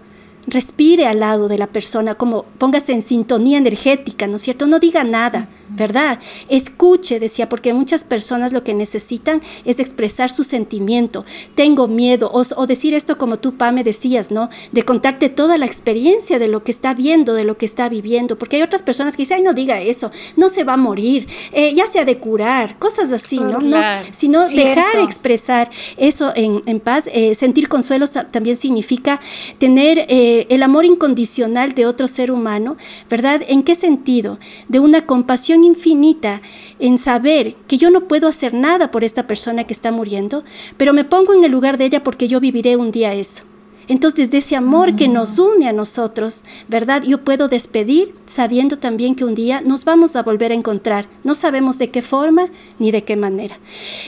respire 0.47 1.05
al 1.05 1.19
lado 1.19 1.47
de 1.47 1.57
la 1.57 1.67
persona, 1.67 2.15
como 2.15 2.43
póngase 2.57 2.93
en 2.93 3.01
sintonía 3.01 3.57
energética, 3.57 4.27
¿no 4.27 4.37
es 4.37 4.41
cierto? 4.41 4.67
No 4.67 4.79
diga 4.79 5.03
nada 5.03 5.47
¿verdad? 5.75 6.19
Escuche, 6.49 7.19
decía, 7.19 7.49
porque 7.49 7.73
muchas 7.73 8.03
personas 8.03 8.51
lo 8.51 8.63
que 8.63 8.73
necesitan 8.73 9.41
es 9.65 9.79
expresar 9.79 10.29
su 10.29 10.43
sentimiento. 10.43 11.25
Tengo 11.55 11.87
miedo, 11.87 12.31
o, 12.33 12.67
decir 12.67 12.93
esto 12.93 13.17
como 13.17 13.37
tú, 13.37 13.55
Pa, 13.55 13.71
me 13.71 13.83
decías, 13.83 14.31
¿no? 14.31 14.49
De 14.71 14.83
contarte 14.83 15.29
toda 15.29 15.57
la 15.57 15.65
experiencia 15.65 16.39
de 16.39 16.47
lo 16.47 16.63
que 16.63 16.71
está 16.71 16.93
viendo, 16.93 17.33
de 17.33 17.43
lo 17.43 17.57
que 17.57 17.65
está 17.65 17.89
viviendo, 17.89 18.37
porque 18.37 18.57
hay 18.57 18.61
otras 18.61 18.83
personas 18.83 19.15
que 19.15 19.23
dicen, 19.23 19.37
ay, 19.37 19.43
no 19.43 19.53
diga 19.53 19.81
eso, 19.81 20.11
no 20.35 20.49
se 20.49 20.63
va 20.63 20.73
a 20.73 20.77
morir, 20.77 21.27
eh, 21.51 21.73
ya 21.73 21.87
se 21.87 21.99
ha 21.99 22.05
de 22.05 22.17
curar, 22.17 22.77
cosas 22.79 23.11
así, 23.11 23.39
¿no? 23.39 23.59
no 23.59 23.81
sino 24.11 24.47
dejar 24.47 24.99
expresar 25.03 25.69
eso 25.97 26.31
en, 26.35 26.79
paz. 26.79 27.09
Eh, 27.13 27.35
sentir 27.35 27.69
consuelo 27.69 28.07
también 28.07 28.55
significa 28.55 29.19
tener 29.57 30.05
eh, 30.09 30.47
el 30.49 30.63
amor 30.63 30.85
incondicional 30.85 31.73
de 31.73 31.85
otro 31.85 32.07
ser 32.07 32.31
humano, 32.31 32.77
¿verdad? 33.09 33.41
¿En 33.47 33.63
qué 33.63 33.75
sentido? 33.75 34.39
De 34.67 34.79
una 34.79 35.05
compasión 35.05 35.60
infinita 35.63 36.41
en 36.79 36.97
saber 36.97 37.55
que 37.67 37.77
yo 37.77 37.89
no 37.91 38.07
puedo 38.07 38.27
hacer 38.27 38.53
nada 38.53 38.91
por 38.91 39.03
esta 39.03 39.27
persona 39.27 39.65
que 39.65 39.73
está 39.73 39.91
muriendo, 39.91 40.43
pero 40.77 40.93
me 40.93 41.03
pongo 41.03 41.33
en 41.33 41.43
el 41.43 41.51
lugar 41.51 41.77
de 41.77 41.85
ella 41.85 42.03
porque 42.03 42.27
yo 42.27 42.39
viviré 42.39 42.75
un 42.75 42.91
día 42.91 43.13
eso. 43.13 43.43
Entonces, 43.87 44.31
desde 44.31 44.37
ese 44.37 44.55
amor 44.55 44.95
que 44.95 45.07
nos 45.07 45.37
une 45.37 45.67
a 45.67 45.73
nosotros, 45.73 46.45
¿verdad? 46.69 47.03
Yo 47.03 47.25
puedo 47.25 47.49
despedir 47.49 48.15
sabiendo 48.25 48.77
también 48.77 49.15
que 49.15 49.25
un 49.25 49.35
día 49.35 49.61
nos 49.61 49.83
vamos 49.83 50.15
a 50.15 50.23
volver 50.23 50.51
a 50.51 50.55
encontrar. 50.55 51.09
No 51.25 51.35
sabemos 51.35 51.77
de 51.77 51.89
qué 51.89 52.01
forma 52.01 52.47
ni 52.79 52.91
de 52.91 53.03
qué 53.03 53.17
manera. 53.17 53.59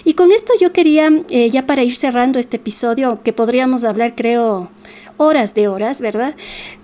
Y 0.06 0.14
con 0.14 0.32
esto 0.32 0.54
yo 0.60 0.72
quería, 0.72 1.10
eh, 1.30 1.50
ya 1.50 1.66
para 1.66 1.84
ir 1.84 1.98
cerrando 1.98 2.40
este 2.40 2.58
episodio, 2.58 3.22
que 3.24 3.34
podríamos 3.34 3.84
hablar, 3.84 4.16
creo, 4.16 4.70
horas 5.18 5.54
de 5.54 5.68
horas, 5.68 6.00
¿verdad? 6.00 6.36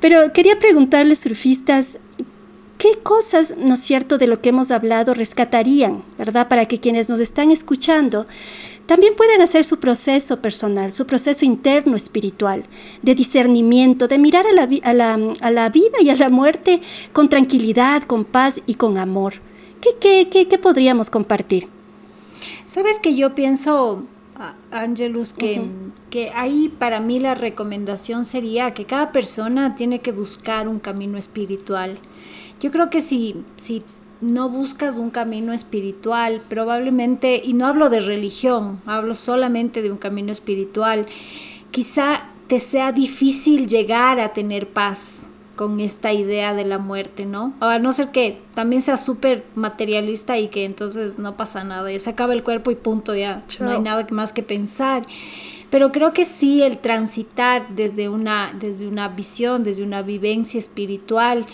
Pero 0.01 0.33
quería 0.33 0.59
preguntarles, 0.59 1.19
surfistas, 1.19 1.99
¿Qué 2.79 2.97
cosas, 3.03 3.55
no 3.57 3.73
es 3.73 3.81
cierto, 3.81 4.17
de 4.17 4.25
lo 4.25 4.39
que 4.39 4.49
hemos 4.49 4.71
hablado 4.71 5.13
rescatarían, 5.13 6.01
verdad? 6.17 6.47
Para 6.47 6.65
que 6.65 6.79
quienes 6.79 7.09
nos 7.09 7.19
están 7.19 7.51
escuchando 7.51 8.25
también 8.85 9.17
puedan 9.17 9.41
hacer 9.41 9.65
su 9.65 9.81
proceso 9.81 10.41
personal, 10.41 10.93
su 10.93 11.05
proceso 11.05 11.43
interno 11.43 11.97
espiritual, 11.97 12.63
de 13.01 13.15
discernimiento, 13.15 14.07
de 14.07 14.17
mirar 14.17 14.45
a 14.47 14.53
la, 14.53 14.69
a 14.83 14.93
la, 14.93 15.19
a 15.41 15.51
la 15.51 15.67
vida 15.67 15.97
y 16.01 16.09
a 16.09 16.15
la 16.15 16.29
muerte 16.29 16.79
con 17.11 17.27
tranquilidad, 17.27 18.03
con 18.03 18.23
paz 18.23 18.61
y 18.65 18.75
con 18.75 18.97
amor. 18.97 19.33
¿Qué, 19.81 19.89
qué, 19.99 20.29
qué, 20.31 20.47
qué 20.47 20.57
podríamos 20.57 21.09
compartir? 21.09 21.67
Sabes 22.65 22.97
que 22.97 23.13
yo 23.13 23.35
pienso, 23.35 24.05
Angelus, 24.71 25.33
que, 25.33 25.61
que 26.09 26.31
ahí 26.33 26.73
para 26.79 27.01
mí 27.01 27.19
la 27.19 27.35
recomendación 27.35 28.23
sería 28.23 28.73
que 28.73 28.85
cada 28.85 29.11
persona 29.11 29.75
tiene 29.75 29.99
que 29.99 30.13
buscar 30.13 30.69
un 30.69 30.79
camino 30.79 31.17
espiritual 31.17 31.99
yo 32.59 32.71
creo 32.71 32.89
que 32.89 33.01
si, 33.01 33.43
si 33.57 33.83
no 34.21 34.49
buscas 34.49 34.97
un 34.97 35.09
camino 35.09 35.53
espiritual, 35.53 36.41
probablemente, 36.49 37.41
y 37.43 37.53
no 37.53 37.67
hablo 37.67 37.89
de 37.89 38.01
religión, 38.01 38.81
hablo 38.85 39.13
solamente 39.13 39.81
de 39.81 39.91
un 39.91 39.97
camino 39.97 40.31
espiritual, 40.31 41.05
quizá 41.71 42.23
te 42.47 42.59
sea 42.59 42.91
difícil 42.91 43.67
llegar 43.67 44.19
a 44.19 44.33
tener 44.33 44.67
paz 44.67 45.27
con 45.55 45.81
esta 45.81 46.13
idea 46.13 46.53
de 46.53 46.63
la 46.65 46.77
muerte, 46.77 47.25
¿no? 47.25 47.53
A 47.59 47.79
no 47.79 47.91
ser 47.91 48.11
que 48.11 48.41
también 48.55 48.81
sea 48.81 48.95
súper 48.95 49.43
materialista 49.55 50.37
y 50.37 50.47
que 50.47 50.63
entonces 50.63 51.19
no 51.19 51.35
pasa 51.35 51.63
nada, 51.65 51.91
ya 51.91 51.99
se 51.99 52.09
acaba 52.09 52.33
el 52.33 52.43
cuerpo 52.43 52.71
y 52.71 52.75
punto, 52.75 53.13
ya 53.13 53.43
no 53.59 53.71
hay 53.71 53.79
nada 53.79 54.07
más 54.09 54.31
que 54.31 54.41
pensar. 54.41 55.05
Pero 55.69 55.91
creo 55.91 56.13
que 56.13 56.25
sí 56.25 56.63
el 56.63 56.77
transitar 56.77 57.67
desde 57.75 58.09
una, 58.09 58.55
desde 58.57 58.87
una 58.87 59.09
visión, 59.09 59.63
desde 59.63 59.83
una 59.83 60.01
vivencia 60.01 60.57
espiritual, 60.57 61.45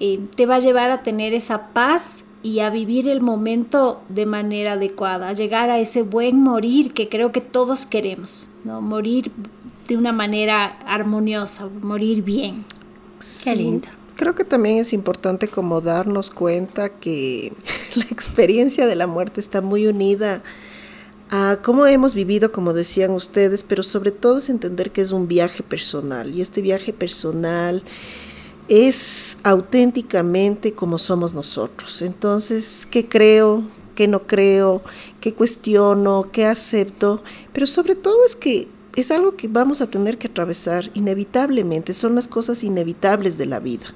eh, 0.00 0.18
te 0.34 0.46
va 0.46 0.56
a 0.56 0.60
llevar 0.60 0.90
a 0.90 1.02
tener 1.02 1.34
esa 1.34 1.68
paz 1.68 2.24
y 2.42 2.60
a 2.60 2.70
vivir 2.70 3.06
el 3.06 3.20
momento 3.20 4.00
de 4.08 4.24
manera 4.24 4.72
adecuada, 4.72 5.28
a 5.28 5.32
llegar 5.34 5.68
a 5.70 5.78
ese 5.78 6.02
buen 6.02 6.40
morir 6.40 6.94
que 6.94 7.08
creo 7.08 7.32
que 7.32 7.42
todos 7.42 7.84
queremos, 7.84 8.48
¿no? 8.64 8.80
Morir 8.80 9.30
de 9.88 9.96
una 9.96 10.12
manera 10.12 10.78
armoniosa, 10.86 11.68
morir 11.82 12.22
bien. 12.22 12.64
Qué 13.44 13.54
lindo. 13.54 13.88
Creo 14.16 14.34
que 14.34 14.44
también 14.44 14.78
es 14.78 14.92
importante 14.92 15.48
como 15.48 15.80
darnos 15.80 16.30
cuenta 16.30 16.88
que 16.88 17.52
la 17.94 18.04
experiencia 18.04 18.86
de 18.86 18.96
la 18.96 19.06
muerte 19.06 19.40
está 19.40 19.60
muy 19.60 19.86
unida 19.86 20.42
a 21.30 21.58
cómo 21.62 21.86
hemos 21.86 22.14
vivido, 22.14 22.52
como 22.52 22.72
decían 22.72 23.12
ustedes, 23.12 23.62
pero 23.62 23.82
sobre 23.82 24.10
todo 24.10 24.38
es 24.38 24.48
entender 24.48 24.90
que 24.90 25.00
es 25.00 25.12
un 25.12 25.28
viaje 25.28 25.62
personal 25.62 26.34
y 26.34 26.40
este 26.40 26.60
viaje 26.62 26.92
personal 26.92 27.84
es 28.70 29.38
auténticamente 29.42 30.72
como 30.72 30.96
somos 30.96 31.34
nosotros. 31.34 32.02
Entonces, 32.02 32.86
¿qué 32.88 33.08
creo? 33.08 33.64
¿Qué 33.96 34.06
no 34.06 34.28
creo? 34.28 34.80
¿Qué 35.20 35.34
cuestiono? 35.34 36.30
¿Qué 36.30 36.46
acepto? 36.46 37.20
Pero 37.52 37.66
sobre 37.66 37.96
todo 37.96 38.24
es 38.24 38.36
que 38.36 38.68
es 38.94 39.10
algo 39.10 39.34
que 39.34 39.48
vamos 39.48 39.80
a 39.80 39.88
tener 39.88 40.18
que 40.18 40.28
atravesar 40.28 40.90
inevitablemente, 40.94 41.92
son 41.92 42.14
las 42.14 42.28
cosas 42.28 42.62
inevitables 42.62 43.38
de 43.38 43.46
la 43.46 43.58
vida. 43.58 43.86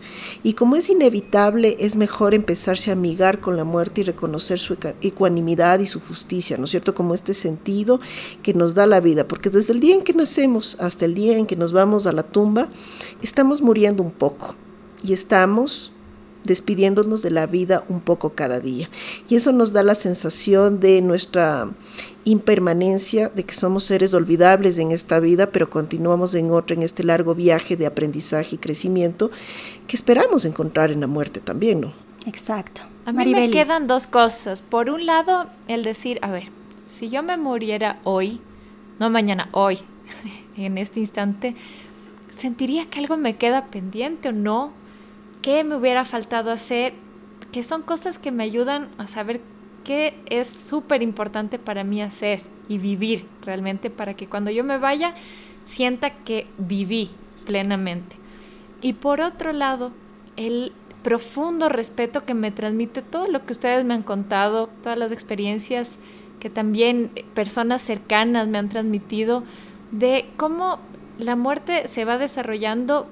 Y 0.43 0.55
como 0.55 0.75
es 0.75 0.91
inevitable, 0.91 1.77
es 1.79 1.95
mejor 1.95 2.35
empezarse 2.35 2.91
a 2.91 2.95
amigar 2.95 3.41
con 3.41 3.57
la 3.57 3.65
muerte 3.65 4.01
y 4.01 4.05
reconocer 4.05 4.59
su 4.59 4.77
ecuanimidad 5.01 5.79
y 5.79 5.87
su 5.87 6.01
justicia, 6.01 6.59
¿no 6.59 6.65
es 6.65 6.71
cierto? 6.71 6.95
Como 6.95 7.15
este 7.15 7.35
sentido 7.35 8.01
que 8.43 8.55
nos 8.55 8.75
da 8.75 8.87
la 8.87 9.01
vida, 9.01 9.29
porque 9.29 9.51
desde 9.51 9.73
el 9.73 9.81
día 9.81 9.95
en 9.95 10.03
que 10.03 10.15
nacemos 10.15 10.77
hasta 10.81 11.05
el 11.05 11.15
día 11.15 11.39
en 11.39 11.47
que 11.47 11.57
nos 11.57 11.73
vamos 11.73 12.09
a 12.09 12.13
la 12.13 12.25
tumba, 12.25 12.69
estamos 13.23 13.63
muriendo 13.63 14.03
un 14.03 14.13
poco 14.13 14.57
y 15.05 15.13
estamos 15.13 15.93
despidiéndonos 16.45 17.23
de 17.23 17.31
la 17.31 17.47
vida 17.47 17.85
un 17.89 18.01
poco 18.01 18.31
cada 18.35 18.61
día. 18.61 18.89
Y 19.29 19.35
eso 19.35 19.53
nos 19.53 19.73
da 19.73 19.83
la 19.83 19.95
sensación 19.95 20.79
de 20.79 21.01
nuestra 21.03 21.69
impermanencia, 22.25 23.31
de 23.31 23.45
que 23.45 23.55
somos 23.55 23.85
seres 23.85 24.15
olvidables 24.15 24.79
en 24.79 24.93
esta 24.93 25.21
vida, 25.21 25.51
pero 25.51 25.69
continuamos 25.71 26.35
en 26.35 26.51
otra, 26.51 26.77
en 26.77 26.83
este 26.83 27.03
largo 27.03 27.35
viaje 27.35 27.77
de 27.77 27.87
aprendizaje 27.87 28.57
y 28.57 28.59
crecimiento 28.59 29.31
que 29.87 29.97
esperamos 29.97 30.45
encontrar 30.45 30.91
en 30.91 31.01
la 31.01 31.07
muerte 31.07 31.41
también, 31.41 31.81
¿no? 31.81 31.93
Exacto. 32.27 32.83
A 33.07 33.13
mí 33.13 33.35
me 33.35 33.51
quedan 33.51 33.87
dos 33.87 34.07
cosas. 34.07 34.63
Por 34.63 34.89
un 34.89 35.05
lado, 35.05 35.47
el 35.69 35.85
decir, 35.85 36.19
a 36.23 36.31
ver, 36.31 36.49
si 36.89 37.09
yo 37.09 37.23
me 37.23 37.37
muriera 37.37 38.01
hoy, 38.05 38.41
no 38.99 39.11
mañana, 39.11 39.49
hoy, 39.53 39.79
en 40.57 40.79
este 40.79 41.01
instante, 41.01 41.55
¿sentiría 42.35 42.87
que 42.89 43.01
algo 43.01 43.17
me 43.17 43.37
queda 43.37 43.67
pendiente 43.67 44.31
o 44.31 44.33
no? 44.33 44.84
Qué 45.45 45.63
me 45.63 45.77
hubiera 45.77 46.07
faltado 46.07 46.51
hacer, 46.51 46.95
que 47.53 47.63
son 47.63 47.83
cosas 47.83 48.17
que 48.17 48.33
me 48.33 48.45
ayudan 48.45 48.89
a 48.97 49.07
saber 49.07 49.43
qué 49.85 50.15
es 50.25 50.49
súper 50.49 51.03
importante 51.03 51.59
para 51.59 51.85
mí 51.85 52.01
hacer 52.01 52.41
y 52.67 52.79
vivir 52.79 53.27
realmente 53.43 53.91
para 53.91 54.15
que 54.15 54.27
cuando 54.27 54.51
yo 54.51 54.65
me 54.65 54.79
vaya 54.79 55.13
sienta 55.67 56.09
que 56.09 56.47
viví 56.57 57.11
plenamente. 57.45 58.17
Y 58.81 58.95
por 58.95 59.21
otro 59.21 59.53
lado, 59.53 59.93
el 60.39 60.73
profundo 61.03 61.69
respeto 61.69 62.25
que 62.25 62.33
me 62.33 62.51
transmite 62.51 63.03
todo 63.03 63.29
lo 63.29 63.45
que 63.45 63.53
ustedes 63.53 63.85
me 63.85 63.93
han 63.93 64.03
contado, 64.03 64.71
todas 64.83 64.97
las 64.97 65.13
experiencias 65.13 65.99
que 66.41 66.49
también 66.49 67.11
personas 67.35 67.83
cercanas 67.83 68.49
me 68.49 68.57
han 68.57 68.71
transmitido, 68.71 69.45
de 69.91 70.25
cómo 70.39 70.79
la 71.19 71.37
muerte 71.37 71.87
se 71.87 72.07
va 72.07 72.17
desarrollando 72.17 73.11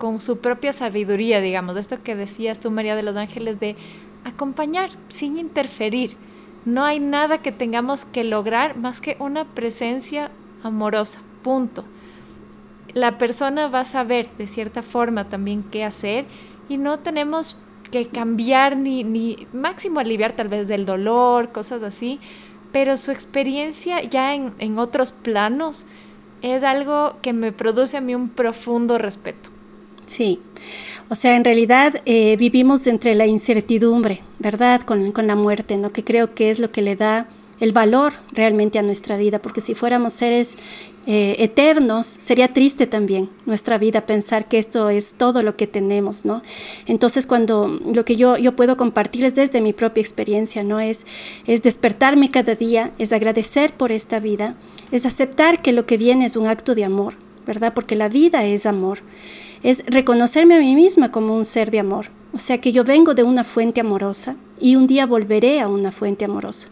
con 0.00 0.18
su 0.20 0.38
propia 0.38 0.72
sabiduría, 0.72 1.42
digamos, 1.42 1.74
de 1.74 1.82
esto 1.82 2.02
que 2.02 2.16
decías 2.16 2.58
tú, 2.58 2.70
María 2.70 2.96
de 2.96 3.02
los 3.02 3.16
Ángeles, 3.16 3.60
de 3.60 3.76
acompañar 4.24 4.88
sin 5.08 5.36
interferir. 5.36 6.16
No 6.64 6.84
hay 6.84 6.98
nada 6.98 7.38
que 7.42 7.52
tengamos 7.52 8.06
que 8.06 8.24
lograr 8.24 8.78
más 8.78 9.02
que 9.02 9.16
una 9.20 9.44
presencia 9.44 10.30
amorosa, 10.62 11.20
punto. 11.42 11.84
La 12.94 13.18
persona 13.18 13.68
va 13.68 13.80
a 13.80 13.84
saber 13.84 14.28
de 14.38 14.46
cierta 14.46 14.80
forma 14.80 15.28
también 15.28 15.62
qué 15.62 15.84
hacer 15.84 16.24
y 16.70 16.78
no 16.78 16.98
tenemos 16.98 17.58
que 17.90 18.08
cambiar 18.08 18.78
ni, 18.78 19.04
ni 19.04 19.46
máximo 19.52 20.00
aliviar 20.00 20.32
tal 20.32 20.48
vez 20.48 20.66
del 20.66 20.86
dolor, 20.86 21.52
cosas 21.52 21.82
así, 21.82 22.20
pero 22.72 22.96
su 22.96 23.10
experiencia 23.10 24.02
ya 24.02 24.34
en, 24.34 24.54
en 24.60 24.78
otros 24.78 25.12
planos 25.12 25.84
es 26.40 26.62
algo 26.62 27.16
que 27.20 27.34
me 27.34 27.52
produce 27.52 27.98
a 27.98 28.00
mí 28.00 28.14
un 28.14 28.30
profundo 28.30 28.96
respeto. 28.96 29.49
Sí, 30.10 30.40
o 31.08 31.14
sea, 31.14 31.36
en 31.36 31.44
realidad 31.44 32.02
eh, 32.04 32.34
vivimos 32.36 32.88
entre 32.88 33.14
la 33.14 33.26
incertidumbre, 33.26 34.22
¿verdad? 34.40 34.80
Con, 34.80 35.12
con, 35.12 35.28
la 35.28 35.36
muerte, 35.36 35.76
¿no? 35.76 35.90
Que 35.90 36.02
creo 36.02 36.34
que 36.34 36.50
es 36.50 36.58
lo 36.58 36.72
que 36.72 36.82
le 36.82 36.96
da 36.96 37.28
el 37.60 37.70
valor 37.70 38.14
realmente 38.32 38.80
a 38.80 38.82
nuestra 38.82 39.16
vida, 39.16 39.40
porque 39.40 39.60
si 39.60 39.76
fuéramos 39.76 40.14
seres 40.14 40.56
eh, 41.06 41.36
eternos, 41.38 42.08
sería 42.08 42.52
triste 42.52 42.88
también 42.88 43.30
nuestra 43.46 43.78
vida 43.78 44.04
pensar 44.04 44.48
que 44.48 44.58
esto 44.58 44.90
es 44.90 45.14
todo 45.14 45.44
lo 45.44 45.54
que 45.54 45.68
tenemos, 45.68 46.24
¿no? 46.24 46.42
Entonces, 46.86 47.24
cuando 47.24 47.68
lo 47.68 48.04
que 48.04 48.16
yo, 48.16 48.36
yo 48.36 48.56
puedo 48.56 48.76
compartirles 48.76 49.36
desde 49.36 49.60
mi 49.60 49.72
propia 49.72 50.00
experiencia, 50.00 50.64
¿no? 50.64 50.80
Es, 50.80 51.06
es 51.46 51.62
despertarme 51.62 52.30
cada 52.30 52.56
día, 52.56 52.90
es 52.98 53.12
agradecer 53.12 53.74
por 53.74 53.92
esta 53.92 54.18
vida, 54.18 54.56
es 54.90 55.06
aceptar 55.06 55.62
que 55.62 55.70
lo 55.70 55.86
que 55.86 55.98
viene 55.98 56.24
es 56.24 56.34
un 56.34 56.48
acto 56.48 56.74
de 56.74 56.82
amor, 56.82 57.14
Porque 57.74 57.96
la 57.96 58.08
vida 58.08 58.44
es 58.44 58.66
amor 58.66 59.00
es 59.62 59.84
reconocerme 59.86 60.56
a 60.56 60.60
mí 60.60 60.74
misma 60.74 61.12
como 61.12 61.36
un 61.36 61.44
ser 61.44 61.70
de 61.70 61.80
amor. 61.80 62.06
O 62.32 62.38
sea 62.38 62.60
que 62.60 62.72
yo 62.72 62.84
vengo 62.84 63.14
de 63.14 63.22
una 63.22 63.44
fuente 63.44 63.80
amorosa 63.80 64.36
y 64.60 64.76
un 64.76 64.86
día 64.86 65.06
volveré 65.06 65.60
a 65.60 65.68
una 65.68 65.90
fuente 65.90 66.24
amorosa. 66.24 66.68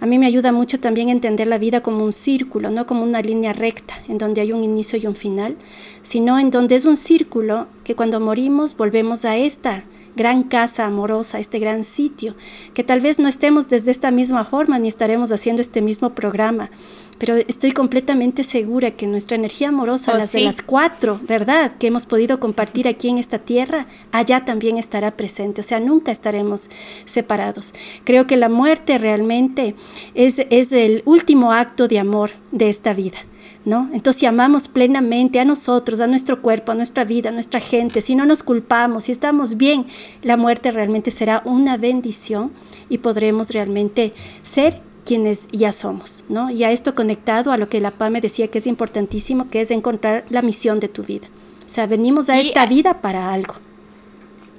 A 0.00 0.06
mí 0.06 0.18
me 0.18 0.26
ayuda 0.26 0.50
mucho 0.50 0.80
también 0.80 1.10
entender 1.10 1.46
la 1.46 1.58
vida 1.58 1.82
como 1.82 2.04
un 2.04 2.12
círculo, 2.12 2.70
no 2.70 2.86
como 2.86 3.04
una 3.04 3.20
línea 3.20 3.52
recta, 3.52 3.94
en 4.08 4.16
donde 4.16 4.40
hay 4.40 4.52
un 4.52 4.64
inicio 4.64 4.98
y 4.98 5.06
un 5.06 5.14
final, 5.14 5.56
sino 6.02 6.38
en 6.38 6.50
donde 6.50 6.76
es 6.76 6.86
un 6.86 6.96
círculo 6.96 7.66
que 7.84 7.94
cuando 7.94 8.18
morimos 8.18 8.76
volvemos 8.76 9.26
a 9.26 9.36
esta 9.36 9.84
gran 10.20 10.42
casa 10.42 10.84
amorosa, 10.84 11.38
este 11.38 11.58
gran 11.58 11.82
sitio, 11.82 12.34
que 12.74 12.84
tal 12.84 13.00
vez 13.00 13.18
no 13.18 13.26
estemos 13.26 13.70
desde 13.70 13.90
esta 13.90 14.10
misma 14.10 14.44
forma 14.44 14.78
ni 14.78 14.86
estaremos 14.86 15.32
haciendo 15.32 15.62
este 15.62 15.80
mismo 15.80 16.10
programa, 16.10 16.68
pero 17.16 17.36
estoy 17.36 17.72
completamente 17.72 18.44
segura 18.44 18.90
que 18.90 19.06
nuestra 19.06 19.36
energía 19.36 19.70
amorosa, 19.70 20.12
oh, 20.12 20.18
las 20.18 20.32
de 20.32 20.40
las 20.40 20.60
cuatro, 20.60 21.18
¿verdad? 21.26 21.72
Que 21.78 21.86
hemos 21.86 22.04
podido 22.04 22.38
compartir 22.38 22.86
aquí 22.86 23.08
en 23.08 23.16
esta 23.16 23.38
tierra, 23.38 23.86
allá 24.12 24.44
también 24.44 24.76
estará 24.76 25.16
presente, 25.16 25.62
o 25.62 25.64
sea, 25.64 25.80
nunca 25.80 26.12
estaremos 26.12 26.68
separados. 27.06 27.72
Creo 28.04 28.26
que 28.26 28.36
la 28.36 28.50
muerte 28.50 28.98
realmente 28.98 29.74
es, 30.14 30.42
es 30.50 30.70
el 30.70 31.02
último 31.06 31.54
acto 31.54 31.88
de 31.88 31.98
amor 31.98 32.32
de 32.52 32.68
esta 32.68 32.92
vida. 32.92 33.16
¿No? 33.64 33.90
Entonces, 33.92 34.20
si 34.20 34.26
amamos 34.26 34.68
plenamente 34.68 35.38
a 35.38 35.44
nosotros, 35.44 36.00
a 36.00 36.06
nuestro 36.06 36.40
cuerpo, 36.40 36.72
a 36.72 36.74
nuestra 36.74 37.04
vida, 37.04 37.28
a 37.28 37.32
nuestra 37.32 37.60
gente, 37.60 38.00
si 38.00 38.14
no 38.14 38.24
nos 38.24 38.42
culpamos, 38.42 39.04
si 39.04 39.12
estamos 39.12 39.58
bien, 39.58 39.84
la 40.22 40.38
muerte 40.38 40.70
realmente 40.70 41.10
será 41.10 41.42
una 41.44 41.76
bendición 41.76 42.52
y 42.88 42.98
podremos 42.98 43.50
realmente 43.50 44.14
ser 44.42 44.80
quienes 45.04 45.48
ya 45.52 45.72
somos, 45.72 46.24
¿no? 46.28 46.50
Y 46.50 46.64
a 46.64 46.70
esto 46.70 46.94
conectado 46.94 47.52
a 47.52 47.58
lo 47.58 47.68
que 47.68 47.80
la 47.80 47.90
PAME 47.90 48.20
decía 48.20 48.48
que 48.48 48.58
es 48.58 48.66
importantísimo, 48.66 49.50
que 49.50 49.60
es 49.60 49.70
encontrar 49.70 50.24
la 50.30 50.40
misión 50.40 50.80
de 50.80 50.88
tu 50.88 51.02
vida. 51.02 51.28
O 51.66 51.68
sea, 51.68 51.86
venimos 51.86 52.28
a 52.30 52.40
esta 52.40 52.64
vida 52.66 53.00
para 53.00 53.32
algo. 53.32 53.54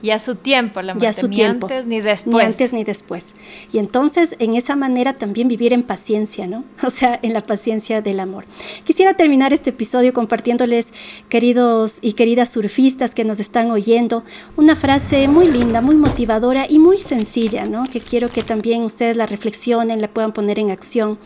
Y 0.02 0.10
a 0.10 0.20
su 0.20 0.36
tiempo, 0.36 0.82
la 0.82 0.94
muerte, 0.96 1.28
ni 1.28 1.44
antes 1.44 1.86
ni 1.86 2.02
después. 2.02 2.36
Ni 2.36 2.42
antes 2.42 2.74
ni 2.74 2.84
después. 2.84 3.36
Y 3.72 3.78
entonces, 3.78 4.36
en 4.40 4.56
esa 4.56 4.76
manera 4.76 5.14
también 5.14 5.48
vivir 5.48 5.74
en 5.74 5.84
paciencia, 5.84 6.48
¿no? 6.48 6.64
O 6.84 6.90
sea, 6.90 7.20
en 7.22 7.34
la 7.34 7.42
paciencia 7.42 8.02
del 8.02 8.20
amor. 8.20 8.46
Quisiera 8.84 9.14
terminar 9.14 9.54
este 9.54 9.70
episodio 9.70 10.14
compartiéndoles, 10.14 10.94
queridos 11.30 12.00
y 12.02 12.14
queridas 12.14 12.52
surfistas 12.52 13.16
que 13.16 13.24
nos 13.24 13.40
están 13.40 13.72
oyendo, 13.72 14.24
una 14.58 14.76
frase 14.76 15.28
muy 15.28 15.48
linda, 15.48 15.82
muy 15.82 15.96
motivadora 15.96 16.66
y 16.68 16.80
muy 16.80 16.98
sencilla, 16.98 17.66
¿no? 17.66 17.86
Que 17.86 18.02
quiero 18.02 18.30
que 18.30 18.44
también 18.44 18.84
ustedes 18.84 19.16
la 19.16 19.26
reflexionen, 19.26 20.02
la 20.02 20.08
puedan 20.08 20.34
poner 20.34 20.60
en 20.60 20.72
acción 20.72 21.20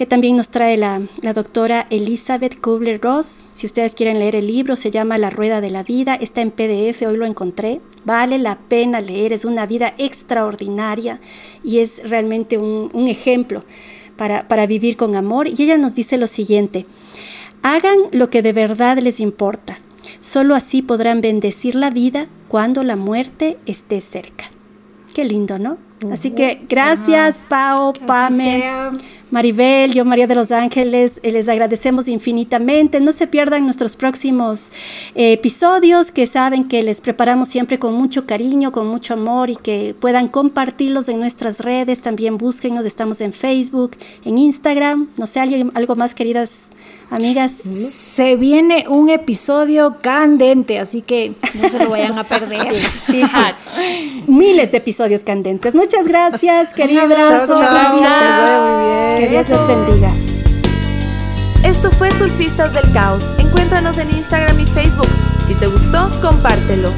que 0.00 0.06
también 0.06 0.38
nos 0.38 0.48
trae 0.48 0.78
la, 0.78 1.02
doctora 1.34 1.86
Elizabeth 1.90 2.58
Kubler-Ross. 2.58 3.44
Si 3.52 3.66
ustedes 3.66 3.94
quieren 3.94 4.18
leer 4.18 4.34
el 4.34 4.46
libro, 4.46 4.74
se 4.74 4.90
llama 4.90 5.18
La 5.18 5.28
Rueda 5.28 5.60
de 5.60 5.68
la 5.68 5.82
Vida, 5.82 6.14
está 6.14 6.40
en 6.40 6.52
PDF, 6.52 7.02
hoy 7.06 7.18
lo 7.18 7.26
encontré. 7.26 7.82
Vale 8.06 8.38
la 8.38 8.56
pena 8.56 9.02
leer, 9.02 9.34
es 9.34 9.44
una 9.44 9.66
vida 9.66 9.92
extraordinaria 9.98 11.20
y 11.62 11.80
es 11.80 12.00
realmente 12.08 12.56
un, 12.56 13.08
ejemplo 13.08 13.62
para, 14.16 14.48
para 14.48 14.64
vivir 14.64 14.96
con 14.96 15.16
amor. 15.16 15.48
Y 15.48 15.64
ella 15.64 15.76
nos 15.76 15.94
dice 15.94 16.16
lo 16.16 16.28
siguiente, 16.28 16.86
hagan 17.60 17.98
lo 18.10 18.30
que 18.30 18.40
de 18.40 18.54
verdad 18.54 18.96
les 19.00 19.20
importa. 19.20 19.80
Solo 20.22 20.54
así 20.54 20.80
podrán 20.80 21.20
bendecir 21.20 21.74
la 21.74 21.90
vida 21.90 22.26
cuando 22.48 22.84
la 22.84 22.96
muerte 22.96 23.58
esté 23.66 24.00
cerca. 24.00 24.46
Qué 25.14 25.26
lindo, 25.26 25.58
¿no? 25.58 25.76
Así 26.10 26.30
que 26.30 26.62
gracias, 26.66 27.44
Pao, 27.50 27.92
Pame. 27.92 28.64
Maribel, 29.30 29.92
yo 29.92 30.04
María 30.04 30.26
de 30.26 30.34
los 30.34 30.50
Ángeles, 30.50 31.20
eh, 31.22 31.30
les 31.30 31.48
agradecemos 31.48 32.08
infinitamente. 32.08 33.00
No 33.00 33.12
se 33.12 33.28
pierdan 33.28 33.64
nuestros 33.64 33.94
próximos 33.94 34.72
eh, 35.14 35.32
episodios 35.32 36.10
que 36.10 36.26
saben 36.26 36.66
que 36.66 36.82
les 36.82 37.00
preparamos 37.00 37.48
siempre 37.48 37.78
con 37.78 37.94
mucho 37.94 38.26
cariño, 38.26 38.72
con 38.72 38.88
mucho 38.88 39.14
amor 39.14 39.48
y 39.48 39.56
que 39.56 39.94
puedan 39.98 40.26
compartirlos 40.26 41.08
en 41.08 41.20
nuestras 41.20 41.60
redes. 41.60 42.02
También 42.02 42.38
búsquenos, 42.38 42.84
estamos 42.84 43.20
en 43.20 43.32
Facebook, 43.32 43.92
en 44.24 44.36
Instagram. 44.36 45.08
No 45.16 45.28
sé, 45.28 45.40
algo 45.40 45.94
más, 45.94 46.14
queridas 46.14 46.70
amigas. 47.10 47.52
Se 47.52 48.36
viene 48.36 48.86
un 48.88 49.10
episodio 49.10 49.96
candente, 50.00 50.78
así 50.78 51.02
que 51.02 51.34
no 51.54 51.68
se 51.68 51.78
lo 51.78 51.90
vayan 51.90 52.18
a 52.18 52.24
perder. 52.24 52.60
Sí, 53.06 53.22
sí, 53.24 54.24
Miles 54.26 54.70
de 54.70 54.78
episodios 54.78 55.24
candentes. 55.24 55.74
Muchas 55.74 56.06
gracias, 56.06 56.72
queridas. 56.72 57.04
Un 57.04 57.12
abrazo. 57.12 57.54
Muy 57.54 58.00
bien. 58.00 59.18
Que 59.18 59.28
Dios 59.30 59.48
les 59.50 59.66
bendiga. 59.66 60.12
Esto 61.64 61.90
fue 61.90 62.10
Surfistas 62.12 62.72
del 62.72 62.90
Caos. 62.92 63.34
Encuéntranos 63.38 63.98
en 63.98 64.10
Instagram 64.10 64.58
y 64.60 64.66
Facebook. 64.66 65.08
Si 65.46 65.54
te 65.54 65.66
gustó, 65.66 66.10
compártelo. 66.22 66.90